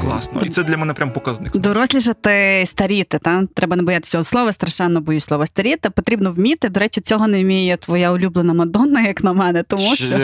Класно. 0.00 0.42
І 0.44 0.48
це 0.48 0.62
для 0.62 0.76
мене 0.76 0.94
прям 0.94 1.12
показник. 1.12 1.56
Дорослішати, 1.56 2.62
старіти, 2.66 3.18
та 3.18 3.46
треба 3.54 3.76
не 3.76 3.82
боятися 3.82 4.10
цього 4.12 4.24
слова. 4.24 4.52
Страшенно 4.52 5.00
боюсь 5.00 5.24
слова 5.24 5.46
старіти. 5.46 5.90
Потрібно 5.90 6.32
вміти. 6.32 6.68
До 6.68 6.80
речі, 6.80 7.00
цього 7.00 7.26
не 7.26 7.42
вміє 7.42 7.76
твоя 7.76 8.12
улюблена 8.12 8.54
Мадонна, 8.54 9.00
як 9.00 9.24
на 9.24 9.32
мене, 9.32 9.62
тому 9.62 9.96
що. 9.96 10.18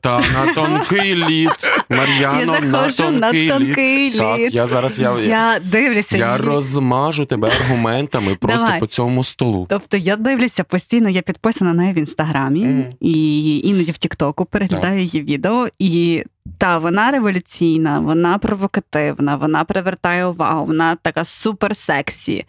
Та 0.00 0.20
на 0.20 0.54
тонкий 0.54 1.14
лід. 1.28 1.50
Мар'яно, 1.88 2.52
Я 2.54 2.60
на 2.60 2.70
заходжу 2.70 3.10
на 3.10 3.20
тонкий, 3.30 3.48
тонкий 3.48 4.10
лід. 4.10 4.18
Так, 4.18 4.54
я 4.54 4.66
зараз 4.66 4.98
я, 4.98 5.12
я, 5.26 5.60
дивлюся. 5.64 6.16
я 6.16 6.36
її. 6.36 6.48
розмажу 6.48 7.24
тебе 7.24 7.48
аргументами 7.48 8.34
просто 8.34 8.60
Давай. 8.60 8.80
по 8.80 8.86
цьому 8.86 9.24
столу. 9.24 9.66
Тобто 9.70 9.96
я 9.96 10.16
дивлюся 10.16 10.64
постійно, 10.64 11.08
я 11.08 11.22
підписана 11.22 11.72
на 11.72 11.82
неї 11.82 11.94
в 11.94 11.98
інстаграмі 11.98 12.64
Мгм. 12.64 12.84
і 13.00 13.58
іноді 13.64 13.92
в 13.92 13.98
Тіктоку 13.98 14.44
переглядаю 14.44 15.00
її 15.00 15.22
відео. 15.22 15.66
І 15.78 16.24
та 16.58 16.78
вона 16.78 17.10
революційна, 17.10 17.98
вона 17.98 18.38
провокативна, 18.38 19.36
вона 19.36 19.64
привертає 19.64 20.26
увагу, 20.26 20.66
вона 20.66 20.96
така 20.96 21.24
супер 21.24 21.76
сексі. 21.76 22.46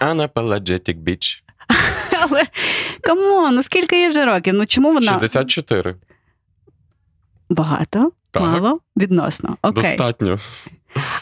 Unapologetic 0.00 0.96
bitch. 1.02 1.42
Але 2.22 2.42
come 3.00 3.31
on, 3.31 3.54
ну 3.54 3.62
скільки 3.62 4.00
їй 4.02 4.08
вже 4.08 4.24
років? 4.24 4.54
Ну 4.54 4.66
чому 4.66 4.92
вона 4.92 5.12
64. 5.12 5.94
багато? 7.50 8.12
Так. 8.30 8.42
Мало 8.42 8.80
відносно. 8.96 9.56
Окей. 9.62 9.82
Достатньо. 9.82 10.36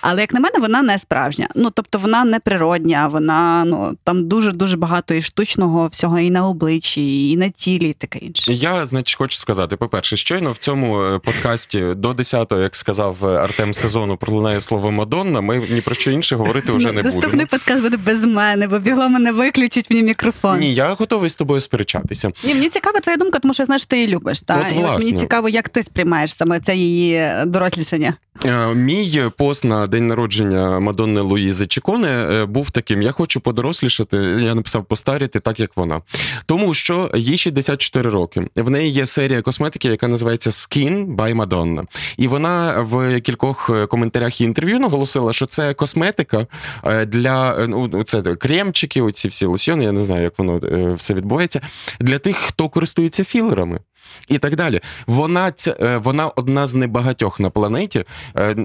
Але 0.00 0.20
як 0.20 0.34
на 0.34 0.40
мене, 0.40 0.58
вона 0.58 0.82
не 0.82 0.98
справжня. 0.98 1.48
Ну 1.54 1.70
тобто 1.70 1.98
вона 1.98 2.24
не 2.24 2.40
природня, 2.40 3.08
вона 3.08 3.64
ну 3.66 3.96
там 4.04 4.28
дуже 4.28 4.52
дуже 4.52 4.76
багато 4.76 5.14
і 5.14 5.22
штучного 5.22 5.86
всього 5.86 6.18
і 6.18 6.30
на 6.30 6.48
обличчі, 6.48 7.30
і 7.30 7.36
на 7.36 7.48
тілі, 7.48 7.88
і 7.90 7.92
таке 7.92 8.18
інше. 8.18 8.52
Я, 8.52 8.86
значить, 8.86 9.16
хочу 9.16 9.38
сказати: 9.38 9.76
по-перше, 9.76 10.16
щойно 10.16 10.52
в 10.52 10.56
цьому 10.56 11.02
е, 11.02 11.18
подкасті 11.18 11.84
до 11.96 12.10
10-го, 12.10 12.60
як 12.60 12.76
сказав 12.76 13.16
е, 13.26 13.28
Артем 13.28 13.74
сезону, 13.74 14.16
пролунає 14.16 14.60
слово 14.60 14.90
Мадонна. 14.90 15.40
Ми 15.40 15.58
ні 15.70 15.80
про 15.80 15.94
що 15.94 16.10
інше 16.10 16.36
говорити 16.36 16.72
вже 16.72 16.92
не 16.92 17.02
Наступний 17.02 17.30
будемо. 17.30 17.48
подкаст 17.50 17.82
буде 17.82 17.96
без 17.96 18.24
мене, 18.24 18.68
бо 18.68 18.78
бігло 18.78 19.08
мене 19.08 19.32
виключить 19.32 19.90
мені 19.90 20.02
мікрофон. 20.02 20.58
Ні, 20.58 20.74
я 20.74 20.92
готовий 20.92 21.30
з 21.30 21.36
тобою 21.36 21.60
сперечатися. 21.60 22.32
Ні, 22.44 22.54
мені 22.54 22.68
цікава 22.68 23.00
твоя 23.00 23.16
думка, 23.16 23.38
тому 23.38 23.54
що 23.54 23.64
що 23.64 23.86
ти 23.86 23.96
її 23.96 24.08
любиш. 24.08 24.40
Та? 24.40 24.66
От, 24.66 24.72
і 24.80 24.84
от 24.84 24.98
мені 24.98 25.12
цікаво, 25.12 25.48
як 25.48 25.68
ти 25.68 25.82
сприймаєш 25.82 26.36
саме 26.36 26.60
це 26.60 26.76
її 26.76 27.30
дорослішання. 27.46 28.14
Е, 28.44 28.74
Мій 28.74 29.22
пост 29.36 29.55
на 29.64 29.86
день 29.86 30.06
народження 30.06 30.80
Мадонни 30.80 31.20
Луїзи 31.20 31.66
Чіконе 31.66 32.08
е, 32.08 32.44
був 32.44 32.70
таким: 32.70 33.02
я 33.02 33.12
хочу 33.12 33.40
подорослішати. 33.40 34.16
Я 34.16 34.54
написав 34.54 34.84
постаріти 34.84 35.40
так, 35.40 35.60
як 35.60 35.76
вона. 35.76 36.00
Тому 36.46 36.74
що 36.74 37.10
їй 37.14 37.38
64 37.38 38.10
роки. 38.10 38.46
В 38.56 38.70
неї 38.70 38.90
є 38.90 39.06
серія 39.06 39.42
косметики, 39.42 39.88
яка 39.88 40.08
називається 40.08 40.50
Skin 40.50 41.16
by 41.16 41.34
Madonna. 41.34 41.84
І 42.16 42.28
вона 42.28 42.80
в 42.80 43.20
кількох 43.20 43.70
е, 43.70 43.86
коментарях 43.86 44.40
і 44.40 44.44
інтерв'ю 44.44 44.78
наголосила, 44.78 45.32
що 45.32 45.46
це 45.46 45.74
косметика 45.74 46.46
е, 46.84 47.06
для 47.06 47.66
ну, 47.66 48.02
це 48.02 48.22
кремчики, 48.22 49.02
оці 49.02 49.28
всі 49.28 49.46
лосьйони, 49.46 49.84
я 49.84 49.92
не 49.92 50.04
знаю, 50.04 50.22
як 50.22 50.38
воно 50.38 50.60
все 50.94 51.14
відбувається, 51.14 51.60
для 52.00 52.18
тих, 52.18 52.36
хто 52.36 52.68
користується 52.68 53.24
філерами. 53.24 53.80
І 54.28 54.38
так 54.38 54.56
далі. 54.56 54.80
Вона 55.06 55.52
е, 55.68 55.96
вона 55.96 56.26
одна 56.26 56.66
з 56.66 56.74
небагатьох 56.74 57.40
на 57.40 57.50
планеті, 57.50 58.04
е, 58.36 58.56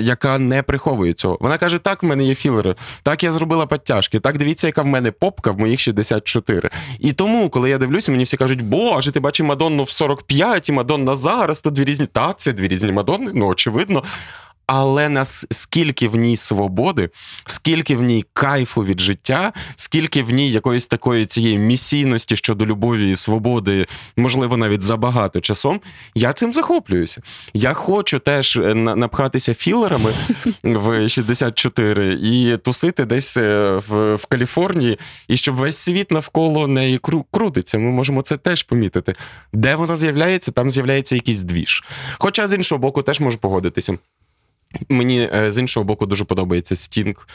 яка 0.00 0.38
не 0.38 0.62
приховує 0.62 1.12
цього. 1.12 1.38
Вона 1.40 1.58
каже: 1.58 1.78
так, 1.78 2.02
в 2.02 2.06
мене 2.06 2.24
є 2.24 2.34
філери, 2.34 2.74
так 3.02 3.24
я 3.24 3.32
зробила 3.32 3.66
підтяжки, 3.66 4.20
так 4.20 4.38
дивіться, 4.38 4.66
яка 4.66 4.82
в 4.82 4.86
мене 4.86 5.10
попка 5.10 5.50
в 5.50 5.58
моїх 5.58 5.80
64. 5.80 6.70
І 6.98 7.12
тому, 7.12 7.50
коли 7.50 7.70
я 7.70 7.78
дивлюся, 7.78 8.12
мені 8.12 8.24
всі 8.24 8.36
кажуть, 8.36 8.62
боже, 8.62 9.12
ти 9.12 9.20
бачиш 9.20 9.46
Мадонну 9.46 9.82
в 9.82 9.90
45 9.90 10.68
і 10.68 10.72
Мадонна 10.72 11.14
зараз, 11.14 11.60
то 11.60 11.70
дві 11.70 11.84
різні. 11.84 12.06
Та, 12.06 12.32
це 12.32 12.52
дві 12.52 12.68
різні 12.68 12.92
Мадонни, 12.92 13.30
ну 13.34 13.46
очевидно. 13.46 14.02
Але 14.72 15.08
нас 15.08 15.46
скільки 15.50 16.08
в 16.08 16.16
ній 16.16 16.36
свободи, 16.36 17.10
скільки 17.46 17.96
в 17.96 18.02
ній 18.02 18.24
кайфу 18.32 18.84
від 18.84 19.00
життя, 19.00 19.52
скільки 19.76 20.22
в 20.22 20.30
ній 20.30 20.50
якоїсь 20.50 20.86
такої 20.86 21.26
цієї 21.26 21.58
місійності 21.58 22.36
щодо 22.36 22.66
любові 22.66 23.10
і 23.10 23.16
свободи, 23.16 23.86
можливо, 24.16 24.56
навіть 24.56 24.82
забагато 24.82 25.40
часом, 25.40 25.80
я 26.14 26.32
цим 26.32 26.52
захоплююся. 26.52 27.22
Я 27.54 27.72
хочу 27.72 28.18
теж 28.18 28.56
е, 28.56 28.74
напхатися 28.74 29.54
філерами 29.54 30.12
в 30.62 31.08
64 31.08 32.18
і 32.22 32.56
тусити 32.56 33.04
десь 33.04 33.36
е, 33.36 33.80
в, 33.88 34.14
в 34.14 34.26
Каліфорнії, 34.26 34.98
і 35.28 35.36
щоб 35.36 35.54
весь 35.54 35.76
світ 35.76 36.10
навколо 36.10 36.66
неї 36.66 36.98
кру- 36.98 37.24
крутиться. 37.30 37.78
Ми 37.78 37.90
можемо 37.90 38.22
це 38.22 38.36
теж 38.36 38.62
помітити. 38.62 39.12
Де 39.52 39.74
вона 39.74 39.96
з'являється, 39.96 40.50
там 40.50 40.70
з'являється 40.70 41.14
якийсь 41.14 41.42
двіж. 41.42 41.84
Хоча 42.18 42.48
з 42.48 42.52
іншого 42.52 42.78
боку, 42.78 43.02
теж 43.02 43.20
можу 43.20 43.38
погодитися. 43.38 43.98
Мені 44.88 45.28
е, 45.34 45.52
з 45.52 45.58
іншого 45.58 45.84
боку 45.84 46.06
дуже 46.06 46.24
подобається 46.24 46.76
стінг, 46.76 47.28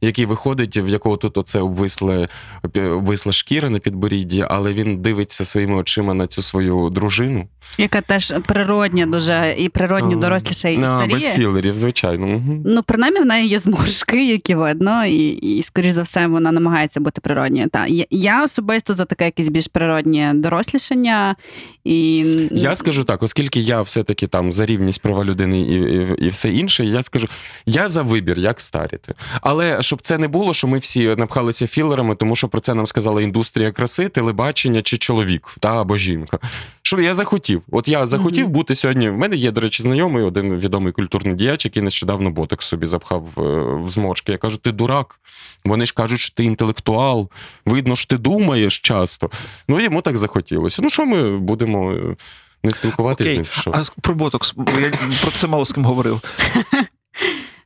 який 0.00 0.26
виходить, 0.26 0.76
в 0.76 0.88
якого 0.88 1.16
тут 1.16 1.38
оце 1.38 1.60
обвисле, 1.60 2.28
обвисла 2.74 3.32
шкіра 3.32 3.70
на 3.70 3.78
підборідді, 3.78 4.44
але 4.48 4.72
він 4.72 5.02
дивиться 5.02 5.44
своїми 5.44 5.74
очима 5.74 6.14
на 6.14 6.26
цю 6.26 6.42
свою 6.42 6.90
дружину. 6.90 7.48
Яка 7.78 8.00
теж 8.00 8.34
природня 8.46 9.06
дуже 9.06 9.54
і 9.58 9.68
природньо 9.68 10.16
доросліша 10.16 10.68
і 10.68 10.82
А, 10.82 11.06
без 11.06 11.24
філерів, 11.24 11.76
звичайно. 11.76 12.26
Мгм. 12.26 12.62
Ну, 12.66 12.82
принаймні, 12.82 13.20
в 13.20 13.26
неї 13.26 13.48
є 13.48 13.58
зморшки, 13.58 14.26
які 14.26 14.54
видно, 14.54 15.06
і, 15.06 15.28
і 15.28 15.62
скоріш 15.62 15.92
за 15.92 16.02
все, 16.02 16.26
вона 16.26 16.52
намагається 16.52 17.00
бути 17.00 17.20
природньою. 17.20 17.68
Та 17.68 17.86
я 18.10 18.44
особисто 18.44 18.94
за 18.94 19.04
таке 19.04 19.24
якесь 19.24 19.48
більш 19.48 19.66
природнє 19.66 20.32
дорослішання. 20.34 21.36
І 21.84 22.26
Я 22.52 22.76
скажу 22.76 23.04
так, 23.04 23.22
оскільки 23.22 23.60
я 23.60 23.82
все-таки 23.82 24.26
там 24.26 24.52
за 24.52 24.66
рівність 24.66 25.02
права 25.02 25.24
людини 25.24 25.60
і, 25.60 25.74
і, 25.74 26.26
і 26.26 26.28
все 26.28 26.50
інше, 26.52 26.84
я 26.84 27.02
скажу, 27.02 27.28
я 27.66 27.88
за 27.88 28.02
вибір, 28.02 28.38
як 28.38 28.60
старіти. 28.60 29.14
Але 29.40 29.82
щоб 29.82 30.02
це 30.02 30.18
не 30.18 30.28
було, 30.28 30.54
що 30.54 30.68
ми 30.68 30.78
всі 30.78 31.06
напхалися 31.06 31.66
філерами, 31.66 32.14
тому 32.14 32.36
що 32.36 32.48
про 32.48 32.60
це 32.60 32.74
нам 32.74 32.86
сказала 32.86 33.22
індустрія 33.22 33.72
краси, 33.72 34.08
телебачення 34.08 34.82
чи 34.82 34.96
чоловік, 34.96 35.56
та 35.60 35.80
або 35.80 35.96
жінка. 35.96 36.38
Що 36.82 37.00
я 37.00 37.14
захотів? 37.14 37.62
От 37.70 37.88
я 37.88 38.06
захотів 38.06 38.44
Мгм. 38.44 38.52
бути 38.52 38.74
сьогодні. 38.74 39.10
В 39.10 39.18
мене 39.18 39.36
є, 39.36 39.50
до 39.50 39.60
речі, 39.60 39.82
знайомий, 39.82 40.22
один 40.24 40.54
відомий 40.58 40.92
культурний 40.92 41.34
діяч, 41.34 41.64
який 41.64 41.82
нещодавно 41.82 42.30
боток 42.30 42.62
собі 42.62 42.86
запхав 42.86 43.24
е, 43.38 43.40
в 43.84 43.88
зморшки. 43.88 44.32
Я 44.32 44.38
кажу, 44.38 44.56
ти 44.56 44.72
дурак. 44.72 45.18
Вони 45.64 45.86
ж 45.86 45.94
кажуть, 45.94 46.20
що 46.20 46.34
ти 46.34 46.44
інтелектуал. 46.44 47.28
Видно, 47.66 47.96
що 47.96 48.06
ти 48.06 48.18
думаєш 48.18 48.78
часто. 48.78 49.30
Ну, 49.68 49.80
йому 49.80 50.02
так 50.02 50.16
захотілося. 50.16 50.82
Ну, 50.82 50.90
що 50.90 51.06
ми 51.06 51.38
будемо 51.38 51.71
е, 51.76 52.16
не 52.62 52.70
спілкуватися 52.70 53.30
з 53.30 53.36
ним? 53.36 53.44
Що? 53.44 53.72
а 53.74 54.00
про 54.00 54.14
ботокс, 54.14 54.54
бо 54.56 54.80
я 54.80 54.90
про 55.22 55.30
це 55.30 55.46
мало 55.46 55.64
з 55.64 55.72
ким 55.72 55.84
говорив. 55.84 56.20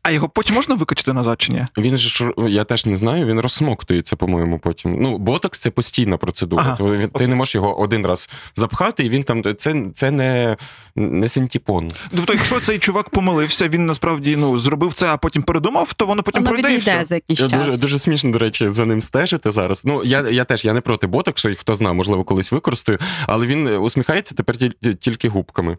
А 0.07 0.11
його 0.11 0.29
потім 0.29 0.55
можна 0.55 0.75
викачати 0.75 1.13
назад 1.13 1.41
чи 1.43 1.53
ні? 1.53 1.65
Він 1.79 1.97
же 1.97 2.09
ж, 2.09 2.31
я 2.49 2.65
теж 2.65 2.87
не 2.87 2.97
знаю, 2.97 3.27
він 3.27 3.41
розсмоктується, 3.41 4.17
по-моєму, 4.17 4.59
потім. 4.59 4.97
Ну, 5.03 5.19
ботокс 5.19 5.59
це 5.59 5.71
постійна 5.71 6.17
процедура. 6.17 6.63
Ага. 6.67 6.77
То 6.77 6.97
він- 6.97 7.09
Ти 7.09 7.27
не 7.27 7.35
можеш 7.35 7.55
його 7.55 7.81
один 7.81 8.07
раз 8.07 8.31
запхати, 8.57 9.05
і 9.05 9.09
він 9.09 9.23
там. 9.23 9.43
Це, 9.57 9.75
це 9.95 10.11
не, 10.11 10.57
не 10.97 11.29
синтіпон. 11.29 11.91
Тобто, 12.17 12.33
якщо 12.33 12.61
цей 12.61 12.79
чувак 12.79 13.11
помилився, 13.11 13.69
він 13.69 13.87
насправді 13.87 14.37
ну 14.37 14.59
зробив 14.59 14.93
це, 14.93 15.07
а 15.07 15.17
потім 15.17 15.43
передумав, 15.43 15.93
то 15.93 16.07
воно 16.07 16.23
потім 16.23 16.43
Воно 16.45 16.53
пройде 16.53 16.75
і 16.75 16.79
все. 16.79 17.05
за 17.09 17.15
якийсь 17.15 17.39
час. 17.39 17.53
Дуже, 17.53 17.77
дуже 17.77 17.99
смішно, 17.99 18.31
до 18.31 18.39
речі, 18.39 18.69
за 18.69 18.85
ним 18.85 19.01
стежити 19.01 19.53
зараз. 19.53 19.85
Ну, 19.87 20.05
я, 20.05 20.29
я 20.31 20.45
теж 20.45 20.65
я 20.65 20.73
не 20.73 20.81
проти 20.81 21.07
ботоксу, 21.07 21.49
і 21.49 21.55
хто 21.55 21.75
знає, 21.75 21.95
можливо, 21.95 22.25
колись 22.25 22.53
використаю, 22.53 22.99
але 23.27 23.47
він 23.47 23.67
усміхається 23.67 24.35
тепер 24.35 24.57
тільки 25.01 25.29
губками. 25.29 25.77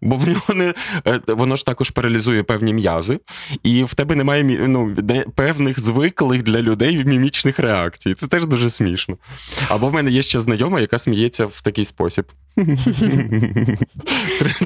Бо 0.00 0.16
в 0.16 0.28
нього 0.28 0.54
не 0.54 0.74
е, 1.06 1.20
воно 1.28 1.56
ж 1.56 1.66
також 1.66 1.90
паралізує 1.90 2.42
певні 2.42 2.74
м'язи, 2.74 3.20
і 3.62 3.84
в 3.84 3.94
тебе 3.94 4.14
немає 4.14 4.44
ну, 4.44 4.96
певних 5.34 5.80
звиклих 5.80 6.42
для 6.42 6.62
людей 6.62 7.04
мімічних 7.04 7.58
реакцій. 7.58 8.14
Це 8.14 8.26
теж 8.26 8.46
дуже 8.46 8.70
смішно. 8.70 9.16
Або 9.68 9.88
в 9.88 9.94
мене 9.94 10.10
є 10.10 10.22
ще 10.22 10.40
знайома, 10.40 10.80
яка 10.80 10.98
сміється 10.98 11.46
в 11.46 11.60
такий 11.60 11.84
спосіб. 11.84 12.26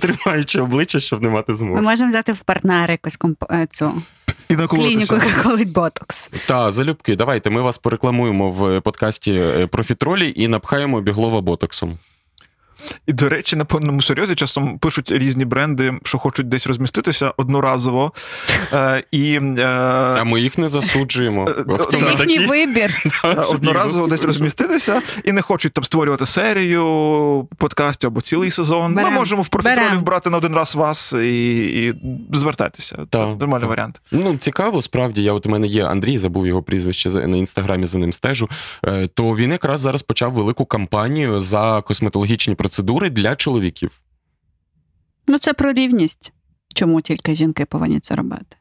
Тримаючи 0.01 0.61
обличчя, 0.61 1.01
щоб 1.01 1.22
не 1.22 1.31
мати 1.31 1.55
змоги. 1.55 1.74
Ми 1.74 1.83
можемо 1.83 2.11
взяти 2.11 2.33
в 2.33 2.41
партнери 2.41 2.93
якусь 2.93 3.16
комп... 3.16 3.45
е, 3.51 3.66
цю 3.70 4.03
І 4.49 4.57
клініку, 4.57 5.14
яка 5.14 5.43
колить 5.43 5.72
ботокс. 5.72 6.28
Та, 6.47 6.72
залюбки, 6.72 7.16
давайте 7.16 7.51
ми 7.51 7.62
вас 7.62 7.78
порекламуємо 7.78 8.51
в 8.51 8.81
подкасті 8.81 9.33
е, 9.33 9.66
Профітролі 9.66 10.33
і 10.37 10.49
напхаємо 10.49 11.01
біглова 11.01 11.41
ботоксом. 11.41 11.99
І, 13.07 13.12
до 13.12 13.28
речі, 13.28 13.57
на 13.57 13.64
повному 13.64 14.03
серйозі 14.03 14.35
часом 14.35 14.78
пишуть 14.78 15.11
різні 15.11 15.45
бренди, 15.45 15.95
що 16.05 16.18
хочуть 16.18 16.49
десь 16.49 16.66
розміститися 16.66 17.33
одноразово. 17.37 18.12
Е, 18.72 19.05
і 19.11 19.33
е, 19.59 19.64
А 20.18 20.24
ми 20.24 20.41
їх 20.41 20.59
не 20.59 20.68
засуджуємо. 20.68 21.51
Це 21.91 21.97
Їхній 21.97 22.16
такі? 22.16 22.47
вибір. 22.47 23.03
Та, 23.22 23.28
одноразово 23.33 24.09
десь 24.09 24.24
розміститися 24.24 25.03
і 25.24 25.33
не 25.33 25.43
хочуть 25.43 25.72
там 25.72 25.85
створювати 25.85 26.26
серію 26.26 27.49
подкастів 27.59 28.07
або 28.11 28.20
цілий 28.20 28.51
сезон. 28.51 28.95
Берем. 28.95 29.11
Ми 29.12 29.18
можемо 29.18 29.43
в 29.43 29.49
профітролі 29.49 29.97
вбрати 29.97 30.31
на 30.31 30.37
один 30.37 30.55
раз 30.55 30.74
вас 30.74 31.12
і, 31.12 31.57
і 31.87 31.95
звертайтеся. 32.33 32.97
Це 32.97 33.05
Та, 33.11 33.26
нормальний 33.26 33.61
та. 33.61 33.66
варіант. 33.66 34.01
Ну, 34.12 34.37
цікаво, 34.37 34.83
справді. 34.83 35.22
Я 35.22 35.33
от 35.33 35.47
у 35.47 35.51
мене 35.51 35.66
є 35.66 35.85
Андрій, 35.85 36.18
забув 36.18 36.47
його 36.47 36.62
прізвище 36.62 37.11
на 37.11 37.37
інстаграмі 37.37 37.87
за 37.87 37.99
ним 37.99 38.12
стежу. 38.12 38.49
Е, 38.87 39.07
То 39.07 39.37
він 39.37 39.51
якраз 39.53 39.81
зараз 39.81 40.03
почав 40.03 40.33
велику 40.33 40.64
кампанію 40.64 41.41
за 41.41 41.81
косметологічні 41.87 42.55
процедури 42.70 43.10
для 43.10 43.36
чоловіків. 43.36 44.02
Ну 45.26 45.38
це 45.38 45.52
про 45.52 45.72
рівність. 45.72 46.32
Чому 46.74 47.00
тільки 47.00 47.34
жінки 47.34 47.64
повинні 47.64 48.00
це 48.00 48.14
робити? 48.14 48.56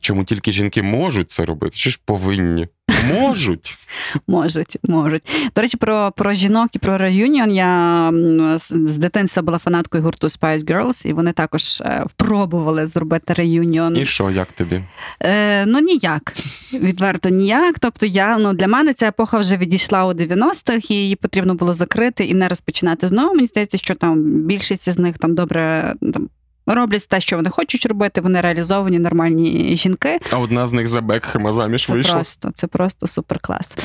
Чому 0.00 0.24
тільки 0.24 0.52
жінки 0.52 0.82
можуть 0.82 1.30
це 1.30 1.44
робити? 1.44 1.76
Чи 1.76 1.90
ж 1.90 2.00
повинні? 2.04 2.68
Можуть. 3.14 3.76
Можуть, 4.26 4.78
можуть. 4.82 5.22
До 5.56 5.62
речі, 5.62 5.76
про, 5.76 6.12
про 6.16 6.32
жінок 6.32 6.68
і 6.72 6.78
про 6.78 6.98
реюніон. 6.98 7.50
Я 7.50 8.12
з 8.58 8.98
дитинства 8.98 9.42
була 9.42 9.58
фанаткою 9.58 10.04
гурту 10.04 10.26
Spice 10.26 10.64
Girls, 10.64 11.06
і 11.06 11.12
вони 11.12 11.32
також 11.32 11.80
е, 11.80 12.04
пробували 12.16 12.86
зробити 12.86 13.34
реюніон. 13.34 13.96
І 13.96 14.06
що, 14.06 14.30
як 14.30 14.52
тобі? 14.52 14.84
Е, 15.22 15.66
ну 15.66 15.78
ніяк. 15.78 16.32
Відверто 16.72 17.28
ніяк. 17.28 17.78
Тобто, 17.78 18.06
я 18.06 18.38
ну 18.38 18.52
для 18.52 18.68
мене 18.68 18.92
ця 18.94 19.08
епоха 19.08 19.38
вже 19.38 19.56
відійшла 19.56 20.06
у 20.06 20.12
90-х, 20.12 20.90
і 20.90 20.94
її 20.94 21.16
потрібно 21.16 21.54
було 21.54 21.74
закрити 21.74 22.24
і 22.24 22.34
не 22.34 22.48
розпочинати 22.48 23.08
знову. 23.08 23.34
Мені 23.34 23.46
здається, 23.46 23.78
що 23.78 23.94
там 23.94 24.22
більшість 24.22 24.88
з 24.90 24.98
них 24.98 25.18
там 25.18 25.34
добре 25.34 25.94
там. 26.12 26.28
Роблять 26.74 27.08
те, 27.08 27.20
що 27.20 27.36
вони 27.36 27.50
хочуть 27.50 27.86
робити, 27.86 28.20
вони 28.20 28.40
реалізовані 28.40 28.98
нормальні 28.98 29.76
жінки. 29.76 30.18
А 30.32 30.38
одна 30.38 30.66
з 30.66 30.72
них 30.72 30.88
за 30.88 31.00
Бекхема 31.00 31.52
заміж 31.52 31.86
Це 31.86 31.92
вийшла. 31.92 32.14
просто, 32.14 32.50
це 32.54 32.66
просто 32.66 33.06
супер 33.06 33.38
клас. 33.38 33.76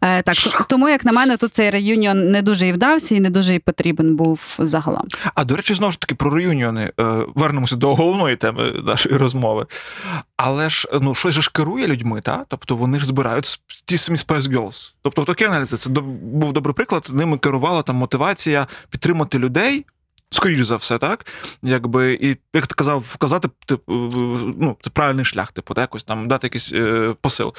Е, 0.00 0.22
так, 0.22 0.66
тому 0.68 0.88
як 0.88 1.04
на 1.04 1.12
мене, 1.12 1.36
тут 1.36 1.54
цей 1.54 1.70
реюніон 1.70 2.30
не 2.30 2.42
дуже 2.42 2.68
і 2.68 2.72
вдався, 2.72 3.14
і 3.14 3.20
не 3.20 3.30
дуже 3.30 3.54
і 3.54 3.58
потрібен 3.58 4.16
був 4.16 4.56
загалом. 4.58 5.04
А 5.34 5.44
до 5.44 5.56
речі, 5.56 5.74
знову 5.74 5.92
ж 5.92 6.00
таки 6.00 6.14
про 6.14 6.30
реюніони. 6.30 6.92
Е, 7.00 7.04
Вернемося 7.34 7.76
до 7.76 7.94
головної 7.94 8.36
теми 8.36 8.72
нашої 8.84 9.16
розмови. 9.16 9.66
Але 10.36 10.70
ж 10.70 10.88
ну 11.02 11.14
щось 11.14 11.34
ж 11.34 11.50
керує 11.52 11.86
людьми, 11.86 12.20
та? 12.20 12.44
Тобто 12.48 12.76
вони 12.76 13.00
ж 13.00 13.06
збирають 13.06 13.60
ті 13.84 13.98
самі 13.98 14.18
Spice 14.18 14.40
Girls. 14.40 14.94
Тобто 15.02 15.24
такі 15.24 15.44
аналізи. 15.44 15.76
Це 15.76 15.90
до- 15.90 16.02
був 16.22 16.52
добрий 16.52 16.74
приклад. 16.74 17.08
Ними 17.12 17.38
керувала 17.38 17.82
там 17.82 17.96
мотивація 17.96 18.66
підтримати 18.90 19.38
людей. 19.38 19.84
Скоріш 20.34 20.66
за 20.66 20.76
все, 20.76 20.98
так? 20.98 21.26
Якби, 21.62 22.14
і 22.14 22.36
як 22.54 22.66
ти 22.66 22.74
казав, 22.74 23.04
вказати, 23.08 23.48
типу, 23.66 23.92
ну, 24.60 24.76
це 24.80 24.90
правильний 24.90 25.24
шлях, 25.24 25.52
типу, 25.52 25.74
якось 25.76 26.04
там 26.04 26.28
дати 26.28 26.46
якийсь 26.46 26.72
е, 26.72 27.14
посил. 27.20 27.54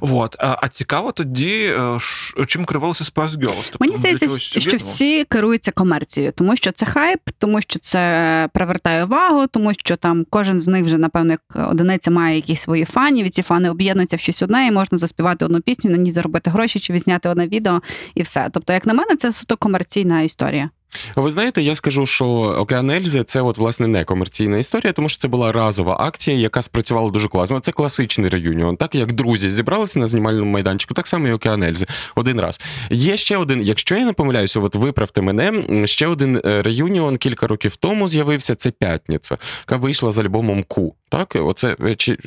Вот. 0.00 0.36
А, 0.38 0.56
а 0.62 0.68
цікаво 0.68 1.12
тоді, 1.12 1.74
е, 1.78 1.98
ш- 2.00 2.44
чим 2.46 2.64
керувалися 2.64 3.04
Spice 3.04 3.28
Girls? 3.30 3.68
Тобто, 3.70 3.78
Мені 3.80 3.96
здається, 3.96 4.26
що 4.60 4.70
всі 4.76 5.24
керуються 5.24 5.72
комерцією, 5.72 6.32
тому 6.32 6.56
що 6.56 6.72
це 6.72 6.86
хайп, 6.86 7.20
тому 7.38 7.60
що 7.60 7.78
це 7.78 8.48
привертає 8.54 9.04
увагу, 9.04 9.46
тому 9.46 9.72
що 9.74 9.96
там 9.96 10.26
кожен 10.30 10.60
з 10.60 10.66
них 10.68 10.84
вже, 10.84 10.98
напевно, 10.98 11.30
як 11.32 11.68
одиниця 11.70 12.10
має 12.10 12.36
якісь 12.36 12.60
свої 12.60 12.84
фанів, 12.84 13.26
і 13.26 13.30
ці 13.30 13.42
фани 13.42 13.70
об'єднуються 13.70 14.16
в 14.16 14.20
щось 14.20 14.42
одне, 14.42 14.66
і 14.66 14.70
можна 14.70 14.98
заспівати 14.98 15.44
одну 15.44 15.60
пісню, 15.60 15.90
на 15.90 15.96
ній 15.96 16.10
заробити 16.10 16.50
гроші 16.50 16.80
чи 16.80 16.92
відзняти 16.92 17.28
одне 17.28 17.46
відео, 17.48 17.82
і 18.14 18.22
все. 18.22 18.48
Тобто, 18.52 18.72
як 18.72 18.86
на 18.86 18.94
мене, 18.94 19.16
це 19.16 19.32
суто 19.32 19.56
комерційна 19.56 20.20
історія. 20.22 20.70
Ви 21.16 21.30
знаєте, 21.30 21.62
я 21.62 21.74
скажу, 21.74 22.06
що 22.06 22.26
Океан 22.58 22.90
Ельзи 22.90 23.24
це 23.24 23.40
от 23.42 23.58
власне 23.58 23.86
не 23.86 24.04
комерційна 24.04 24.58
історія, 24.58 24.92
тому 24.92 25.08
що 25.08 25.18
це 25.18 25.28
була 25.28 25.52
разова 25.52 25.96
акція, 26.00 26.36
яка 26.36 26.62
спрацювала 26.62 27.10
дуже 27.10 27.28
класно. 27.28 27.60
Це 27.60 27.72
класичний 27.72 28.28
реюніон. 28.28 28.76
Так 28.76 28.94
як 28.94 29.12
друзі 29.12 29.50
зібралися 29.50 29.98
на 29.98 30.08
знімальному 30.08 30.50
майданчику, 30.50 30.94
так 30.94 31.06
само 31.06 31.28
і 31.28 31.32
Океан 31.32 31.62
Ельзи. 31.62 31.86
Один 32.14 32.40
раз. 32.40 32.60
Є 32.90 33.16
ще 33.16 33.36
один, 33.36 33.62
якщо 33.62 33.96
я 33.96 34.04
не 34.04 34.12
помиляюся, 34.12 34.60
от 34.60 34.74
виправте 34.74 35.22
мене. 35.22 35.52
Ще 35.86 36.06
один 36.06 36.40
е, 36.44 36.62
реюніон 36.62 37.16
кілька 37.16 37.46
років 37.46 37.76
тому 37.76 38.08
з'явився. 38.08 38.54
Це 38.54 38.70
п'ятниця, 38.70 39.38
яка 39.60 39.76
вийшла 39.76 40.12
з 40.12 40.18
альбомом 40.18 40.64
Ку. 40.68 40.94
Так, 41.08 41.36
оце 41.40 41.76
е, 41.86 41.94
чи 41.94 42.18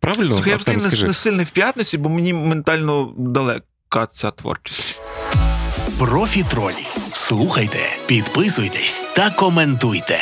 правильно 0.00 0.34
Слухай, 0.34 0.58
я 0.68 0.74
не, 0.74 1.06
не 1.06 1.12
сильний 1.12 1.44
в 1.44 1.50
п'ятниці, 1.50 1.98
бо 1.98 2.08
мені 2.08 2.32
ментально 2.32 3.14
далека 3.16 4.06
ця 4.10 4.30
творчість. 4.30 5.00
Профітролі. 5.98 6.86
Слухайте, 7.12 7.78
підписуйтесь 8.06 8.98
та 9.16 9.30
коментуйте. 9.30 10.18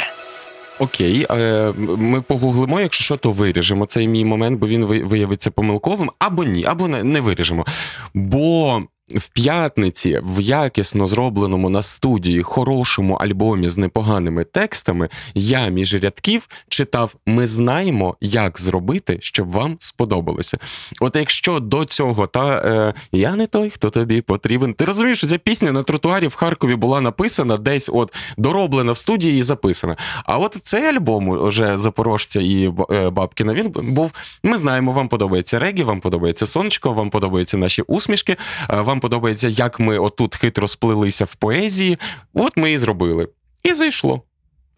Окей, 0.78 1.26
е, 1.30 1.72
ми 1.76 2.20
погуглимо, 2.22 2.80
якщо 2.80 3.04
що, 3.04 3.16
то 3.16 3.30
виріжемо 3.30 3.86
цей 3.86 4.08
мій 4.08 4.24
момент, 4.24 4.58
бо 4.58 4.66
він 4.66 4.84
виявиться 4.84 5.50
помилковим, 5.50 6.10
або 6.18 6.44
ні, 6.44 6.64
або 6.64 6.88
не, 6.88 7.04
не 7.04 7.20
виріжемо. 7.20 7.66
Бо 8.14 8.82
в 9.18 9.28
п'ятниці 9.28 10.20
в 10.22 10.40
якісно 10.40 11.06
зробленому 11.06 11.68
на 11.68 11.82
студії 11.82 12.42
хорошому 12.42 13.14
альбомі 13.14 13.68
з 13.68 13.78
непоганими 13.78 14.44
текстами 14.44 15.08
я 15.34 15.68
між 15.68 15.94
рядків 15.94 16.48
читав: 16.68 17.14
ми 17.26 17.46
знаємо, 17.46 18.16
як 18.20 18.60
зробити, 18.60 19.18
щоб 19.20 19.50
вам 19.50 19.76
сподобалося. 19.78 20.58
От 21.00 21.16
якщо 21.16 21.60
до 21.60 21.84
цього 21.84 22.26
та 22.26 22.56
е, 22.56 22.94
я 23.12 23.36
не 23.36 23.46
той, 23.46 23.70
хто 23.70 23.90
тобі 23.90 24.20
потрібен. 24.20 24.74
Ти 24.74 24.84
розумієш, 24.84 25.18
що 25.18 25.26
ця 25.26 25.38
пісня 25.38 25.72
на 25.72 25.82
тротуарі 25.82 26.26
в 26.26 26.34
Харкові 26.34 26.74
була 26.74 27.00
написана, 27.00 27.56
десь 27.56 27.90
от 27.92 28.14
дороблена 28.36 28.92
в 28.92 28.98
студії 28.98 29.38
і 29.38 29.42
записана. 29.42 29.96
А 30.24 30.38
от 30.38 30.54
цей 30.62 30.84
альбом 30.84 31.28
уже 31.28 31.78
Запорожця 31.78 32.40
і 32.40 32.72
е, 32.90 33.10
Бабкіна 33.10 33.54
він 33.54 33.68
був. 33.70 34.12
Ми 34.42 34.56
знаємо, 34.56 34.92
вам 34.92 35.08
подобається 35.08 35.58
регі, 35.58 35.82
вам 35.82 36.00
подобається 36.00 36.46
сонечко, 36.46 36.92
вам 36.92 37.10
подобаються 37.10 37.56
наші 37.56 37.82
усмішки, 37.82 38.36
е, 38.70 38.80
вам 38.80 39.00
подобається, 39.03 39.48
як 39.48 39.80
ми 39.80 39.98
отут 39.98 40.36
хитро 40.36 40.68
сплелися 40.68 41.24
в 41.24 41.34
поезії. 41.34 41.98
От 42.34 42.57
ми 42.57 42.72
і 42.72 42.78
зробили. 42.78 43.28
І 43.62 43.74
зайшло. 43.74 44.22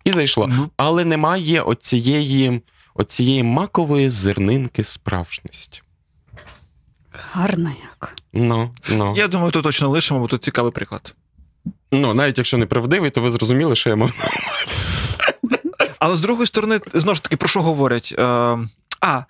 І 0.04 0.12
зайшло. 0.12 0.46
Ну, 0.46 0.70
Але 0.76 1.04
немає 1.04 1.60
оцієї, 1.60 2.62
оцієї 2.94 3.42
макової 3.42 4.10
зернинки 4.10 4.84
справжності. 4.84 5.82
Гарно 7.32 7.72
як. 7.82 8.16
Ну, 8.32 8.70
ну. 8.88 9.14
я 9.16 9.28
думаю, 9.28 9.50
то 9.50 9.62
точно 9.62 9.88
лишимо, 9.88 10.20
бо 10.20 10.26
тут 10.26 10.42
цікавий 10.42 10.72
приклад. 10.72 11.14
ну, 11.92 12.14
навіть 12.14 12.38
якщо 12.38 12.58
не 12.58 12.66
правдивий, 12.66 13.10
то 13.10 13.20
ви 13.20 13.30
зрозуміли, 13.30 13.74
що 13.74 13.90
я 13.90 13.96
мав 13.96 14.12
на 14.18 14.24
увазі. 14.24 14.88
Але 15.98 16.16
з 16.16 16.20
другої 16.20 16.46
сторони, 16.46 16.80
знову 16.94 17.14
ж 17.14 17.22
таки, 17.22 17.36
про 17.36 17.48
що 17.48 17.62
говорять? 17.62 18.14
Е, 18.18 18.22
а, 19.00 19.22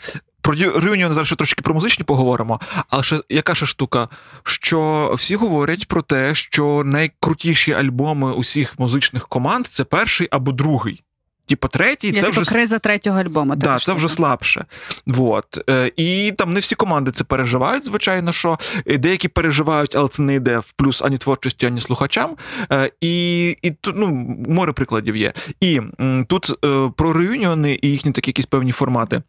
про 0.45 0.55
реюніон 0.81 1.13
зараз 1.13 1.27
ще 1.27 1.37
трошки 1.37 1.63
про 1.63 1.75
музичні 1.75 2.05
поговоримо. 2.05 2.61
Але 2.89 3.03
ще 3.03 3.21
яка 3.29 3.55
ще 3.55 3.67
штука? 3.67 4.09
Що 4.43 5.11
всі 5.17 5.37
говорять 5.37 5.89
про 5.89 6.03
те, 6.03 6.35
що 6.35 6.83
найкрутіші 6.85 7.73
альбоми 7.73 8.33
усіх 8.33 8.79
музичних 8.79 9.29
команд 9.29 9.67
це 9.67 9.85
перший 9.85 10.29
або 10.31 10.53
другий. 10.53 11.03
Типа 11.47 11.69
третій, 11.69 12.07
Я 12.07 12.13
це 12.13 12.21
типу 12.21 12.41
вже 12.41 12.51
криза 12.51 12.79
третього 12.79 13.21
альбому. 13.21 13.57
Да, 13.57 13.79
це 13.79 13.93
вже 13.93 14.09
слабше. 14.09 14.65
Вот. 15.07 15.71
Е, 15.71 15.93
і 15.97 16.33
там 16.39 16.53
не 16.53 16.61
всі 16.61 16.75
команди 16.75 17.11
це 17.11 17.25
переживають, 17.25 17.87
звичайно, 17.87 18.33
що 18.33 18.59
Е, 18.87 18.99
деякі 18.99 19.29
переживають, 19.29 19.97
але 19.97 20.09
це 20.09 20.23
не 20.23 20.35
йде 20.35 20.59
в 20.59 20.73
плюс 20.73 21.03
ані 21.03 21.19
творчості, 21.19 21.67
ані 21.67 21.81
слухачам. 21.81 22.37
Е, 22.73 22.91
і 23.01 23.49
і 23.63 23.71
тут 23.71 23.95
ну, 23.99 24.37
море 24.49 24.73
прикладів 24.73 25.17
є. 25.17 25.33
І 25.61 25.81
тут 26.29 26.53
про 26.97 27.13
реюніони 27.13 27.79
і 27.83 27.91
їхні 27.91 28.13
такі 28.13 28.29
якісь 28.29 28.47
певні 28.47 28.73
формати. 28.73 29.23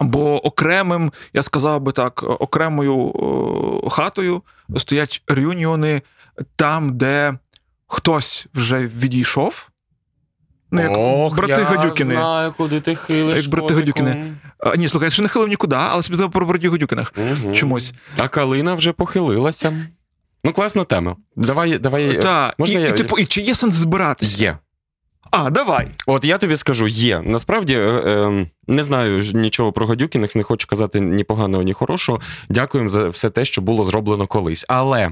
Бо 0.00 0.46
окремим, 0.46 1.12
я 1.32 1.42
сказав 1.42 1.80
би 1.80 1.92
так, 1.92 2.22
окремою 2.22 2.96
о, 2.98 3.90
хатою 3.90 4.42
стоять 4.76 5.22
реюніони 5.28 6.02
там, 6.56 6.96
де 6.96 7.38
хтось 7.86 8.46
вже 8.54 8.78
відійшов. 8.86 9.68
Ну, 10.72 10.80
як 10.82 10.90
Ох, 10.94 11.36
брати 11.36 11.52
я 11.52 11.62
Гадюкіни. 11.64 12.14
знаю, 12.14 12.54
куди 12.56 12.80
ти 12.80 12.94
хилиш. 12.96 13.38
Як 13.42 13.50
брати 13.50 13.62
котику. 13.74 13.80
Гадюкіни. 13.80 14.32
А, 14.58 14.76
ні, 14.76 14.88
слухай, 14.88 15.06
я 15.06 15.10
ще 15.10 15.22
не 15.22 15.28
хилив 15.28 15.48
нікуди, 15.48 15.76
але 15.76 16.02
собі 16.02 16.16
сказав 16.16 16.30
про 16.32 16.46
братів 16.46 16.72
Гадюкіних. 16.72 17.12
Мгм. 17.16 17.54
Чомусь. 17.54 17.92
А 18.18 18.28
Калина 18.28 18.74
вже 18.74 18.92
похилилася. 18.92 19.72
Ну, 20.44 20.52
класна 20.52 20.84
тема. 20.84 21.16
Давай, 21.36 21.78
давай. 21.78 22.18
Та, 22.22 22.54
можна 22.58 22.78
і, 22.78 22.82
я- 22.82 22.88
і, 22.88 22.96
типу, 22.96 23.18
і 23.18 23.24
чи 23.26 23.40
є 23.40 23.54
сенс 23.54 23.74
збиратися? 23.74 24.42
Є. 24.42 24.58
А, 25.30 25.50
давай. 25.50 25.88
От 26.06 26.24
я 26.24 26.38
тобі 26.38 26.56
скажу, 26.56 26.86
є. 26.86 27.20
Насправді 27.24 27.74
е, 27.74 27.80
е, 27.80 28.46
не 28.66 28.82
знаю 28.82 29.22
нічого 29.34 29.72
про 29.72 29.86
Гадюкіних, 29.86 30.36
не 30.36 30.42
хочу 30.42 30.66
казати 30.66 31.00
ні 31.00 31.24
поганого, 31.24 31.62
ні 31.62 31.72
хорошого. 31.72 32.20
Дякуємо 32.48 32.90
за 32.90 33.08
все 33.08 33.30
те, 33.30 33.44
що 33.44 33.62
було 33.62 33.84
зроблено 33.84 34.26
колись. 34.26 34.64
Але 34.68 35.10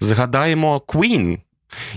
згадаємо 0.00 0.82
Queen. 0.86 1.38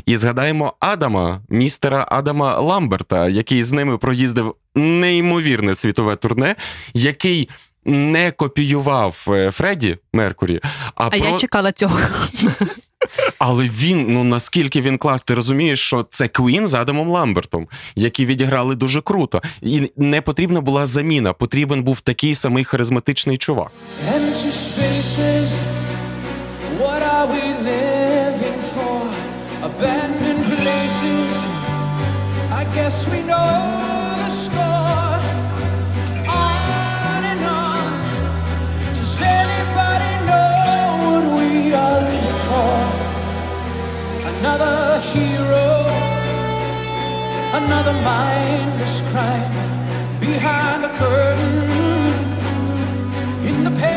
І 0.05 0.17
згадаємо 0.17 0.73
Адама, 0.79 1.41
містера 1.49 2.07
Адама 2.11 2.59
Ламберта, 2.59 3.29
який 3.29 3.63
з 3.63 3.71
ними 3.71 3.97
проїздив 3.97 4.55
неймовірне 4.75 5.75
світове 5.75 6.15
турне, 6.15 6.55
який 6.93 7.49
не 7.85 8.31
копіював 8.31 9.25
е, 9.29 9.51
Фредді 9.51 9.97
Меркурі, 10.13 10.59
а, 10.95 11.05
А 11.05 11.09
про... 11.09 11.29
я 11.29 11.37
чекала 11.37 11.71
цього. 11.71 11.99
Але 13.39 13.63
він, 13.63 14.05
ну 14.09 14.23
наскільки 14.23 14.81
він 14.81 14.97
клас, 14.97 15.21
ти 15.21 15.33
розумієш, 15.33 15.79
що 15.79 16.05
це 16.09 16.27
Квін 16.27 16.67
з 16.67 16.73
Адамом 16.73 17.09
Ламбертом, 17.09 17.67
які 17.95 18.25
відіграли 18.25 18.75
дуже 18.75 19.01
круто. 19.01 19.41
І 19.61 19.91
не 19.97 20.21
потрібна 20.21 20.61
була 20.61 20.85
заміна, 20.85 21.33
потрібен 21.33 21.83
був 21.83 22.01
такий 22.01 22.35
самий 22.35 22.63
харизматичний 22.63 23.37
чувак. 23.37 23.71
I 32.49 32.63
guess 32.73 33.07
we 33.07 33.21
know 33.21 33.96
Another 44.47 45.01
hero. 45.01 45.67
Another 47.59 47.91
mindless 48.01 49.01
crime. 49.11 49.51
Behind 50.21 50.85
the 50.85 50.91
curtain 51.01 51.69
in 53.45 53.63
the 53.65 53.71
pantomime. 53.71 53.96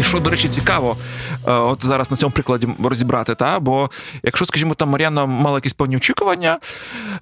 І 0.00 0.02
що, 0.02 0.20
до 0.20 0.30
речі, 0.30 0.48
цікаво, 0.48 0.96
е, 1.46 1.52
от 1.52 1.84
зараз 1.84 2.10
на 2.10 2.16
цьому 2.16 2.30
прикладі 2.30 2.68
розібрати, 2.84 3.34
та? 3.34 3.60
бо 3.60 3.90
якщо, 4.22 4.44
скажімо, 4.46 4.74
там 4.74 4.88
Мар'яна 4.88 5.26
мала 5.26 5.56
якісь 5.56 5.72
певні 5.72 5.96
очікування, 5.96 6.58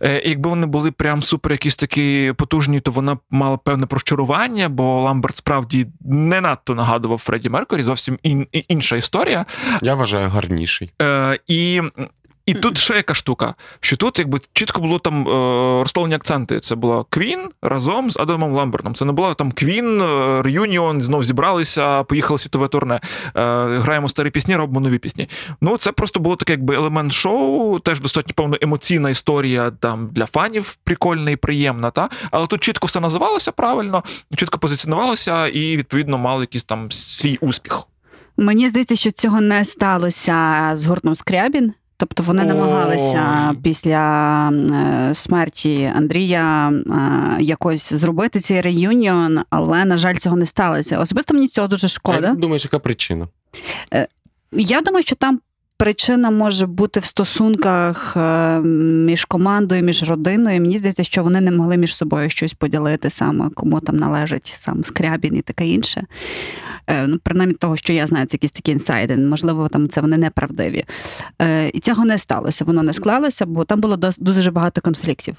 е, 0.03 0.23
і 0.25 0.29
якби 0.29 0.51
вони 0.51 0.67
були 0.67 0.91
прям 0.91 1.23
супер 1.23 1.53
якісь 1.53 1.77
такі 1.77 2.33
потужні, 2.37 2.81
то 2.81 2.91
вона 2.91 3.19
мала 3.31 3.57
певне 3.57 3.87
прощарування, 3.87 4.69
бо 4.69 5.01
Ламберт 5.03 5.37
справді 5.37 5.87
не 6.01 6.41
надто 6.41 6.75
нагадував 6.75 7.19
Фредді 7.19 7.49
Меркурі, 7.49 7.83
зовсім 7.83 8.19
ін- 8.23 8.47
інша 8.53 8.97
історія. 8.97 9.45
Я 9.83 9.95
вважаю 9.95 10.29
гарніший. 10.29 10.91
Е, 11.03 11.39
і, 11.47 11.83
і 12.49 12.55
тут 12.55 12.79
ще 12.79 12.95
яка 12.95 13.15
штука, 13.15 13.55
що 13.81 13.97
тут 13.97 14.19
якби 14.19 14.39
чітко 14.53 14.81
було 14.81 14.99
там 14.99 15.29
е, 15.29 15.33
розставлені 15.83 16.15
акценти. 16.15 16.61
Це 16.61 16.75
була 16.75 17.05
Квін 17.11 17.49
разом 17.63 18.11
з 18.11 18.17
Адамом 18.17 18.53
Ламбертом. 18.53 18.95
Це 18.95 19.05
не 19.05 19.13
було 19.13 19.35
там 19.35 19.53
Квін, 19.53 20.03
реюніон, 20.43 21.03
знов 21.03 21.25
зібралися, 21.25 22.03
поїхали 22.03 22.39
світове 22.39 22.69
турне. 22.69 22.95
Е, 22.95 23.01
граємо 23.79 24.09
старі 24.09 24.31
пісні, 24.31 24.57
робимо 24.57 24.81
нові 24.81 24.99
пісні. 24.99 25.29
Ну, 25.61 25.77
це 25.77 25.93
просто 25.93 26.21
було 26.21 26.37
таке, 26.37 26.53
якби 26.53 26.75
елемент 26.75 27.13
шоу, 27.13 27.79
теж 27.79 28.01
достатньо 28.01 28.35
певно 28.37 28.57
емоційна 28.61 29.11
історія 29.11 29.71
там 29.71 30.09
для 30.13 30.27
фанів, 30.27 30.79
прикольна 30.85 31.31
і 31.31 31.37
приємна. 31.37 31.91
Та? 31.91 32.09
Але 32.31 32.47
тут 32.47 32.61
чітко 32.61 32.87
все 32.87 33.01
називалося 33.01 33.53
правильно, 33.53 34.03
чітко 34.37 34.59
позиціонувалося 34.59 35.47
і 35.47 35.77
відповідно 35.77 36.19
мало 36.19 36.41
якийсь 36.41 36.65
там 36.65 36.91
свій 36.91 37.39
успіх. 37.41 37.83
Мені 38.37 38.69
здається, 38.69 38.97
що 38.97 39.11
цього 39.11 39.41
не 39.41 39.65
сталося 39.65 40.71
з 40.75 40.87
гуртом 40.87 41.15
Скрябін. 41.15 41.75
Тобто 42.01 42.23
вони 42.23 42.45
намагалися 42.45 43.55
після 43.63 44.51
е, 44.51 45.15
смерті 45.15 45.93
Андрія 45.97 46.71
е, 46.71 47.43
якось 47.43 47.93
зробити 47.93 48.41
цей 48.41 48.61
реюніон, 48.61 49.41
але 49.51 49.85
на 49.85 49.97
жаль, 49.97 50.17
цього 50.17 50.37
не 50.37 50.47
сталося. 50.47 50.99
Особисто 50.99 51.35
мені 51.35 51.49
цього 51.49 51.69
дуже 51.69 51.89
шкода. 51.89 52.29
як 52.29 52.39
думаєш, 52.39 52.65
яка 52.65 52.79
причина? 52.79 53.29
Я 54.53 54.81
думаю, 54.81 55.03
що 55.03 55.15
там 55.15 55.41
причина 55.79 56.31
може 56.31 56.67
бути 56.67 57.01
в 57.01 57.05
стосунках 57.05 58.17
е, 58.17 58.59
між 58.61 59.25
командою, 59.25 59.83
між 59.83 60.03
родиною. 60.03 60.61
Мені 60.61 60.79
здається, 60.79 61.05
що 61.05 61.23
вони 61.23 61.41
не 61.41 61.51
могли 61.51 61.77
між 61.77 61.97
собою 61.97 62.31
щось 62.31 62.55
поділити 62.55 63.11
саме, 63.11 63.51
кому 63.51 63.81
там 63.81 63.97
належить 63.97 64.57
сам 64.59 64.85
Скрябін 64.85 65.37
і 65.37 65.43
таке 65.43 65.69
інше. 65.69 66.07
Е, 66.89 67.07
Ну, 67.07 67.19
принаймні 67.19 67.55
того, 67.55 67.77
що 67.77 67.93
я 67.93 68.07
знаю, 68.07 68.27
це 68.27 68.35
якісь 68.35 68.51
такі 68.51 68.73
інсайди. 68.73 69.17
Можливо, 69.17 69.69
там 69.69 69.89
це 69.89 70.01
вони 70.01 70.19
неправдиві. 70.19 70.85
Е, 71.43 71.69
І 71.69 71.81
цього 71.81 72.05
не 72.05 72.19
сталося, 72.19 72.65
воно 72.65 72.83
не 72.83 72.93
склалося, 72.93 73.47
бо 73.47 73.65
там 73.65 73.81
було 73.81 73.97
дуже 74.19 74.51
багато 74.51 74.81
конфліктів. 74.81 75.35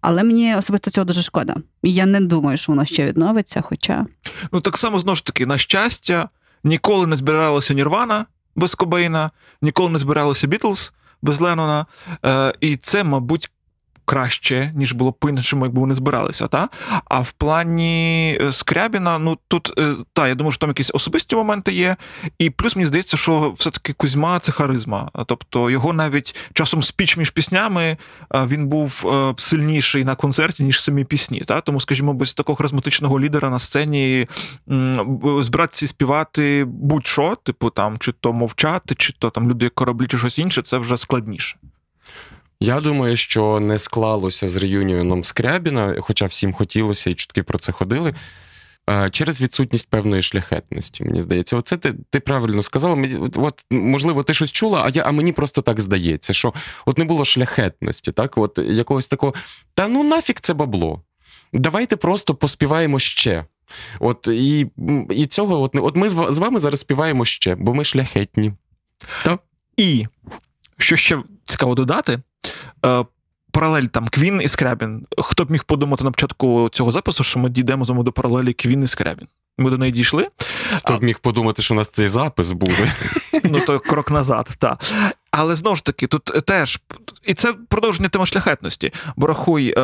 Але 0.00 0.22
мені 0.22 0.56
особисто 0.56 0.90
цього 0.90 1.04
дуже 1.04 1.22
шкода. 1.22 1.56
І 1.82 1.94
я 1.94 2.06
не 2.06 2.20
думаю, 2.20 2.56
що 2.56 2.72
воно 2.72 2.84
ще 2.84 3.06
відновиться, 3.06 3.60
хоча. 3.60 4.06
Ну, 4.52 4.60
так 4.60 4.78
само 4.78 5.00
знову 5.00 5.16
ж 5.16 5.24
таки, 5.24 5.46
на 5.46 5.58
щастя, 5.58 6.28
ніколи 6.64 7.06
не 7.06 7.16
збиралася 7.16 7.74
Нірвана 7.74 8.24
без 8.56 8.74
Кобейна, 8.74 9.30
ніколи 9.62 9.90
не 9.90 9.98
збиралися 9.98 10.46
Бітлз 10.46 10.92
без 11.22 11.40
Леннона. 11.40 11.86
Е, 12.24 12.52
і 12.60 12.76
це, 12.76 13.04
мабуть, 13.04 13.50
краще, 14.10 14.72
ніж 14.74 14.92
було 14.92 15.10
б 15.10 15.18
по-іншому, 15.18 15.64
якби 15.64 15.80
вони 15.80 15.94
збиралися. 15.94 16.46
Та? 16.46 16.68
А 17.04 17.20
в 17.20 17.32
плані 17.32 18.38
е, 18.40 18.52
Скрябіна, 18.52 19.18
ну 19.18 19.38
тут, 19.48 19.72
е, 19.78 19.94
та, 20.12 20.28
я 20.28 20.34
думаю, 20.34 20.52
що 20.52 20.60
там 20.60 20.70
якісь 20.70 20.90
особисті 20.94 21.36
моменти 21.36 21.72
є. 21.72 21.96
І 22.38 22.50
плюс 22.50 22.76
мені 22.76 22.86
здається, 22.86 23.16
що 23.16 23.50
все-таки 23.56 23.92
Кузьма 23.92 24.38
це 24.38 24.52
харизма. 24.52 25.10
Тобто 25.26 25.70
його 25.70 25.92
навіть 25.92 26.36
часом 26.52 26.82
спіч 26.82 27.16
між 27.16 27.30
піснями 27.30 27.96
е, 28.34 28.46
він 28.46 28.68
був 28.68 29.06
сильніший 29.36 30.04
на 30.04 30.14
концерті, 30.14 30.64
ніж 30.64 30.82
самі 30.82 31.04
пісні. 31.04 31.40
Та? 31.40 31.60
Тому, 31.60 31.80
скажімо, 31.80 32.14
без 32.14 32.34
такого 32.34 32.56
харизматичного 32.56 33.20
лідера 33.20 33.50
на 33.50 33.58
сцені 33.58 34.28
збиратися 35.40 35.84
і 35.84 35.88
співати 35.88 36.64
будь-що, 36.68 37.36
типу 37.42 37.70
там, 37.70 37.98
чи 37.98 38.12
то 38.12 38.32
мовчати, 38.32 38.94
чи 38.94 39.12
то 39.12 39.30
там 39.30 39.50
люди 39.50 39.64
як 39.64 39.74
кораблі, 39.74 40.06
чи 40.06 40.18
щось 40.18 40.38
інше, 40.38 40.62
це 40.62 40.78
вже 40.78 40.96
складніше. 40.96 41.56
Я 42.62 42.80
думаю, 42.80 43.16
що 43.16 43.60
не 43.60 43.78
склалося 43.78 44.48
з 44.48 44.56
реюніоном 44.56 45.24
Скрябіна, 45.24 45.96
хоча 46.00 46.26
всім 46.26 46.52
хотілося 46.52 47.10
і 47.10 47.14
чутки 47.14 47.42
про 47.42 47.58
це 47.58 47.72
ходили. 47.72 48.14
е, 48.90 49.10
Через 49.10 49.40
відсутність 49.40 49.90
певної 49.90 50.22
шляхетності, 50.22 51.04
мені 51.04 51.22
здається, 51.22 51.56
оце 51.56 51.76
ти, 51.76 51.94
ти 52.10 52.20
правильно 52.20 52.62
сказала. 52.62 53.06
От- 53.34 53.64
можливо, 53.70 54.22
ти 54.22 54.34
щось 54.34 54.52
чула, 54.52 54.82
а 54.84 54.88
я, 54.88 55.02
а 55.06 55.12
мені 55.12 55.32
просто 55.32 55.62
так 55.62 55.80
здається, 55.80 56.32
що 56.32 56.54
от 56.86 56.98
не 56.98 57.04
було 57.04 57.24
шляхетності, 57.24 58.12
так, 58.12 58.38
от 58.38 58.58
якогось 58.58 59.08
такого. 59.08 59.34
Та 59.74 59.88
ну 59.88 60.04
нафіг 60.04 60.36
це 60.40 60.54
бабло. 60.54 61.02
Давайте 61.52 61.96
просто 61.96 62.34
поспіваємо 62.34 62.98
ще. 62.98 63.44
От 64.00 64.28
і, 64.32 64.66
і 65.10 65.26
цього, 65.26 65.60
от, 65.62 65.70
от 65.74 65.96
ми 65.96 66.08
з 66.08 66.38
вами 66.38 66.60
зараз 66.60 66.80
співаємо 66.80 67.24
ще, 67.24 67.54
бо 67.54 67.74
ми 67.74 67.84
шляхетні. 67.84 68.52
І 69.76 70.06
що 70.78 70.96
ще 70.96 71.22
цікаво 71.44 71.74
додати, 71.74 72.20
паралель 73.50 73.84
там 73.84 74.08
Квін 74.08 74.40
і 74.44 74.48
Скрябін. 74.48 75.06
Хто 75.18 75.44
б 75.44 75.50
міг 75.50 75.64
подумати 75.64 76.04
на 76.04 76.10
початку 76.10 76.68
цього 76.72 76.92
запису, 76.92 77.24
що 77.24 77.40
ми 77.40 77.48
дійдемо 77.48 77.84
з 77.84 77.90
вами 77.90 78.02
до 78.02 78.12
паралелі 78.12 78.52
Квін 78.52 78.82
і 78.82 78.86
Скрябін? 78.86 79.28
Ми 79.58 79.70
до 79.70 79.78
неї 79.78 79.92
дійшли. 79.92 80.28
Хто 80.76 80.98
б 80.98 81.02
міг 81.02 81.18
подумати, 81.18 81.62
що 81.62 81.74
у 81.74 81.76
нас 81.76 81.88
цей 81.88 82.08
запис 82.08 82.52
буде? 82.52 82.92
Ну, 83.44 83.60
то 83.60 83.80
крок 83.80 84.10
назад, 84.10 84.48
так. 84.58 84.78
Але 85.30 85.54
знову 85.54 85.76
ж 85.76 85.84
таки, 85.84 86.06
тут 86.06 86.24
теж 86.24 86.78
і 87.24 87.34
це 87.34 87.52
продовження 87.68 88.08
теми 88.08 88.26
шляхетності. 88.26 88.92
Бо 89.16 89.26
рахуй, 89.26 89.74
е, 89.76 89.80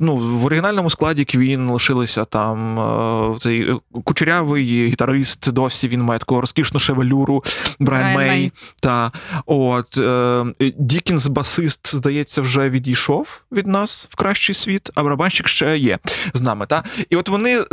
ну 0.00 0.16
в 0.16 0.46
оригінальному 0.46 0.90
складі 0.90 1.24
Квін 1.24 1.68
лишилися 1.68 2.24
там 2.24 2.80
е, 2.80 3.38
цей 3.40 3.74
кучерявий 4.04 4.86
гітарист. 4.86 5.52
Досі 5.52 5.88
він 5.88 6.02
має 6.02 6.18
таку 6.18 6.40
розкішну 6.40 6.80
шевелюру, 6.80 7.44
Брайан 7.78 8.16
Мей. 8.16 8.28
Мей. 8.28 8.52
Та 8.80 9.12
от 9.46 9.98
е, 9.98 10.44
Дікінс, 10.78 11.26
басист, 11.26 11.94
здається, 11.94 12.42
вже 12.42 12.70
відійшов 12.70 13.42
від 13.52 13.66
нас 13.66 14.08
в 14.10 14.16
кращий 14.16 14.54
світ, 14.54 14.90
а 14.94 15.02
барабанщик 15.02 15.48
ще 15.48 15.78
є 15.78 15.98
з 16.34 16.42
нами. 16.42 16.66
Та? 16.66 16.84
І 17.10 17.16
от 17.16 17.28
вони 17.28 17.64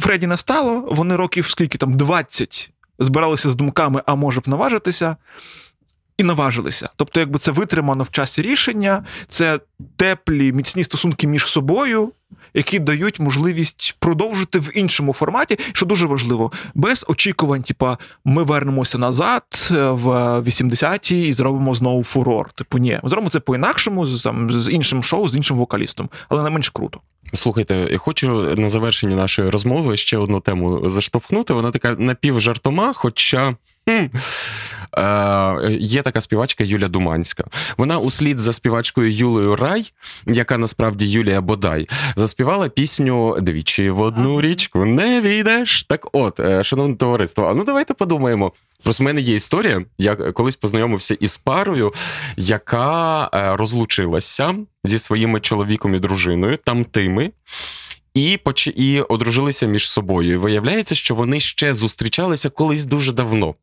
Фредді 0.00 0.26
не 0.26 0.36
стало, 0.36 0.88
вони 0.90 1.16
років 1.16 1.50
скільки 1.50 1.78
там 1.78 1.96
20 1.96 2.72
збиралися 2.98 3.50
з 3.50 3.56
думками, 3.56 4.02
а 4.06 4.14
може 4.14 4.40
б 4.40 4.48
наважитися. 4.48 5.16
І 6.18 6.22
наважилися. 6.22 6.88
Тобто, 6.96 7.20
якби 7.20 7.38
це 7.38 7.50
витримано 7.50 8.02
в 8.02 8.10
часі 8.10 8.42
рішення, 8.42 9.04
це 9.28 9.60
теплі, 9.96 10.52
міцні 10.52 10.84
стосунки 10.84 11.26
між 11.26 11.46
собою, 11.46 12.12
які 12.54 12.78
дають 12.78 13.20
можливість 13.20 13.96
продовжити 13.98 14.58
в 14.58 14.70
іншому 14.74 15.12
форматі, 15.12 15.58
що 15.72 15.86
дуже 15.86 16.06
важливо, 16.06 16.52
без 16.74 17.04
очікувань, 17.08 17.62
типа, 17.62 17.98
ми 18.24 18.42
вернемося 18.42 18.98
назад 18.98 19.42
е, 19.70 19.88
в 19.88 20.06
80-ті 20.40 21.28
і 21.28 21.32
зробимо 21.32 21.74
знову 21.74 22.04
фурор. 22.04 22.52
Типу, 22.52 22.78
ні, 22.78 23.00
ми 23.02 23.08
зробимо 23.08 23.30
це 23.30 23.40
по-інакшому, 23.40 24.06
з, 24.06 24.22
там, 24.22 24.50
з 24.50 24.70
іншим 24.72 25.02
шоу, 25.02 25.28
з 25.28 25.36
іншим 25.36 25.56
вокалістом, 25.56 26.10
але 26.28 26.42
не 26.42 26.50
менш 26.50 26.68
круто. 26.68 27.00
Слухайте, 27.34 27.88
я 27.90 27.98
хочу 27.98 28.54
на 28.56 28.70
завершенні 28.70 29.14
нашої 29.14 29.50
розмови 29.50 29.96
ще 29.96 30.18
одну 30.18 30.40
тему 30.40 30.88
заштовхнути. 30.88 31.54
Вона 31.54 31.70
така 31.70 31.94
напівжартома, 31.98 32.92
хоча. 32.92 33.56
Е, 34.98 35.72
є 35.80 36.02
така 36.02 36.20
співачка 36.20 36.64
Юля 36.64 36.88
Думанська. 36.88 37.44
Вона 37.76 37.98
услід 37.98 38.38
за 38.38 38.52
співачкою 38.52 39.12
Юлею 39.12 39.56
Рай, 39.56 39.92
яка 40.26 40.58
насправді 40.58 41.10
Юлія 41.10 41.40
Бодай, 41.40 41.88
заспівала 42.16 42.68
пісню 42.68 43.36
двічі 43.40 43.90
в 43.90 44.00
одну 44.00 44.40
річку 44.40 44.84
не 44.84 45.20
війдеш. 45.20 45.82
Так 45.82 46.08
от, 46.12 46.40
е, 46.40 46.64
шановне 46.64 46.96
товариство, 46.96 47.46
а 47.46 47.54
ну 47.54 47.64
давайте 47.64 47.94
подумаємо. 47.94 48.52
Просто 48.84 49.04
в 49.04 49.06
мене 49.06 49.20
є 49.20 49.34
історія. 49.34 49.84
Я 49.98 50.16
колись 50.16 50.56
познайомився 50.56 51.14
із 51.20 51.36
парою, 51.36 51.92
яка 52.36 53.30
е, 53.34 53.56
розлучилася 53.56 54.54
зі 54.84 54.98
своїми 54.98 55.40
чоловіком 55.40 55.94
і 55.94 55.98
дружиною, 55.98 56.58
там 56.64 56.84
тими. 56.84 57.30
І 58.14 58.38
поч... 58.44 58.66
і 58.66 59.00
одружилися 59.00 59.66
між 59.66 59.90
собою. 59.90 60.32
І 60.32 60.36
виявляється, 60.36 60.94
що 60.94 61.14
вони 61.14 61.40
ще 61.40 61.74
зустрічалися 61.74 62.50
колись 62.50 62.84
дуже 62.84 63.12
давно. 63.12 63.54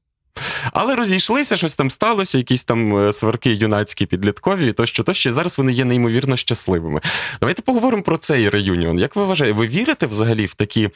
Але 0.73 0.95
розійшлися, 0.95 1.55
щось 1.57 1.75
там 1.75 1.89
сталося, 1.89 2.37
якісь 2.37 2.63
там 2.63 2.97
е, 2.97 3.13
сварки 3.13 3.53
юнацькі, 3.53 4.05
підліткові, 4.05 4.71
тощо, 4.71 5.03
тощо. 5.03 5.33
Зараз 5.33 5.57
вони 5.57 5.71
є 5.73 5.85
неймовірно 5.85 6.37
щасливими. 6.37 7.01
Давайте 7.39 7.61
поговоримо 7.61 8.03
про 8.03 8.17
цей 8.17 8.49
реюніон. 8.49 8.99
Як 8.99 9.15
ви 9.15 9.25
вважаєте, 9.25 9.57
ви 9.57 9.67
вірите 9.67 10.07
взагалі 10.07 10.45
в 10.45 10.53
такі 10.53 10.89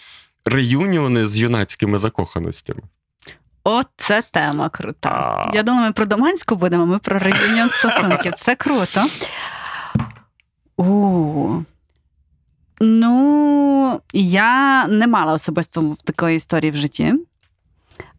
реюніони 0.45 1.27
з 1.27 1.37
юнацькими 1.37 1.97
закоханостями? 1.97 2.81
О, 3.63 3.81
це 3.97 4.23
тема 4.31 4.69
крута. 4.69 5.51
Я 5.53 5.63
думаю, 5.63 5.85
ми 5.85 5.91
про 5.91 6.05
Доманську 6.05 6.55
будемо, 6.55 6.85
ми 6.85 6.99
про 6.99 7.19
реюніон 7.19 7.69
стосунків. 7.69 8.33
Це 8.33 8.55
круто. 8.55 9.05
У. 10.77 11.63
Ну, 12.79 14.01
я 14.13 14.87
не 14.87 15.07
мала 15.07 15.33
особисто 15.33 15.81
в 15.81 16.01
такої 16.01 16.37
історії 16.37 16.71
в 16.71 16.75
житті. 16.75 17.13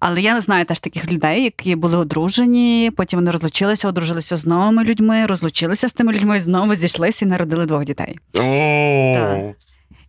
Але 0.01 0.21
я 0.21 0.41
знаю 0.41 0.65
теж 0.65 0.81
таких 0.81 1.13
людей, 1.13 1.45
які 1.45 1.77
були 1.77 1.97
одружені, 1.97 2.93
потім 2.97 3.19
вони 3.19 3.31
розлучилися, 3.31 3.89
одружилися 3.89 4.37
з 4.37 4.47
новими 4.47 4.85
людьми, 4.85 5.27
розлучилися 5.27 5.89
з 5.89 5.93
тими 5.93 6.13
людьми, 6.13 6.41
знову 6.41 6.75
зійшлися 6.75 7.25
і 7.25 7.29
народили 7.29 7.67
двох 7.67 7.85
дітей. 7.85 8.19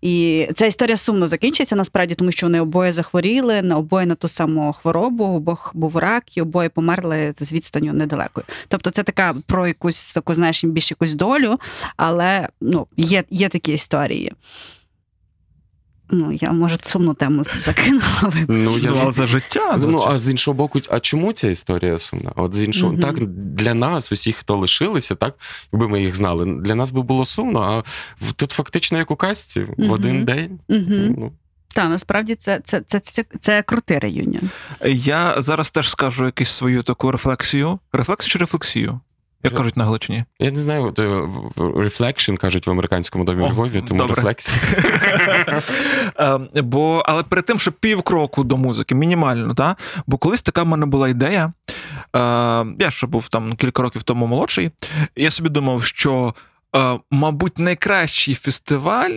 І 0.01 0.47
ця 0.55 0.65
історія 0.65 0.97
сумно 0.97 1.27
закінчиться 1.27 1.75
насправді, 1.75 2.15
тому 2.15 2.31
що 2.31 2.45
вони 2.45 2.61
обоє 2.61 2.91
захворіли, 2.91 3.61
на 3.61 3.77
обоє 3.77 4.05
на 4.05 4.15
ту 4.15 4.27
саму 4.27 4.73
хворобу, 4.73 5.23
обох 5.23 5.71
був 5.73 5.97
рак, 5.97 6.37
і 6.37 6.41
обоє 6.41 6.69
померли 6.69 7.33
з 7.35 7.53
відстанню 7.53 7.93
недалекою. 7.93 8.45
Тобто, 8.67 8.89
це 8.89 9.03
така 9.03 9.35
про 9.45 9.67
якусь 9.67 10.13
таку, 10.13 10.35
знаєш, 10.35 10.63
більш 10.63 10.91
якусь 10.91 11.13
долю, 11.13 11.59
але 11.97 12.47
ну, 12.61 12.87
є, 12.97 13.23
є 13.29 13.49
такі 13.49 13.73
історії. 13.73 14.33
Ну, 16.12 16.32
я 16.32 16.51
може 16.51 16.78
сумну 16.82 17.14
тему 17.14 17.43
закинула. 17.43 18.34
Ну, 18.47 18.78
я 18.78 18.91
Ну, 18.91 19.12
це 19.12 19.28
життя. 19.28 19.80
Ну, 19.82 20.03
а 20.07 20.18
з 20.18 20.30
іншого 20.30 20.55
боку, 20.55 20.80
а 20.89 20.99
чому 20.99 21.34
ця 21.34 21.47
історія 21.47 21.99
сумна? 21.99 22.32
От 22.36 22.53
з 22.53 22.64
іншого, 22.64 22.91
Мгм. 22.91 23.01
так 23.01 23.26
для 23.36 23.74
нас, 23.74 24.12
усіх, 24.12 24.36
хто 24.36 24.57
лишилися, 24.57 25.16
так, 25.16 25.36
якби 25.74 25.88
ми 25.88 26.01
їх 26.01 26.16
знали, 26.16 26.45
для 26.45 26.76
нас 26.76 26.89
би 26.89 27.01
було 27.01 27.26
сумно, 27.26 27.60
а 27.62 27.84
тут 28.36 28.51
фактично 28.51 28.97
як 28.97 29.12
у 29.12 29.16
казці, 29.16 29.66
в 29.78 29.91
один 29.91 30.26
день. 30.26 30.60
Угу. 30.70 30.84
Ну, 30.89 31.32
Так, 31.74 31.89
насправді 31.89 32.36
це, 32.36 32.60
це, 32.64 32.82
це, 32.88 32.99
це, 32.99 33.26
це 33.41 33.62
крутий 33.62 33.99
реюніон. 33.99 34.49
Я 34.86 35.36
зараз 35.38 35.72
теж 35.72 35.89
скажу 35.89 36.26
якусь 36.26 36.49
свою 36.49 36.82
таку 36.82 37.12
рефлексію. 37.12 37.80
Рефлексію 37.93 38.32
чи 38.32 38.39
рефлексію? 38.39 38.99
Як 39.43 39.53
кажуть 39.53 39.77
на 39.77 39.83
Галичині? 39.85 40.23
я 40.39 40.51
не 40.51 40.59
знаю, 40.61 40.93
е, 40.99 41.01
reflection 41.57 42.37
кажуть 42.37 42.67
в 42.67 42.71
американському 42.71 43.23
домі 43.23 43.43
О, 43.43 43.47
у 43.47 43.49
Львові, 43.49 43.81
тому 43.87 44.07
рефлексія. 44.07 44.57
Е, 46.55 46.61
Бо, 46.61 47.03
але 47.05 47.23
перед 47.23 47.45
тим, 47.45 47.59
що 47.59 47.71
півкроку 47.71 48.43
до 48.43 48.57
музики, 48.57 48.95
мінімально, 48.95 49.53
та? 49.53 49.75
бо 50.07 50.17
колись 50.17 50.41
така 50.41 50.63
в 50.63 50.67
мене 50.67 50.85
була 50.85 51.09
ідея. 51.09 51.53
Е, 52.15 52.19
я 52.79 52.91
ще 52.91 53.07
був 53.07 53.27
там 53.27 53.53
кілька 53.55 53.81
років 53.81 54.03
тому 54.03 54.27
молодший. 54.27 54.71
Я 55.15 55.31
собі 55.31 55.49
думав, 55.49 55.83
що, 55.83 56.33
е, 56.75 56.99
мабуть, 57.11 57.59
найкращий 57.59 58.35
фестиваль. 58.35 59.11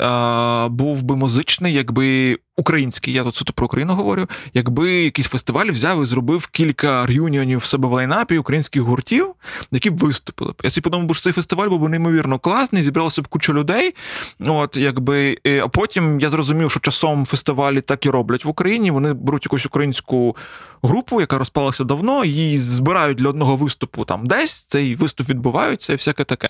е, 0.00 0.68
Був 0.68 1.02
би 1.02 1.16
музичний, 1.16 1.72
якби 1.74 2.38
український, 2.56 3.14
я 3.14 3.24
тут 3.24 3.34
суто 3.34 3.52
про 3.52 3.66
Україну 3.66 3.94
говорю, 3.94 4.28
якби 4.54 4.92
якийсь 4.92 5.28
фестиваль 5.28 5.66
взяв 5.66 6.02
і 6.02 6.06
зробив 6.06 6.46
кілька 6.46 7.06
реюніонів 7.06 7.58
в 7.58 7.64
себе 7.64 7.88
в 7.88 7.92
лайнапі 7.92 8.38
українських 8.38 8.82
гуртів, 8.82 9.34
які 9.72 9.90
б 9.90 9.98
виступили 9.98 10.52
б. 10.52 10.54
Я 10.64 10.70
собі 10.70 10.82
подумав, 10.82 11.16
що 11.16 11.22
цей 11.22 11.32
фестиваль 11.32 11.68
був 11.68 11.80
би 11.80 11.88
неймовірно 11.88 12.38
класний, 12.38 12.82
зібралося 12.82 13.22
б 13.22 13.28
куча 13.28 13.52
людей, 13.52 13.94
От, 14.40 14.76
якби, 14.76 15.38
е, 15.46 15.60
а 15.60 15.68
потім 15.68 16.20
я 16.20 16.30
зрозумів, 16.30 16.70
що 16.70 16.80
часом 16.80 17.26
фестивалі 17.26 17.80
так 17.80 18.06
і 18.06 18.10
роблять 18.10 18.44
в 18.44 18.48
Україні. 18.48 18.90
Вони 18.90 19.12
беруть 19.12 19.44
якусь 19.44 19.66
українську 19.66 20.36
групу, 20.82 21.20
яка 21.20 21.38
розпалася 21.38 21.84
давно, 21.84 22.24
її 22.24 22.58
збирають 22.58 23.18
для 23.18 23.28
одного 23.28 23.56
виступу 23.56 24.04
там 24.04 24.26
десь. 24.26 24.64
Цей 24.64 24.94
виступ 24.94 25.28
відбувається 25.28 25.92
і 25.92 25.96
всяке 25.96 26.24
таке. 26.24 26.48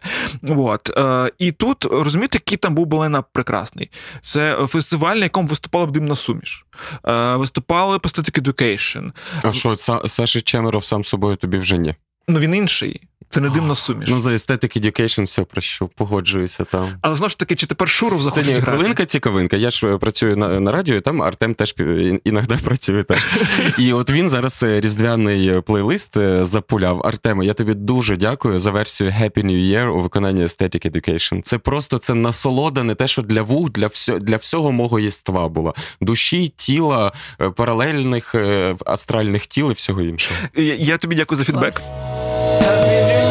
От. 0.49 0.91
Е, 0.97 1.33
і 1.39 1.53
тут 1.53 1.85
розумієте, 1.85 2.37
який 2.37 2.59
там 2.59 2.75
був 2.75 2.87
балайнап 2.87 3.27
прекрасний. 3.33 3.91
Це 4.21 4.67
фестиваль, 4.67 5.17
на 5.17 5.23
якому 5.23 5.47
виступала 5.47 5.87
б 5.87 5.92
димна 5.93 6.15
суміш. 6.15 6.67
Е, 7.09 7.37
виступали 7.37 7.99
Pathetic 7.99 8.41
Education. 8.41 9.13
А 9.45 9.53
що, 9.53 9.77
Саша 10.09 10.41
Чемеров 10.41 10.85
сам 10.85 11.05
собою 11.05 11.37
тобі 11.37 11.59
вже 11.59 11.79
ні? 11.79 11.95
Ну 12.29 12.39
він 12.39 12.55
інший. 12.55 13.01
Це 13.33 13.41
не 13.41 13.51
димна 13.51 13.75
суміш. 13.75 14.09
Ну, 14.11 14.21
за 14.21 14.31
Aesthetic 14.31 14.81
Education 14.81 15.23
все 15.23 15.43
про 15.45 15.61
що 15.61 15.87
погоджуюся 15.87 16.65
там. 16.65 16.89
Але 17.01 17.17
знову 17.17 17.31
ж 17.31 17.39
таки, 17.39 17.57
чи 17.57 17.67
тепер 17.67 17.89
Шуров 17.89 18.23
захоче 18.23 18.47
ні, 18.47 18.53
грати? 18.53 18.71
хвилинка 18.71 19.05
цікавинка. 19.05 19.57
Я 19.57 19.71
ж 19.71 19.87
е, 19.87 19.99
працюю 19.99 20.37
на, 20.37 20.61
на 20.61 20.73
радіо, 20.73 20.97
і 20.97 21.01
там 21.01 21.23
Артем 21.23 21.55
теж 21.55 21.75
іноді 22.25 22.55
працює 22.65 23.03
теж. 23.03 23.27
І 23.79 23.93
от 23.93 24.11
він 24.11 24.29
зараз 24.29 24.63
е, 24.63 24.81
різдвяний 24.81 25.49
е, 25.49 25.61
плейлист 25.61 26.17
запуляв. 26.43 27.07
Артеме, 27.07 27.47
я 27.47 27.55
тобі 27.55 27.75
дуже 27.75 28.17
дякую 28.17 28.59
за 28.59 28.71
версію 28.71 29.11
Happy 29.11 29.45
New 29.45 29.73
Year 29.73 29.87
у 29.87 30.01
виконанні 30.01 30.43
Aesthetic 30.43 30.91
Education. 30.91 31.43
Це 31.43 31.59
просто 31.59 31.99
це 31.99 32.15
насолода, 32.15 32.83
не 32.83 32.95
те, 32.95 33.09
що 33.09 33.23
для 33.23 33.43
вух, 33.43 33.71
для, 33.71 33.87
всього, 33.87 34.19
для 34.19 34.37
всього 34.37 34.73
мого 34.73 35.01
єства 35.01 35.49
була. 35.49 35.73
Душі, 36.01 36.53
тіла, 36.57 37.13
паралельних 37.57 38.35
астральних 38.87 39.47
тіл 39.47 39.71
і 39.71 39.75
всього 39.75 40.03
іншого. 40.03 40.41
Я, 40.57 40.75
я 40.75 40.97
тобі 40.97 41.17
дякую 41.17 41.39
за 41.39 41.45
фідбек. 41.45 41.75
Happy 42.63 42.85
New 42.85 43.09
Year, 43.09 43.22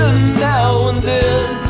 vision 0.00 0.32
now 0.40 0.88
and 0.88 1.02
then 1.02 1.69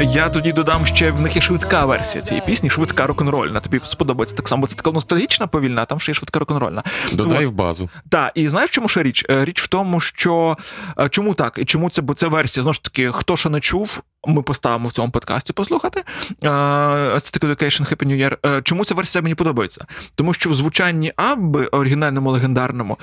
Я 0.00 0.28
тоді 0.28 0.52
додам 0.52 0.86
ще 0.86 1.10
в 1.10 1.20
них 1.20 1.36
є 1.36 1.42
швидка 1.42 1.84
версія 1.84 2.24
цієї 2.24 2.46
пісні, 2.46 2.70
швидка 2.70 3.06
рок-н-рольна. 3.06 3.60
Тобі 3.60 3.80
сподобається 3.84 4.36
так 4.36 4.48
само. 4.48 4.66
Це 4.66 4.76
така 4.76 4.90
ностальгічна 4.90 5.46
повільна, 5.46 5.82
а 5.82 5.84
там 5.84 6.00
ще 6.00 6.10
є 6.12 6.14
швидка 6.14 6.38
рок-н-рольна. 6.38 6.82
Додай 7.12 7.46
От. 7.46 7.52
в 7.52 7.54
базу. 7.54 7.88
Так, 8.10 8.32
і 8.34 8.48
знаєш, 8.48 8.70
чому 8.70 8.88
ще 8.88 9.02
річ? 9.02 9.24
Е, 9.30 9.44
Річ 9.44 9.62
в 9.62 9.68
тому, 9.68 10.00
що 10.00 10.56
е, 11.00 11.08
чому 11.08 11.34
так? 11.34 11.58
І 11.58 11.64
чому 11.64 11.90
це? 11.90 12.02
Бо 12.02 12.14
це 12.14 12.28
версія. 12.28 12.62
Знову 12.62 12.74
ж 12.74 12.82
таки, 12.82 13.12
хто 13.12 13.36
ще 13.36 13.48
не 13.50 13.60
чув, 13.60 14.02
ми 14.26 14.42
поставимо 14.42 14.88
в 14.88 14.92
цьому 14.92 15.12
подкасті 15.12 15.52
послухати. 15.52 16.04
Aesthetic 16.42 17.44
Education 17.44 17.92
Happy 17.92 18.06
New 18.06 18.16
Year. 18.16 18.36
Е, 18.46 18.62
Чому 18.62 18.84
ця 18.84 18.94
версія 18.94 19.22
мені 19.22 19.34
подобається? 19.34 19.86
Тому 20.14 20.34
що 20.34 20.50
в 20.50 20.54
звучанні 20.54 21.12
Абби, 21.16 21.66
оригінальному 21.66 22.30
легендарному, 22.30 22.98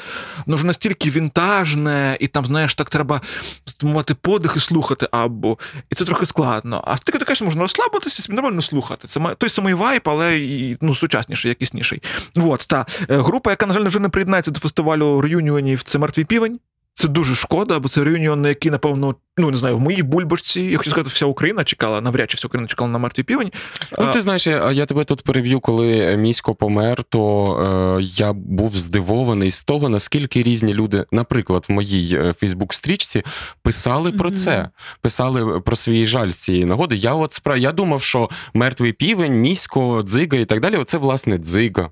воно 0.46 0.58
ж 0.58 0.66
настільки 0.66 1.10
вінтажне, 1.10 2.18
і 2.20 2.28
там, 2.28 2.46
знаєш, 2.46 2.76
так 2.76 2.90
треба 2.90 3.22
стимувати 3.66 4.14
подих 4.14 4.54
і 4.56 4.60
слухати 4.60 5.08
Аббу. 5.12 5.60
І 5.90 5.96
це 5.96 6.06
трохи 6.06 6.26
складно. 6.26 6.84
А 6.88 6.92
Aesthetic 6.92 7.24
Education 7.24 7.44
можна 7.44 7.62
розслабитися, 7.62 8.34
нормально 8.34 8.62
слухати. 8.62 9.08
Це 9.08 9.36
той 9.38 9.50
самий 9.50 9.74
вайп, 9.74 10.08
але 10.08 10.38
і, 10.38 10.78
ну, 10.82 10.96
сучасніший, 10.96 11.50
якісніший. 11.50 12.02
Вот, 12.36 12.66
та 12.68 12.86
Е, 13.10 13.18
група, 13.18 13.50
яка, 13.50 13.66
на 13.66 13.74
жаль, 13.74 13.84
вже 13.84 14.00
не 14.00 14.10
приєднається 14.10 14.52
до 14.52 14.60
фестивалю 14.60 15.22
реюніонів, 15.22 15.84
це 15.84 16.00
мертвий 16.00 16.26
півень. 16.26 16.60
Це 16.98 17.08
дуже 17.08 17.36
шкода, 17.36 17.80
бо 17.80 17.90
це 17.90 18.04
реюніон, 18.04 18.42
на 18.42 18.50
який, 18.50 18.72
напевно, 18.72 19.16
ну 19.38 19.52
не 19.52 19.58
знаю, 19.58 19.78
в 19.78 19.80
моїй 19.80 20.04
бульбашці, 20.04 20.62
я 20.62 20.78
хочу 20.78 20.90
сказати, 20.90 21.10
вся 21.14 21.26
Україна 21.26 21.64
чекала, 21.64 22.02
навряд 22.02 22.32
чи 22.32 22.38
вся 22.38 22.48
Україна 22.48 22.68
чекала 22.68 22.92
на 22.92 22.98
мертвий 22.98 23.24
півень. 23.24 23.52
Ну, 24.00 24.12
ти 24.14 24.22
знаєш, 24.22 24.48
я, 24.48 24.72
я 24.72 24.86
тебе 24.86 25.04
тут 25.04 25.22
переб'ю, 25.22 25.60
коли 25.60 26.18
місько 26.18 26.56
помер, 26.56 27.04
то 27.04 27.98
е, 28.00 28.04
я 28.04 28.34
був 28.34 28.78
здивований 28.78 29.52
з 29.52 29.64
того, 29.64 29.90
наскільки 29.90 30.44
різні 30.44 30.74
люди, 30.74 31.06
наприклад, 31.12 31.66
в 31.70 31.72
моїй 31.72 32.18
Фейсбук-стрічці 32.18 33.24
писали 33.62 34.12
про 34.12 34.30
Мгм. 34.30 34.38
це, 34.38 34.70
писали 35.02 35.60
про 35.60 35.76
свій 35.76 36.06
жаль 36.06 36.30
з 36.30 36.36
цієї 36.36 36.66
нагоди. 36.66 36.96
Я 36.96 37.14
от 37.14 37.34
спра... 37.34 37.58
я 37.58 37.72
думав, 37.72 38.02
що 38.02 38.30
мертвий 38.54 38.94
півень, 38.94 39.34
місько, 39.34 40.04
дзига 40.04 40.38
і 40.38 40.46
так 40.46 40.60
далі, 40.62 40.76
оце 40.76 40.98
власне 40.98 41.38
дзига. 41.38 41.90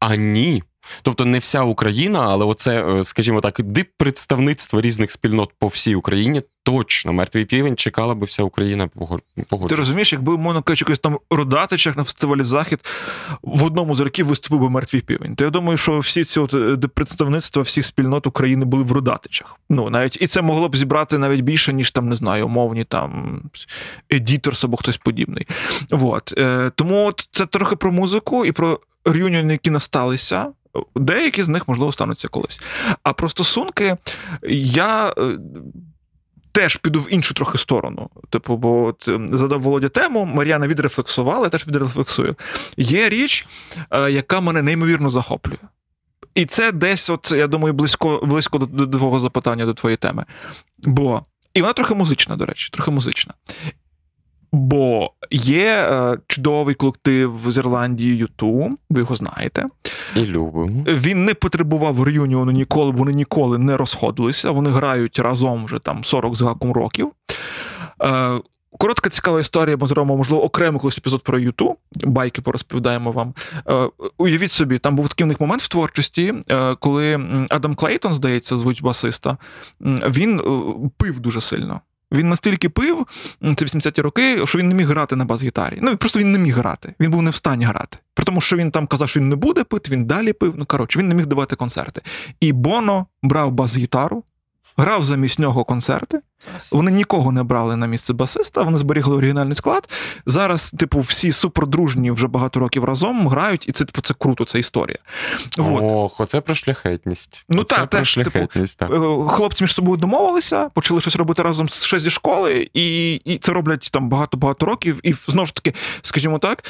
А 0.00 0.16
ні. 0.16 0.62
Тобто 1.02 1.24
не 1.24 1.38
вся 1.38 1.62
Україна, 1.62 2.18
але 2.28 2.44
оце, 2.44 2.84
е, 2.88 3.04
скажімо 3.04 3.40
так, 3.40 3.60
дип 3.62 3.88
представництво 3.96 4.80
різних 4.80 5.12
спільнот 5.12 5.52
по 5.58 5.66
всій 5.66 5.94
Україні. 5.94 6.42
Точно, 6.62 7.12
мертвий 7.12 7.44
півень 7.44 7.76
чекала 7.76 8.14
би 8.14 8.26
вся 8.26 8.42
Україна 8.42 8.88
погод- 8.96 9.20
Ти 9.68 9.74
розумієш, 9.74 10.12
якби 10.12 10.32
умовно 10.32 10.62
кажучи, 10.62 10.84
якось 10.88 10.98
там 10.98 11.18
родатичах 11.30 11.96
на 11.96 12.04
фестивалі 12.04 12.42
Захід 12.42 12.80
в 13.42 13.64
одному 13.64 13.94
з 13.94 14.00
років 14.00 14.26
виступив 14.26 14.60
би 14.60 14.70
мертвий 14.70 15.02
півень. 15.02 15.34
То 15.36 15.44
я 15.44 15.50
думаю, 15.50 15.76
що 15.76 15.98
всі 15.98 16.24
ці 16.24 16.40
от 16.40 16.54
е, 16.54 16.76
представництва 16.94 17.62
всіх 17.62 17.86
спільнот 17.86 18.26
України 18.26 18.64
були 18.64 18.82
в 18.82 18.92
родатичах. 18.92 19.56
Ну 19.70 19.90
навіть 19.90 20.18
і 20.22 20.26
це 20.26 20.42
могло 20.42 20.68
б 20.68 20.76
зібрати 20.76 21.18
навіть 21.18 21.40
більше, 21.40 21.72
ніж 21.72 21.90
там 21.90 22.08
не 22.08 22.14
знаю, 22.14 22.46
умовні 22.46 22.84
там 22.84 23.40
едіторс 24.12 24.64
або 24.64 24.76
хтось 24.76 24.96
подібний. 24.96 25.46
Вот. 25.90 26.34
Е, 26.38 26.70
тому 26.74 27.06
от 27.06 27.28
це 27.30 27.46
трохи 27.46 27.76
про 27.76 27.92
музику 27.92 28.44
і 28.44 28.52
про 28.52 28.80
реюніони, 29.04 29.52
які 29.52 29.70
насталися. 29.70 30.46
Деякі 30.96 31.42
з 31.42 31.48
них 31.48 31.68
можливо 31.68 31.92
стануться 31.92 32.28
колись. 32.28 32.60
А 33.02 33.12
про 33.12 33.28
стосунки 33.28 33.96
я. 34.48 35.14
е, 35.18 35.38
Теж 36.52 36.76
піду 36.76 37.00
в 37.00 37.12
іншу 37.14 37.34
трохи 37.34 37.58
сторону. 37.58 38.10
Типу, 38.30 38.56
бо 38.56 38.84
от 38.84 39.08
ем, 39.08 39.28
задав 39.32 39.60
Володя 39.60 39.88
тему, 39.88 40.24
Мар'яна 40.24 40.66
відрефлексувала, 40.68 41.44
я 41.44 41.48
теж 41.50 41.66
відрефлексую. 41.66 42.36
Є 42.76 43.08
річ, 43.08 43.46
е, 43.90 44.10
яка 44.10 44.40
мене 44.40 44.62
неймовірно 44.62 45.10
захоплює. 45.10 45.56
І 46.34 46.44
це 46.46 46.72
десь, 46.72 47.10
от, 47.10 47.32
я 47.32 47.46
думаю, 47.46 47.74
близько, 47.74 48.20
близько 48.24 48.58
до, 48.58 48.86
твого 48.86 49.20
запитання, 49.20 49.66
до 49.66 49.74
твоєї 49.74 49.96
теми. 49.96 50.24
Бо, 50.78 51.22
і 51.54 51.60
вона 51.62 51.72
трохи 51.72 51.94
музична, 51.94 52.36
до 52.36 52.46
речі, 52.46 52.70
трохи 52.72 52.90
музична. 52.90 53.34
Бо 54.52 55.10
є 55.30 55.66
е, 55.66 56.18
чудовий 56.26 56.74
колектив 56.74 57.40
з 57.46 57.56
Ірландії 57.56 58.24
U2, 58.24 58.70
ви 58.90 59.00
його 59.00 59.16
знаєте. 59.16 59.64
І 60.16 60.26
любимо. 60.26 60.84
Він 60.86 61.24
не 61.24 61.34
потребував 61.34 62.02
реюніону 62.02 62.52
ніколи, 62.52 62.90
вони 62.90 63.12
ніколи 63.12 63.58
не 63.58 63.76
розходилися. 63.76 64.50
Вони 64.50 64.70
грають 64.70 65.18
разом 65.18 65.64
вже 65.64 65.78
там 65.78 66.04
40 66.04 66.36
з 66.36 66.42
гаком 66.42 66.72
років. 66.72 67.12
Е, 68.04 68.40
коротка 68.78 69.10
цікава 69.10 69.40
історія, 69.40 69.76
ми 69.76 69.86
зробимо, 69.86 70.16
можливо, 70.16 70.44
окремий 70.44 70.80
колись 70.80 70.98
епізод 70.98 71.22
про 71.22 71.38
Юту. 71.38 71.76
Байки 72.04 72.42
порозповідаємо 72.42 73.12
вам. 73.12 73.34
Е, 73.68 73.88
уявіть 74.18 74.50
собі, 74.50 74.78
там 74.78 74.96
був 74.96 75.08
такий 75.08 75.24
в 75.24 75.28
них 75.28 75.40
момент 75.40 75.62
в 75.62 75.68
творчості, 75.68 76.34
е, 76.48 76.74
коли 76.74 77.20
Адам 77.50 77.74
Клейтон, 77.74 78.12
здається, 78.12 78.56
звуть 78.56 78.82
басиста, 78.82 79.36
він 79.80 80.40
е, 80.40 80.42
пив 80.96 81.20
дуже 81.20 81.40
сильно. 81.40 81.80
Він 82.12 82.28
настільки 82.28 82.68
пив, 82.68 83.06
це 83.40 83.64
80-ті 83.64 84.02
роки, 84.02 84.46
що 84.46 84.58
він 84.58 84.68
не 84.68 84.74
міг 84.74 84.88
грати 84.88 85.16
на 85.16 85.24
бас-гітарі. 85.24 85.78
Ну, 85.82 85.96
просто 85.96 86.20
він 86.20 86.32
не 86.32 86.38
міг 86.38 86.56
грати. 86.56 86.94
Він 87.00 87.10
був 87.10 87.22
не 87.22 87.30
в 87.30 87.34
стані 87.34 87.64
грати. 87.64 87.98
При 88.14 88.24
тому, 88.24 88.40
що 88.40 88.56
він 88.56 88.70
там 88.70 88.86
казав, 88.86 89.08
що 89.08 89.20
він 89.20 89.28
не 89.28 89.36
буде 89.36 89.64
пити, 89.64 89.90
він 89.92 90.04
далі 90.04 90.32
пив. 90.32 90.54
Ну, 90.56 90.66
коротше, 90.66 90.98
він 90.98 91.08
не 91.08 91.14
міг 91.14 91.26
давати 91.26 91.56
концерти. 91.56 92.02
І 92.40 92.52
Боно 92.52 93.06
брав 93.22 93.52
бас-гітару, 93.52 94.24
грав 94.76 95.04
замість 95.04 95.38
нього 95.38 95.64
концерти. 95.64 96.20
Вони 96.72 96.90
нікого 96.90 97.32
не 97.32 97.42
брали 97.42 97.76
на 97.76 97.86
місце 97.86 98.12
басиста, 98.12 98.62
вони 98.62 98.78
зберігли 98.78 99.16
оригінальний 99.16 99.54
склад. 99.54 99.88
Зараз, 100.26 100.70
типу, 100.70 101.00
всі 101.00 101.32
супердружні 101.32 102.10
вже 102.10 102.26
багато 102.26 102.60
років 102.60 102.84
разом 102.84 103.28
грають, 103.28 103.68
і 103.68 103.72
це 103.72 103.84
типу 103.84 104.00
це 104.00 104.14
круто, 104.18 104.44
це 104.44 104.58
історія. 104.58 104.98
Вот. 105.58 105.82
Ох, 105.84 106.20
оце 106.20 106.40
про 106.40 106.54
шляхетність. 106.54 107.44
Ну, 107.48 107.60
оце 107.60 107.76
так, 107.76 107.90
про 107.90 108.00
теж, 108.00 108.14
типу, 108.14 108.38
так. 108.78 108.90
Е, 108.90 109.28
Хлопці 109.28 109.64
між 109.64 109.74
собою 109.74 109.96
домовилися, 109.96 110.68
почали 110.74 111.00
щось 111.00 111.16
робити 111.16 111.42
разом 111.42 111.68
ще 111.68 111.98
зі 111.98 112.10
школи, 112.10 112.70
і, 112.74 113.14
і 113.14 113.38
це 113.38 113.52
роблять 113.52 113.88
там 113.92 114.08
багато-багато 114.08 114.66
років. 114.66 115.00
І 115.02 115.12
знову 115.12 115.46
ж 115.46 115.54
таки, 115.54 115.74
скажімо 116.02 116.38
так, 116.38 116.64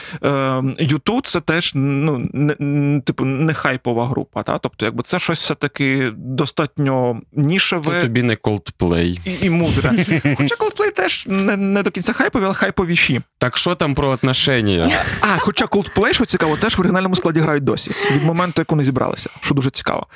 Ютуб 0.78 1.26
це 1.26 1.40
теж 1.40 1.72
ну, 1.74 2.28
не, 2.32 2.56
не- 2.58 3.00
типу, 3.00 3.24
не 3.24 3.54
хайпова 3.54 4.06
група. 4.06 4.42
Та? 4.42 4.58
Тобто, 4.58 4.86
якби 4.86 5.02
це 5.02 5.18
щось 5.18 5.40
все-таки 5.40 6.12
достатньо 6.16 7.20
нішеве 7.32 8.02
тобі 8.02 8.22
не 8.22 8.34
Coldplay. 8.34 9.20
і, 9.42 9.46
і 9.46 9.50
мудре. 9.58 10.04
Хоча 10.36 10.54
Coldplay 10.54 10.92
теж 10.92 11.26
не, 11.26 11.56
не 11.56 11.82
до 11.82 11.90
кінця 11.90 12.12
хайпові, 12.12 12.44
але 12.44 12.54
хайповіші. 12.54 13.20
Так 13.38 13.58
що 13.58 13.74
там 13.74 13.94
про 13.94 14.08
отношення? 14.08 14.90
А, 15.20 15.38
хоча 15.38 15.64
Coldplay, 15.64 16.12
що 16.12 16.24
цікаво, 16.24 16.56
теж 16.56 16.76
в 16.76 16.80
оригінальному 16.80 17.16
складі 17.16 17.40
грають 17.40 17.64
досі. 17.64 17.92
Від 18.12 18.24
моменту, 18.24 18.60
як 18.60 18.70
вони 18.70 18.84
зібралися, 18.84 19.30
що 19.40 19.54
дуже 19.54 19.70
цікаво. 19.70 20.06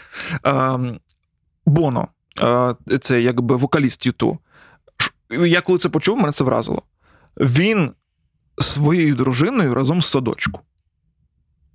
Ем, 0.44 0.98
Боно, 1.66 2.08
е, 2.40 2.74
це 3.00 3.22
якби 3.22 3.56
вокаліст 3.56 4.06
Юту. 4.06 4.38
Я 5.30 5.60
коли 5.60 5.78
це 5.78 5.88
почув, 5.88 6.18
мене 6.18 6.32
це 6.32 6.44
вразило. 6.44 6.82
Він 7.36 7.90
своєю 8.58 9.14
дружиною 9.14 9.74
разом 9.74 9.98
в 9.98 10.04
садочку. 10.04 10.60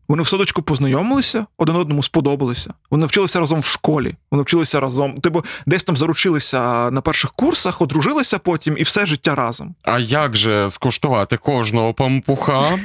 Вони 0.08 0.24
в 0.24 0.28
садочку 0.28 0.62
познайомилися, 0.62 1.46
один 1.58 1.76
одному 1.76 2.04
сподобалися. 2.04 2.74
Вони 2.92 3.06
вчилися 3.06 3.40
разом 3.40 3.60
в 3.60 3.66
школі. 3.66 4.16
Вони 4.32 4.44
вчилися 4.44 4.80
разом. 4.80 5.22
Типу, 5.22 5.46
десь 5.66 5.84
там 5.84 5.98
заручилися 5.98 6.92
на 6.92 7.02
перших 7.02 7.32
курсах, 7.32 7.82
одружилися 7.82 8.40
потім 8.40 8.78
і 8.78 8.84
все 8.84 9.06
життя 9.06 9.36
разом. 9.36 9.76
А 9.84 10.00
як 10.00 10.36
же 10.36 10.70
скуштувати 10.70 11.38
кожного 11.38 11.94
пампуха? 11.94 12.80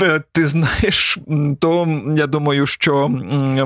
Е, 0.00 0.22
Ти 0.32 0.46
знаєш, 0.46 1.18
то 1.58 1.88
я 2.16 2.26
думаю, 2.26 2.66
що 2.66 3.08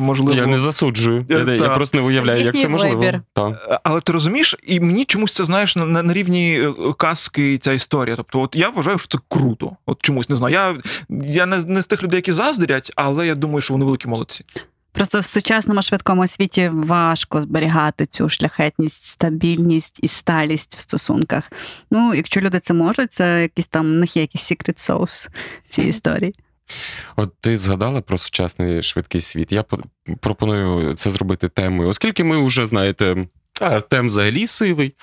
можливо. 0.01 0.35
Я 0.35 0.47
не 0.47 0.59
засуджую. 0.59 1.27
Я, 1.29 1.39
Е, 1.39 1.57
я 1.57 1.69
просто 1.69 1.99
не 1.99 2.05
уявляю, 2.05 2.45
як 2.45 2.61
це 2.61 2.69
можливо. 2.69 2.97
вибір. 2.97 3.21
Так. 3.33 3.81
Але 3.85 4.01
ти 4.01 4.13
розумієш, 4.13 4.57
і 4.67 4.81
мені 4.81 5.05
чомусь 5.05 5.35
це 5.35 5.45
знаєш 5.45 5.77
на, 5.77 5.87
на, 5.87 6.03
на 6.03 6.13
рівні 6.13 6.61
е, 6.61 6.73
казки 6.99 7.59
ця 7.59 7.73
історія. 7.73 8.17
Тобто, 8.17 8.41
от 8.41 8.57
я 8.57 8.69
вважаю, 8.69 8.99
що 8.99 9.09
це 9.09 9.19
круто. 9.29 9.71
От 9.87 10.03
чомусь 10.03 10.29
не 10.29 10.37
знаю. 10.37 10.55
Я, 10.55 10.75
я 11.23 11.47
не, 11.47 11.57
не 11.59 11.83
з 11.83 11.87
тих 11.87 12.03
людей, 12.03 12.19
які 12.19 12.33
заздрять, 12.33 12.93
але 12.97 13.27
я 13.27 13.35
думаю, 13.35 13.61
що 13.61 13.75
вони 13.75 13.85
великі 13.85 14.09
молодці. 14.09 14.45
Просто 14.97 15.21
в 15.21 15.27
сучасному 15.27 15.83
швидкому 15.83 16.29
світі 16.29 16.71
важко 16.75 17.43
зберігати 17.43 18.07
цю 18.07 18.29
шляхетність, 18.29 19.07
стабільність 19.07 19.99
і 20.03 20.09
сталість 20.09 20.77
в 20.77 20.81
стосунках. 20.81 21.53
Ну, 21.91 22.15
якщо 22.15 22.41
люди 22.41 22.61
це 22.61 22.75
можуть, 22.75 23.13
це 23.13 23.43
якісь 23.43 23.69
там 23.69 23.87
в 23.87 23.89
них 23.95 24.17
є 24.17 24.23
якийсь 24.23 24.45
секрет 24.45 24.79
соус 24.79 25.29
цієї 25.69 25.91
історії. 25.91 26.35
От 27.17 27.41
ти 27.41 27.59
згадала 27.59 28.01
про 28.01 28.19
сучасний 28.19 28.83
швидкий 28.83 29.21
світ. 29.21 29.53
Я 29.53 29.65
пропоную 30.21 30.95
це 30.95 31.11
зробити 31.11 31.49
темою, 31.49 31.89
оскільки 31.89 32.25
ми 32.25 32.47
вже 32.47 32.67
знаєте. 32.67 33.27
Артем 33.61 34.07
взагалі 34.07 34.47
сивий. 34.47 34.95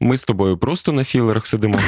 Ми 0.00 0.16
з 0.16 0.24
тобою 0.24 0.58
просто 0.58 0.92
на 0.92 1.04
філерах 1.04 1.46
сидимо. 1.46 1.78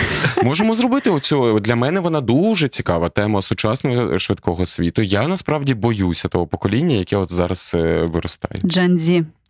Можемо 0.42 0.74
зробити 0.74 1.10
оцю. 1.10 1.60
Для 1.60 1.76
мене 1.76 2.00
вона 2.00 2.20
дуже 2.20 2.68
цікава 2.68 3.08
тема 3.08 3.42
сучасного 3.42 4.18
швидкого 4.18 4.66
світу. 4.66 5.02
Я 5.02 5.28
насправді 5.28 5.74
боюся 5.74 6.28
того 6.28 6.46
покоління, 6.46 6.96
яке 6.96 7.16
от 7.16 7.32
зараз 7.32 7.72
е, 7.74 8.02
виростає. 8.02 8.60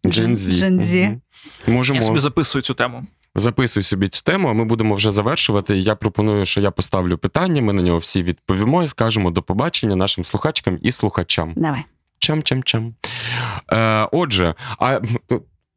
Gen 0.05 0.37
Z. 0.37 0.71
Мгм. 0.71 1.21
Можемо 1.67 1.97
Я 1.97 2.03
собі 2.03 2.19
записую 2.19 2.63
цю 2.63 2.75
тему. 2.75 3.07
записуй 3.35 3.83
собі 3.83 4.09
цю 4.09 4.23
тему, 4.23 4.49
а 4.49 4.53
ми 4.53 4.65
будемо 4.65 4.95
вже 4.95 5.13
завершувати. 5.13 5.79
Я 5.79 5.95
пропоную, 5.95 6.45
що 6.45 6.61
я 6.61 6.71
поставлю 6.71 7.19
питання. 7.19 7.63
Ми 7.63 7.73
на 7.73 7.83
нього 7.83 7.99
всі 7.99 8.23
відповімо 8.23 8.83
і 8.83 8.89
скажемо 8.89 9.31
до 9.31 9.43
побачення 9.43 9.97
нашим 9.97 10.25
слухачкам 10.25 10.79
і 10.83 10.93
слухачам. 10.93 11.53
Давай. 11.57 11.85
Чам-чам-чам. 12.19 12.93
Е, 13.73 14.09
отже, 14.13 14.55
а 14.79 15.01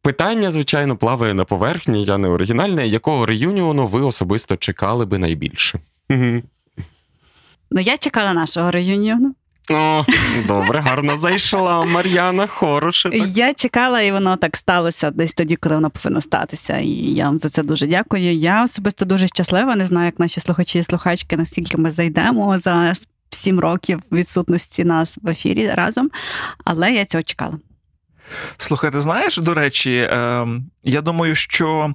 питання, 0.08 0.51
звичайно, 0.51 0.97
плаває 0.97 1.34
на 1.34 1.45
поверхні, 1.45 2.03
я 2.03 2.18
не 2.18 2.28
оригінальне. 2.28 2.88
Якого 2.88 3.26
реюніону 3.26 3.88
ви 3.88 4.01
особисто 4.01 4.55
чекали 4.55 5.05
би 5.05 5.18
найбільше? 5.18 5.80
Ну, 7.72 7.82
я 7.82 7.97
чекала 7.97 8.34
нашого 8.34 8.72
реюніону. 8.72 9.36
О, 9.72 10.05
добре, 10.47 10.80
гарно 10.80 11.18
зайшла 11.18 11.86
Мар'яна, 11.86 12.47
хороше. 12.47 13.10
Так. 13.10 13.28
Я 13.28 13.53
чекала, 13.53 14.01
і 14.01 14.12
воно 14.12 14.38
так 14.38 14.58
сталося 14.58 15.12
десь 15.12 15.34
тоді, 15.34 15.55
коли 15.55 15.76
воно 15.76 15.89
повинно 15.89 16.22
статися. 16.22 16.78
І 16.78 16.89
я 16.89 17.26
вам 17.26 17.39
за 17.39 17.49
це 17.49 17.64
дуже 17.64 17.88
дякую. 17.88 18.34
Я 18.34 18.64
особисто 18.64 19.05
дуже 19.05 19.28
щаслива. 19.28 19.76
Не 19.76 19.86
знаю, 19.86 20.05
як 20.05 20.20
наші 20.20 20.39
слухачі 20.39 20.80
і 20.80 20.84
слухачки, 20.84 21.38
наскільки 21.38 21.78
ми 21.78 21.91
зайдемо 21.91 22.60
за 22.60 22.93
сім 23.30 23.60
років 23.60 24.01
відсутності 24.12 24.84
нас 24.84 25.20
в 25.22 25.30
ефірі 25.30 25.68
разом. 25.70 26.10
Але 26.66 26.91
я 26.91 27.05
цього 27.05 27.24
чекала. 27.24 27.58
Слухай, 28.57 28.91
ти 28.91 29.01
знаєш, 29.01 29.38
до 29.38 29.53
речі, 29.53 29.95
е, 29.95 30.47
я 30.84 31.01
думаю, 31.01 31.36
що 31.36 31.93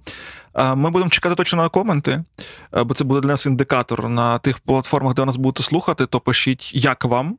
ми 0.55 0.91
будемо 0.91 1.11
чекати 1.11 1.35
точно 1.35 1.63
на 1.63 1.69
коменти, 1.69 2.25
бо 2.85 2.95
це 2.95 3.05
буде 3.05 3.21
для 3.21 3.29
нас 3.29 3.47
індикатор 3.47 4.09
на 4.09 4.39
тих 4.39 4.59
платформах, 4.59 5.15
де 5.15 5.25
нас 5.25 5.37
будете 5.37 5.63
слухати, 5.63 6.07
то 6.07 6.21
пишіть, 6.21 6.75
як 6.75 7.05
вам. 7.05 7.39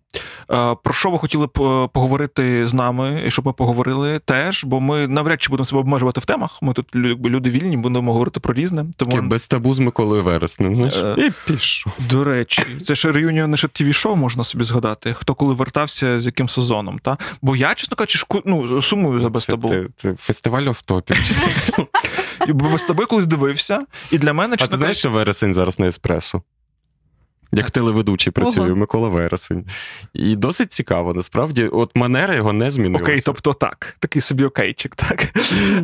Про 0.84 0.94
що 0.94 1.10
ви 1.10 1.18
хотіли 1.18 1.46
б 1.46 1.50
е, 1.50 1.90
поговорити 1.94 2.68
з 2.68 2.74
нами, 2.74 3.24
і 3.26 3.32
щоб 3.32 3.46
ми 3.46 3.54
поговорили 3.54 4.20
теж, 4.20 4.64
бо 4.64 4.80
ми 4.80 5.08
навряд 5.08 5.42
чи 5.42 5.50
будемо 5.50 5.66
себе 5.66 5.80
обмежувати 5.80 6.22
в 6.22 6.26
темах. 6.26 6.60
Ми 6.62 6.74
тут 6.74 6.96
люди 6.96 7.50
вільні, 7.50 7.78
будемо 7.78 8.14
говорити 8.14 8.40
про 8.40 8.54
різне. 8.54 8.86
Тому, 8.98 9.22
без 9.22 9.48
табу 9.48 9.74
з 9.74 9.80
Миколою 9.80 10.24
Вереснем. 10.24 10.76
Знаєш? 10.76 10.98
Е. 10.98 11.16
І 11.18 11.32
пішов. 11.48 11.94
до 12.10 12.24
речі, 12.24 12.66
це 12.86 12.96
ще 12.96 13.12
реюніон 13.12 13.58
ще 13.58 13.68
ТВ-шоу 13.68 14.16
можна 14.16 14.44
собі 14.44 14.64
згадати, 14.64 15.14
хто 15.14 15.36
коли 15.36 15.54
вертався 15.54 16.20
з 16.20 16.26
яким 16.26 16.50
сезоном. 16.50 17.00
Та? 17.00 17.18
Бо 17.42 17.56
я, 17.56 17.76
чесно 17.76 17.98
кажучи, 17.98 18.18
шку... 18.18 18.42
ну, 18.46 18.82
сумую 18.82 19.20
за 19.20 19.30
без 19.30 19.46
табу. 19.46 19.70
це, 19.70 19.88
це 19.96 20.16
фестиваль 20.16 20.68
офтопів. 20.68 21.18
Бо 22.48 22.70
без 22.70 22.86
тобою 22.86 23.03
колись 23.06 23.28
дивився, 23.28 23.80
і 24.12 24.18
для 24.18 24.34
мене 24.34 24.56
А 24.60 24.68
ти 24.68 24.78
знаєш, 24.78 24.98
що 24.98 25.10
вересень 25.12 25.54
зараз 25.54 25.80
на 25.80 25.88
еспресо? 25.88 26.42
Як 27.54 27.72
телеведучий 27.72 28.34
працює 28.34 28.66
Ого. 28.68 28.76
Микола 28.76 29.08
Вересень. 29.08 29.66
І 30.14 30.36
досить 30.36 30.74
цікаво, 30.74 31.14
насправді, 31.14 31.64
от 31.64 31.92
манера 31.96 32.36
його 32.36 32.54
не 32.54 32.72
змінилася. 32.72 33.04
Окей, 33.04 33.22
тобто 33.26 33.54
так, 33.54 33.96
такий 34.00 34.22
собі 34.22 34.44
окейчик. 34.46 34.96
Так 34.96 35.34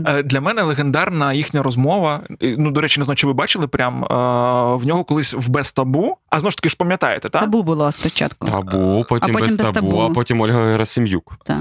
Е, 0.08 0.24
для 0.24 0.42
мене 0.42 0.62
легендарна 0.62 1.34
їхня 1.34 1.64
розмова. 1.64 2.24
Ну, 2.42 2.72
до 2.72 2.82
речі, 2.82 3.00
не 3.00 3.04
знаю, 3.04 3.16
чи 3.16 3.28
ви 3.28 3.34
бачили 3.34 3.68
прям 3.68 4.04
е, 4.04 4.08
в 4.76 4.88
нього 4.88 5.04
колись 5.04 5.34
в 5.34 5.50
без 5.50 5.72
табу. 5.72 6.18
А 6.30 6.40
знову 6.40 6.52
ж 6.52 6.58
таки 6.58 6.70
ж 6.70 6.76
пам'ятаєте, 6.78 7.30
так? 7.30 7.42
Табу 7.42 7.64
було 7.64 7.92
спочатку. 7.92 8.48
Табу, 8.48 9.06
потім, 9.10 9.30
А 9.30 9.34
потім 9.34 9.48
без 9.48 9.56
без 9.58 9.66
табу, 9.66 9.90
табу. 9.92 10.02
а 10.02 10.10
потім 10.10 10.42
Ольга 10.42 10.60
Герасим'юк. 10.64 11.38
Так. 11.44 11.58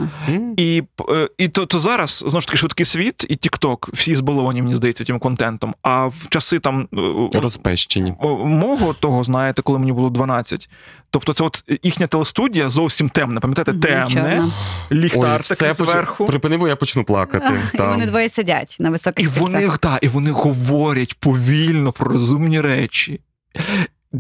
І, 0.56 0.82
е, 1.10 1.28
і 1.38 1.48
то, 1.48 1.66
то 1.66 1.80
зараз 1.80 2.24
знову 2.26 2.40
ж 2.40 2.46
таки 2.46 2.58
швидкий 2.58 2.86
світ 2.86 3.26
і 3.28 3.34
TikTok, 3.34 3.88
всі 3.92 4.14
збаловані, 4.14 4.62
мені 4.62 4.74
здається, 4.74 5.04
тим 5.04 5.18
контентом. 5.18 5.74
А 5.82 6.06
в 6.06 6.26
часи 6.28 6.58
там 6.58 6.88
Розпещені. 7.34 8.14
мого 8.44 8.92
того, 8.92 9.24
знаєте, 9.24 9.62
коли 9.62 9.78
мені 9.78 9.92
було 9.98 10.10
12. 10.10 10.70
Тобто, 11.10 11.32
це 11.32 11.44
от 11.44 11.64
їхня 11.82 12.06
телестудія 12.06 12.68
зовсім 12.68 13.08
темна. 13.08 13.40
Пам'ятаєте, 13.40 13.72
темне, 13.88 14.44
ліхтар 14.92 15.40
все 15.40 15.54
такий 15.54 15.74
поч- 15.74 15.90
зверху. 15.90 16.26
Припини, 16.26 16.56
бо 16.56 16.68
я 16.68 16.76
почну 16.76 17.04
плакати. 17.04 17.52
І 17.74 17.76
Там. 17.76 17.90
вони 17.90 18.06
двоє 18.06 18.28
сидять 18.28 18.76
на 18.80 18.90
високих 18.90 19.24
І 19.24 19.28
вони, 19.28 19.70
та, 19.80 19.98
і 20.02 20.08
вони 20.08 20.30
говорять 20.30 21.14
повільно 21.20 21.92
про 21.92 22.12
розумні 22.12 22.60
речі. 22.60 23.20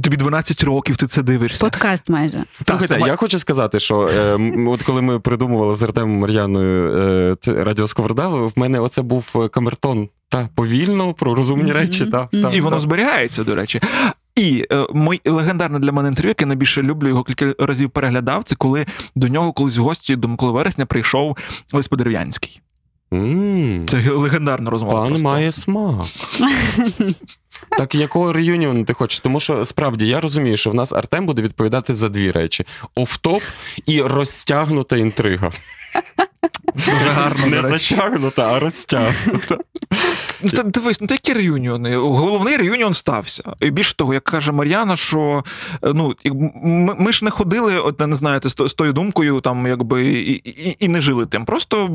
Тобі 0.04 0.16
12 0.16 0.64
років, 0.64 0.96
ти 0.96 1.06
це 1.06 1.22
дивишся. 1.22 1.60
Подкаст 1.66 2.08
майже. 2.08 2.44
Слухайте, 2.66 3.00
я 3.06 3.16
хочу 3.16 3.38
сказати, 3.38 3.80
що 3.80 4.08
е, 4.08 4.38
от 4.66 4.82
коли 4.82 5.02
ми 5.02 5.20
придумували 5.20 5.74
з 5.74 5.82
Артемом 5.82 6.18
Мар'яною 6.18 6.96
е, 7.48 7.62
Радіо 7.64 7.86
Сковорода, 7.86 8.28
в 8.28 8.52
мене 8.56 8.80
оце 8.80 9.02
був 9.02 9.32
е, 9.36 9.48
камертон. 9.48 10.08
Та 10.30 10.48
повільно 10.54 11.12
про 11.12 11.34
розумні 11.34 11.70
Мгм. 11.70 11.80
речі. 11.80 12.06
Та, 12.06 12.28
та, 12.32 12.50
І 12.50 12.60
воно 12.60 12.80
зберігається, 12.80 13.44
до 13.44 13.54
речі. 13.54 13.80
І 14.38 14.66
е, 14.72 14.86
мой 14.94 15.20
легендарне 15.24 15.78
для 15.78 15.92
мене 15.92 16.08
інтерв'ю, 16.08 16.28
яке 16.28 16.42
я 16.44 16.46
найбільше 16.46 16.82
люблю, 16.82 17.08
його 17.08 17.24
кілька 17.24 17.54
разів 17.58 17.90
переглядав. 17.90 18.44
Це 18.44 18.56
коли 18.56 18.86
до 19.14 19.28
нього 19.28 19.52
колись 19.52 19.76
в 19.76 19.82
гості 19.82 20.16
до 20.16 20.28
Миколи 20.28 20.52
Вересня 20.52 20.86
прийшов 20.86 21.36
Олесь 21.72 21.88
Подерев'янський. 21.88 22.60
М. 23.12 23.84
Це 23.86 24.10
легендарна 24.10 24.70
розмова. 24.70 24.94
Пан 24.94 25.08
просто. 25.08 25.28
має 25.28 25.52
смак. 25.52 26.06
Так 27.78 27.94
якого 27.94 28.32
реюніону 28.32 28.84
ти 28.84 28.92
хочеш? 28.92 29.20
Тому 29.20 29.40
що 29.40 29.64
справді 29.64 30.06
я 30.06 30.20
розумію, 30.20 30.56
що 30.56 30.70
в 30.70 30.74
нас 30.74 30.92
Артем 30.92 31.26
буде 31.26 31.42
відповідати 31.42 31.94
за 31.94 32.08
дві 32.08 32.30
речі: 32.30 32.66
офтоп 32.94 33.42
і 33.86 34.02
розтягнута 34.02 34.96
інтрига. 34.96 35.50
Гарно. 37.14 37.46
Не 37.46 37.62
затягнута, 37.62 38.52
а 38.52 38.58
розтягнута. 38.58 39.58
Ну, 40.42 40.50
та 40.50 40.62
дивись, 40.62 41.00
ну 41.00 41.06
то 41.06 41.14
які 41.14 41.32
реюніони? 41.32 41.96
Головний 41.96 42.56
реюніон 42.56 42.92
стався. 42.92 43.42
І 43.60 43.70
більше 43.70 43.96
того, 43.96 44.14
як 44.14 44.24
каже 44.24 44.52
Мар'яна, 44.52 44.96
що 44.96 45.44
е, 45.84 45.92
ну, 45.94 46.14
ми, 46.24 46.94
ми 46.98 47.12
ж 47.12 47.24
не 47.24 47.30
ходили, 47.30 47.78
от, 47.78 48.00
не 48.00 48.16
знаєте, 48.16 48.48
з, 48.48 48.56
з 48.66 48.74
тою 48.74 48.92
думкою, 48.92 49.40
там, 49.40 49.66
якби, 49.66 50.06
і, 50.06 50.30
і, 50.30 50.76
і 50.80 50.88
не 50.88 51.00
жили 51.00 51.26
тим. 51.26 51.44
Просто 51.44 51.90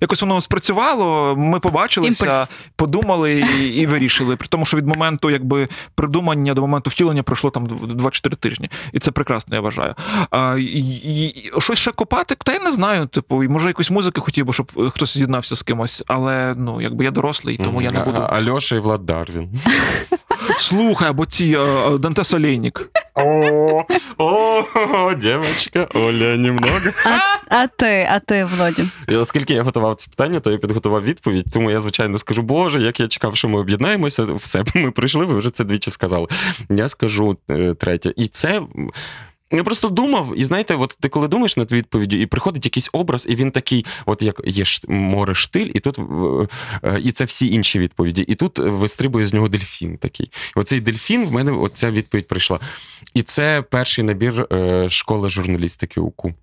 якось 0.00 0.20
воно 0.20 0.40
спрацювало, 0.40 1.36
ми 1.36 1.60
побачилися, 1.60 2.24
Імпульс. 2.24 2.48
подумали 2.76 3.44
і, 3.60 3.66
і 3.66 3.86
вирішили. 3.86 4.36
При 4.36 4.48
тому, 4.48 4.64
що 4.64 4.76
від 4.76 4.86
моменту 4.86 5.30
якби, 5.30 5.68
придумання 5.94 6.54
до 6.54 6.60
моменту 6.60 6.90
втілення 6.90 7.22
пройшло 7.22 7.50
там 7.50 7.66
2-4 7.66 8.36
тижні. 8.36 8.70
І 8.92 8.98
це 8.98 9.10
прекрасно, 9.10 9.56
я 9.56 9.60
вважаю. 9.60 9.94
А, 10.30 10.56
і, 10.58 10.62
і, 10.62 11.26
і 11.26 11.52
щось 11.58 11.78
ще 11.78 11.90
копати, 11.90 12.36
та 12.44 12.52
я 12.52 12.58
не 12.58 12.72
знаю. 12.72 13.06
Типу, 13.06 13.44
і, 13.44 13.48
може, 13.48 13.68
якусь 13.68 13.90
музики 13.90 14.20
хотів 14.20 14.46
би, 14.46 14.52
щоб 14.52 14.72
е, 14.78 14.90
хтось 14.90 15.14
з'єднався 15.16 15.56
з 15.56 15.62
кимось, 15.62 16.04
але 16.06 16.54
ну, 16.58 16.80
якби 16.80 17.04
я 17.04 17.10
дорослий, 17.10 17.56
тому 17.64 17.82
я 17.82 17.90
не 17.90 18.00
буду. 18.04 18.18
а- 18.20 18.36
Альоша 18.36 18.76
і 18.76 18.78
Влад 18.78 19.06
Дарвін. 19.06 19.48
Слухай, 20.58 21.08
або 21.08 21.26
ті 21.26 21.54
е, 21.56 21.98
Дантес 21.98 22.34
Олейник. 22.34 22.88
О, 23.14 23.82
о, 24.18 25.14
дівчинка, 25.14 25.88
Оля, 25.94 26.36
немного. 26.36 26.78
А, 27.06 27.18
а 27.56 27.66
ти, 27.66 28.08
а 28.10 28.18
ти, 28.18 28.44
Володя? 28.44 28.82
І 29.08 29.16
оскільки 29.16 29.54
я 29.54 29.62
готував 29.62 29.94
це 29.94 30.08
питання, 30.10 30.40
то 30.40 30.50
я 30.50 30.58
підготував 30.58 31.04
відповідь. 31.04 31.44
Тому 31.52 31.70
я, 31.70 31.80
звичайно, 31.80 32.18
скажу, 32.18 32.42
Боже, 32.42 32.80
як 32.80 33.00
я 33.00 33.08
чекав, 33.08 33.36
що 33.36 33.48
ми 33.48 33.60
об'єднаємося. 33.60 34.24
Все, 34.24 34.64
ми 34.74 34.90
прийшли, 34.90 35.24
ви 35.24 35.38
вже 35.38 35.50
це 35.50 35.64
двічі 35.64 35.90
сказали. 35.90 36.26
Я 36.70 36.88
скажу 36.88 37.36
е, 37.50 37.74
третє. 37.74 38.12
І 38.16 38.28
це. 38.28 38.60
Я 39.54 39.64
просто 39.64 39.88
думав, 39.88 40.32
і 40.36 40.44
знаєте, 40.44 40.74
от 40.74 40.96
ти 41.00 41.08
коли 41.08 41.28
думаєш 41.28 41.56
над 41.56 41.72
відповіддю, 41.72 42.16
і 42.16 42.26
приходить 42.26 42.64
якийсь 42.64 42.90
образ, 42.92 43.26
і 43.28 43.34
він 43.34 43.50
такий, 43.50 43.86
от 44.06 44.22
як 44.22 44.40
є 44.44 44.64
море 44.88 45.34
штиль, 45.34 45.70
і 45.74 45.80
тут 45.80 45.98
е, 46.84 47.00
і 47.02 47.12
це 47.12 47.24
всі 47.24 47.52
інші 47.52 47.78
відповіді. 47.78 48.22
І 48.22 48.34
тут 48.34 48.58
вистрибує 48.58 49.26
з 49.26 49.34
нього 49.34 49.48
дельфін 49.48 49.96
такий. 49.96 50.30
Оцей 50.54 50.80
дельфін 50.80 51.26
в 51.26 51.32
мене 51.32 51.52
оця 51.52 51.90
відповідь 51.90 52.28
прийшла. 52.28 52.60
І 53.14 53.22
це 53.22 53.62
перший 53.62 54.04
набір 54.04 54.46
е, 54.52 54.90
школи 54.90 55.30
журналістики 55.30 56.00
УКУ. 56.00 56.34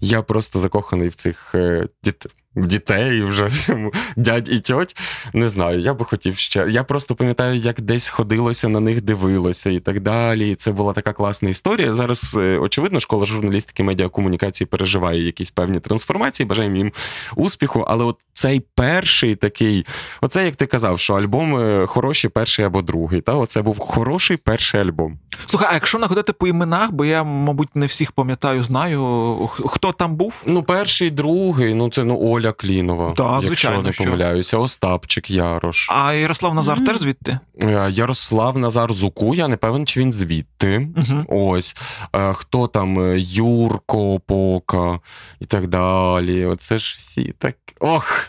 Я 0.00 0.22
просто 0.22 0.58
закоханий 0.58 1.08
в 1.08 1.14
цих 1.14 1.54
е, 1.54 1.88
діт... 2.04 2.26
дітей, 2.56 3.22
вже 3.22 3.50
дядь 4.16 4.48
і 4.48 4.60
тьоть. 4.60 4.96
Не 5.32 5.48
знаю, 5.48 5.78
я 5.80 5.94
би 5.94 6.04
хотів 6.04 6.36
ще. 6.36 6.66
Я 6.70 6.82
просто 6.82 7.14
пам'ятаю, 7.14 7.56
як 7.56 7.80
десь 7.80 8.08
ходилося 8.08 8.68
на 8.68 8.80
них, 8.80 9.02
дивилося 9.02 9.70
і 9.70 9.78
так 9.78 10.00
далі. 10.00 10.50
І 10.50 10.54
це 10.54 10.72
була 10.72 10.92
така 10.92 11.12
класна 11.12 11.48
історія. 11.48 11.94
Зараз, 11.94 12.36
е, 12.40 12.58
очевидно, 12.58 13.00
школа 13.00 13.26
журналістики 13.26 13.82
медіакомунікації 13.82 14.66
переживає 14.66 15.26
якісь 15.26 15.50
певні 15.50 15.80
трансформації. 15.80 16.46
Бажаємо 16.46 16.76
їм 16.76 16.92
успіху. 17.36 17.84
Але 17.88 18.04
от 18.04 18.18
цей 18.32 18.60
перший 18.60 19.34
такий, 19.34 19.86
оце 20.20 20.44
як 20.44 20.56
ти 20.56 20.66
казав, 20.66 20.98
що 20.98 21.14
альбом 21.14 21.86
хороший 21.86 22.30
перший 22.30 22.64
або 22.64 22.82
другий. 22.82 23.20
Та 23.20 23.34
оце 23.34 23.62
був 23.62 23.78
хороший 23.78 24.36
перший 24.36 24.80
альбом. 24.80 25.18
Слухай, 25.46 25.68
а 25.70 25.74
якщо 25.74 25.98
находити 25.98 26.32
по 26.32 26.46
іменах, 26.46 26.92
бо 26.92 27.04
я, 27.04 27.24
мабуть, 27.24 27.76
не 27.76 27.86
всіх 27.86 28.12
пам'ятаю, 28.12 28.62
знаю, 28.62 29.48
хто 29.48 29.92
там 29.92 30.16
був? 30.16 30.42
Ну, 30.46 30.62
перший, 30.62 31.10
другий, 31.10 31.74
ну 31.74 31.90
це 31.90 32.04
ну 32.04 32.18
Оля 32.20 32.45
Клінова. 32.52 33.12
Так, 33.12 33.28
якщо 33.32 33.46
звичайно, 33.46 33.82
не 33.82 33.92
що. 33.92 34.04
помиляюся, 34.04 34.58
Остапчик 34.58 35.30
Ярош. 35.30 35.88
А 35.90 36.12
Ярослав 36.12 36.54
Назар 36.54 36.76
Мгм. 36.76 36.86
теж 36.86 36.98
звідти? 36.98 37.38
Е, 37.64 37.88
Ярослав 37.90 38.58
Назар 38.58 38.92
Зуку, 38.92 39.34
я 39.34 39.48
не 39.48 39.56
певен, 39.56 39.86
чи 39.86 40.00
він 40.00 40.12
звідти. 40.12 40.88
Угу. 40.96 41.24
Ось 41.52 41.76
Е, 42.16 42.32
хто 42.32 42.66
там 42.66 43.00
е, 43.00 43.14
Юрко, 43.18 44.20
Пока 44.26 45.00
і 45.40 45.44
так 45.44 45.66
далі. 45.66 46.44
Оце 46.46 46.78
ж 46.78 46.94
всі 46.98 47.34
так. 47.38 47.56
Ох. 47.80 48.26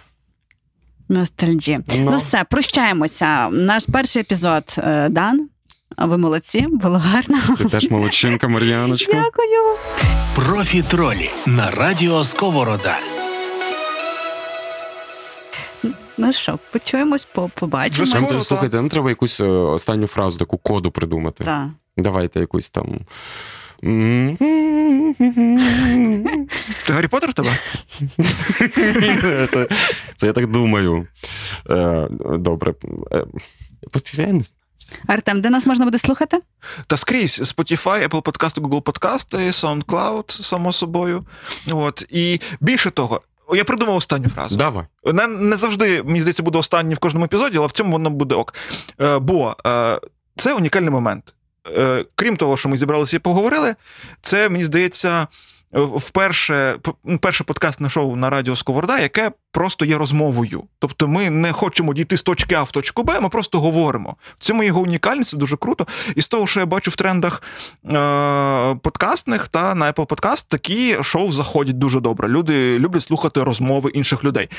Ностальджі. 1.09 1.79
Ну. 1.97 2.11
Ну, 2.11 2.17
все, 2.17 2.43
прощаємося. 2.43 3.49
Наш 3.49 3.85
перший 3.85 4.21
епізод 4.21 4.63
дан. 5.09 5.49
А 5.95 6.05
ви 6.05 6.17
молодці, 6.17 6.67
було 6.71 6.97
гарно. 6.97 7.37
Ти 7.57 7.65
теж 7.65 7.89
молодчинка, 7.89 8.47
Мар'яночка. 8.47 9.11
Дякую. 9.11 9.77
Профітролі 10.35 11.29
на 11.45 11.71
радіо 11.71 12.23
Сковорода. 12.23 12.97
Ну 16.17 16.33
що, 16.33 16.59
почуємось, 16.71 17.25
по- 17.25 17.49
побачимось. 17.49 18.13
Нам, 18.13 18.41
слухайте, 18.41 18.75
нам 18.75 18.89
треба 18.89 19.09
якусь 19.09 19.39
е, 19.39 19.43
останню 19.47 20.07
фразу, 20.07 20.39
таку 20.39 20.57
коду 20.57 20.91
придумати. 20.91 21.43
Так. 21.43 21.67
Давайте 21.97 22.39
якусь 22.39 22.69
там. 22.69 22.99
Ти 26.85 26.93
Гаррі 26.93 27.07
Поттер 27.07 27.29
в 27.29 27.33
тебе? 27.33 27.51
Це 29.47 29.67
Це 30.15 30.27
я 30.27 30.33
так 30.33 30.47
думаю. 30.47 31.07
Е, 31.69 32.07
добре. 32.37 32.73
Е, 33.11 33.25
не 34.17 34.23
знаю. 34.23 34.43
Артем, 35.07 35.41
де 35.41 35.49
нас 35.49 35.65
можна 35.65 35.85
буде 35.85 35.97
слухати? 35.97 36.39
Та 36.87 36.97
скрізь 36.97 37.41
Spotify, 37.41 38.07
Apple 38.09 38.21
Podcast, 38.21 38.61
Google 38.61 38.81
Podcast, 38.81 39.37
SoundCloud, 39.51 40.41
само 40.41 40.73
собою. 40.73 41.25
От. 41.71 42.05
І 42.09 42.41
більше 42.59 42.91
того, 42.91 43.21
я 43.55 43.63
придумав 43.63 43.95
останню 43.95 44.29
фразу. 44.29 44.57
Давай. 44.57 44.85
Вона 45.03 45.27
не 45.27 45.57
завжди, 45.57 46.03
мені 46.03 46.21
здається, 46.21 46.43
буде 46.43 46.57
останнє 46.57 46.95
в 46.95 46.99
кожному 46.99 47.25
епізоді, 47.25 47.57
але 47.57 47.67
в 47.67 47.71
цьому 47.71 47.91
воно 47.91 48.09
буде 48.09 48.35
ок. 48.35 48.53
Е, 49.01 49.19
бо 49.19 49.55
е, 49.67 49.99
це 50.35 50.53
унікальний 50.53 50.89
момент. 50.89 51.33
Е, 51.77 52.05
крім 52.15 52.37
того, 52.37 52.57
що 52.57 52.69
ми 52.69 52.77
зібралися 52.77 53.15
і 53.15 53.19
поговорили, 53.19 53.75
це, 54.21 54.49
мені 54.49 54.63
здається, 54.63 55.27
вперше 55.73 56.75
ну, 57.03 57.17
перше 57.19 57.43
подкастне 57.43 57.89
шоу 57.89 58.15
на 58.15 58.29
радіо 58.29 58.55
Сковорода, 58.55 58.99
яке 58.99 59.31
просто 59.51 59.85
є 59.85 59.97
розмовою. 59.97 60.63
Тобто 60.79 61.07
ми 61.07 61.29
не 61.29 61.51
хочемо 61.51 61.93
дійти 61.93 62.17
з 62.17 62.21
точки 62.21 62.55
А 62.55 62.63
в 62.63 62.71
точку 62.71 63.03
Б, 63.03 63.19
ми 63.19 63.29
просто 63.29 63.59
говоримо. 63.59 64.15
Цьому 64.39 64.63
його 64.63 64.81
унікальність, 64.81 65.29
це 65.29 65.37
дуже 65.37 65.57
круто. 65.57 65.87
І 66.15 66.21
з 66.21 66.27
того, 66.27 66.47
що 66.47 66.59
я 66.59 66.65
бачу 66.65 66.91
в 66.91 66.95
трендах 66.95 67.43
е- 67.85 68.75
подкастних 68.75 69.47
та 69.47 69.75
на 69.75 69.91
Apple 69.91 70.07
Podcast, 70.07 70.47
такі 70.49 70.97
шоу 71.03 71.31
заходять 71.31 71.77
дуже 71.77 71.99
добре. 71.99 72.27
Люди 72.27 72.79
люблять 72.79 73.03
слухати 73.03 73.43
розмови 73.43 73.91
інших 73.93 74.23
людей. 74.23 74.49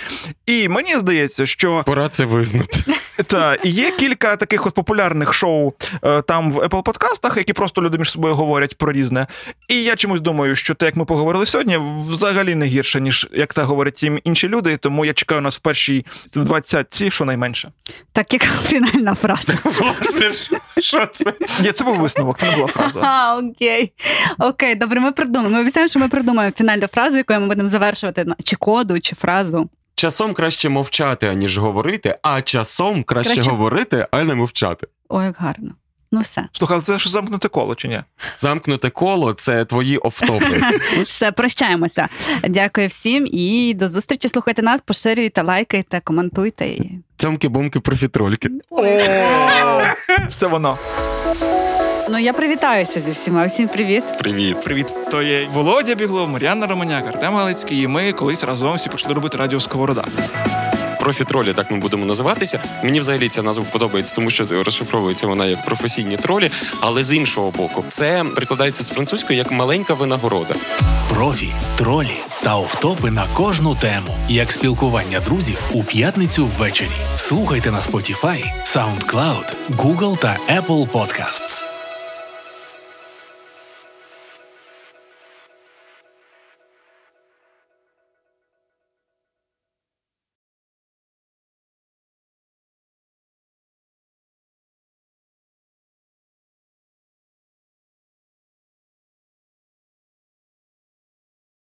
І 0.46 0.68
мені 0.68 0.96
здається, 0.96 1.46
що 1.46 1.82
Пора 1.86 2.08
це 2.08 2.24
визнати. 2.24 2.84
Та 3.26 3.54
і 3.54 3.68
є 3.70 3.90
кілька 3.90 4.36
таких 4.36 4.66
от 4.66 4.74
популярних 4.74 5.32
шоу 5.34 5.72
е, 6.04 6.22
там 6.22 6.50
в 6.50 6.58
Apple 6.58 6.82
подкастах, 6.82 7.36
які 7.36 7.52
просто 7.52 7.82
люди 7.82 7.98
між 7.98 8.10
собою 8.10 8.34
говорять 8.34 8.78
про 8.78 8.92
різне. 8.92 9.26
І 9.68 9.82
я 9.82 9.96
чомусь 9.96 10.20
думаю, 10.20 10.56
що 10.56 10.74
те, 10.74 10.86
як 10.86 10.96
ми 10.96 11.04
поговорили 11.04 11.46
сьогодні, 11.46 11.78
взагалі 12.10 12.54
не 12.54 12.66
гірше, 12.66 13.00
ніж 13.00 13.28
як 13.32 13.54
та 13.54 13.64
говорять 13.64 13.94
ті 13.94 14.12
інші 14.24 14.48
люди. 14.48 14.76
Тому 14.76 15.04
я 15.04 15.12
чекаю 15.12 15.40
нас 15.40 15.56
в 15.56 15.60
першій 15.60 16.06
в 16.36 16.44
20 16.44 17.12
щонайменше. 17.12 17.70
Так, 18.12 18.32
яка 18.32 18.46
фінальна 18.46 19.14
фраза? 19.14 19.54
Власне, 19.64 20.32
що- 20.32 20.56
Що 20.78 21.06
це? 21.06 21.32
Ні, 21.60 21.72
це 21.72 21.84
був 21.84 21.96
висновок, 21.96 22.38
це 22.38 22.50
не 22.50 22.56
була 22.56 22.66
фраза. 22.66 23.00
А, 23.02 23.38
окей. 23.38 23.92
Окей, 24.38 24.74
добре, 24.74 25.00
ми 25.00 25.12
придумаємо. 25.12 25.54
Ми 25.56 25.60
обіцяємо, 25.62 25.88
що 25.88 25.98
ми 26.00 26.08
придумаємо 26.08 26.52
фінальну 26.58 26.86
фразу, 26.86 27.16
якою 27.16 27.40
ми 27.40 27.46
будемо 27.46 27.68
завершувати 27.68 28.26
чи 28.44 28.56
коду, 28.56 29.00
чи 29.00 29.14
фразу. 29.14 29.68
Часом 29.98 30.34
краще 30.34 30.68
мовчати, 30.68 31.26
аніж 31.28 31.58
говорити, 31.58 32.18
а 32.22 32.42
часом 32.42 33.04
краще, 33.04 33.34
Краще- 33.34 33.50
говорити, 33.50 34.06
а 34.10 34.24
не 34.24 34.34
мовчати. 34.34 34.86
Ой, 35.08 35.24
як 35.24 35.36
гарно. 35.38 35.70
Ну 36.12 36.20
все. 36.20 36.44
Слухай, 36.52 36.74
але 36.74 36.82
це 36.84 36.98
ж 36.98 37.10
замкнуте 37.10 37.48
коло, 37.48 37.74
чи 37.74 37.88
ні? 37.88 38.02
Замкнуте 38.36 38.90
коло 38.90 39.32
це 39.32 39.64
твої 39.64 39.98
офтопи. 39.98 40.62
Все, 41.02 41.32
прощаємося. 41.32 42.08
Дякую 42.48 42.88
всім 42.88 43.26
і 43.32 43.74
до 43.74 43.88
зустрічі. 43.88 44.28
Слухайте 44.28 44.62
нас, 44.62 44.80
поширюйте, 44.80 45.42
лайкайте, 45.42 46.00
коментуйте. 46.04 46.68
І... 46.68 46.90
Цьомки-бомки, 47.16 47.80
профітрольки. 47.80 48.50
Це 50.34 50.46
воно. 50.46 50.78
Ну 52.10 52.18
я 52.18 52.32
привітаюся 52.32 53.00
зі 53.00 53.10
всіма. 53.10 53.44
Всім 53.44 53.68
привіт. 53.68 54.04
Привіт. 54.18 54.60
Привіт, 54.64 54.94
то 55.10 55.22
є 55.22 55.48
Володя 55.52 55.94
Біглов, 55.94 56.28
Мар'яна 56.28 56.66
Романяк, 56.66 57.06
Артем 57.06 57.34
Галицький, 57.34 57.82
і 57.82 57.86
ми 57.86 58.12
колись 58.12 58.44
разом 58.44 58.74
всі 58.74 58.88
почали 58.88 59.14
робити 59.14 59.36
радіо 59.36 59.60
Сковорода. 59.60 60.04
Профі-тролі, 61.00 61.52
так 61.52 61.70
ми 61.70 61.78
будемо 61.78 62.06
називатися. 62.06 62.60
Мені 62.84 63.00
взагалі 63.00 63.28
ця 63.28 63.42
назва 63.42 63.64
подобається, 63.72 64.14
тому 64.14 64.30
що 64.30 64.46
розшифровується 64.64 65.26
вона 65.26 65.46
як 65.46 65.64
професійні 65.64 66.16
тролі, 66.16 66.50
але 66.80 67.04
з 67.04 67.12
іншого 67.12 67.50
боку, 67.50 67.84
це 67.88 68.24
прикладається 68.36 68.82
з 68.82 68.88
французької 68.88 69.38
як 69.38 69.50
маленька 69.52 69.94
винагорода. 69.94 70.54
Профі, 71.14 71.48
тролі 71.76 72.16
та 72.42 72.56
офтопи 72.56 73.10
на 73.10 73.26
кожну 73.34 73.74
тему, 73.74 74.16
як 74.28 74.52
спілкування 74.52 75.20
друзів 75.20 75.58
у 75.72 75.84
п'ятницю 75.84 76.48
ввечері. 76.58 76.88
Слухайте 77.16 77.70
на 77.70 77.80
Spotify, 77.80 78.44
SoundCloud, 78.64 79.44
Google 79.70 80.18
та 80.18 80.36
Apple 80.48 80.88
Podcasts. 80.88 81.77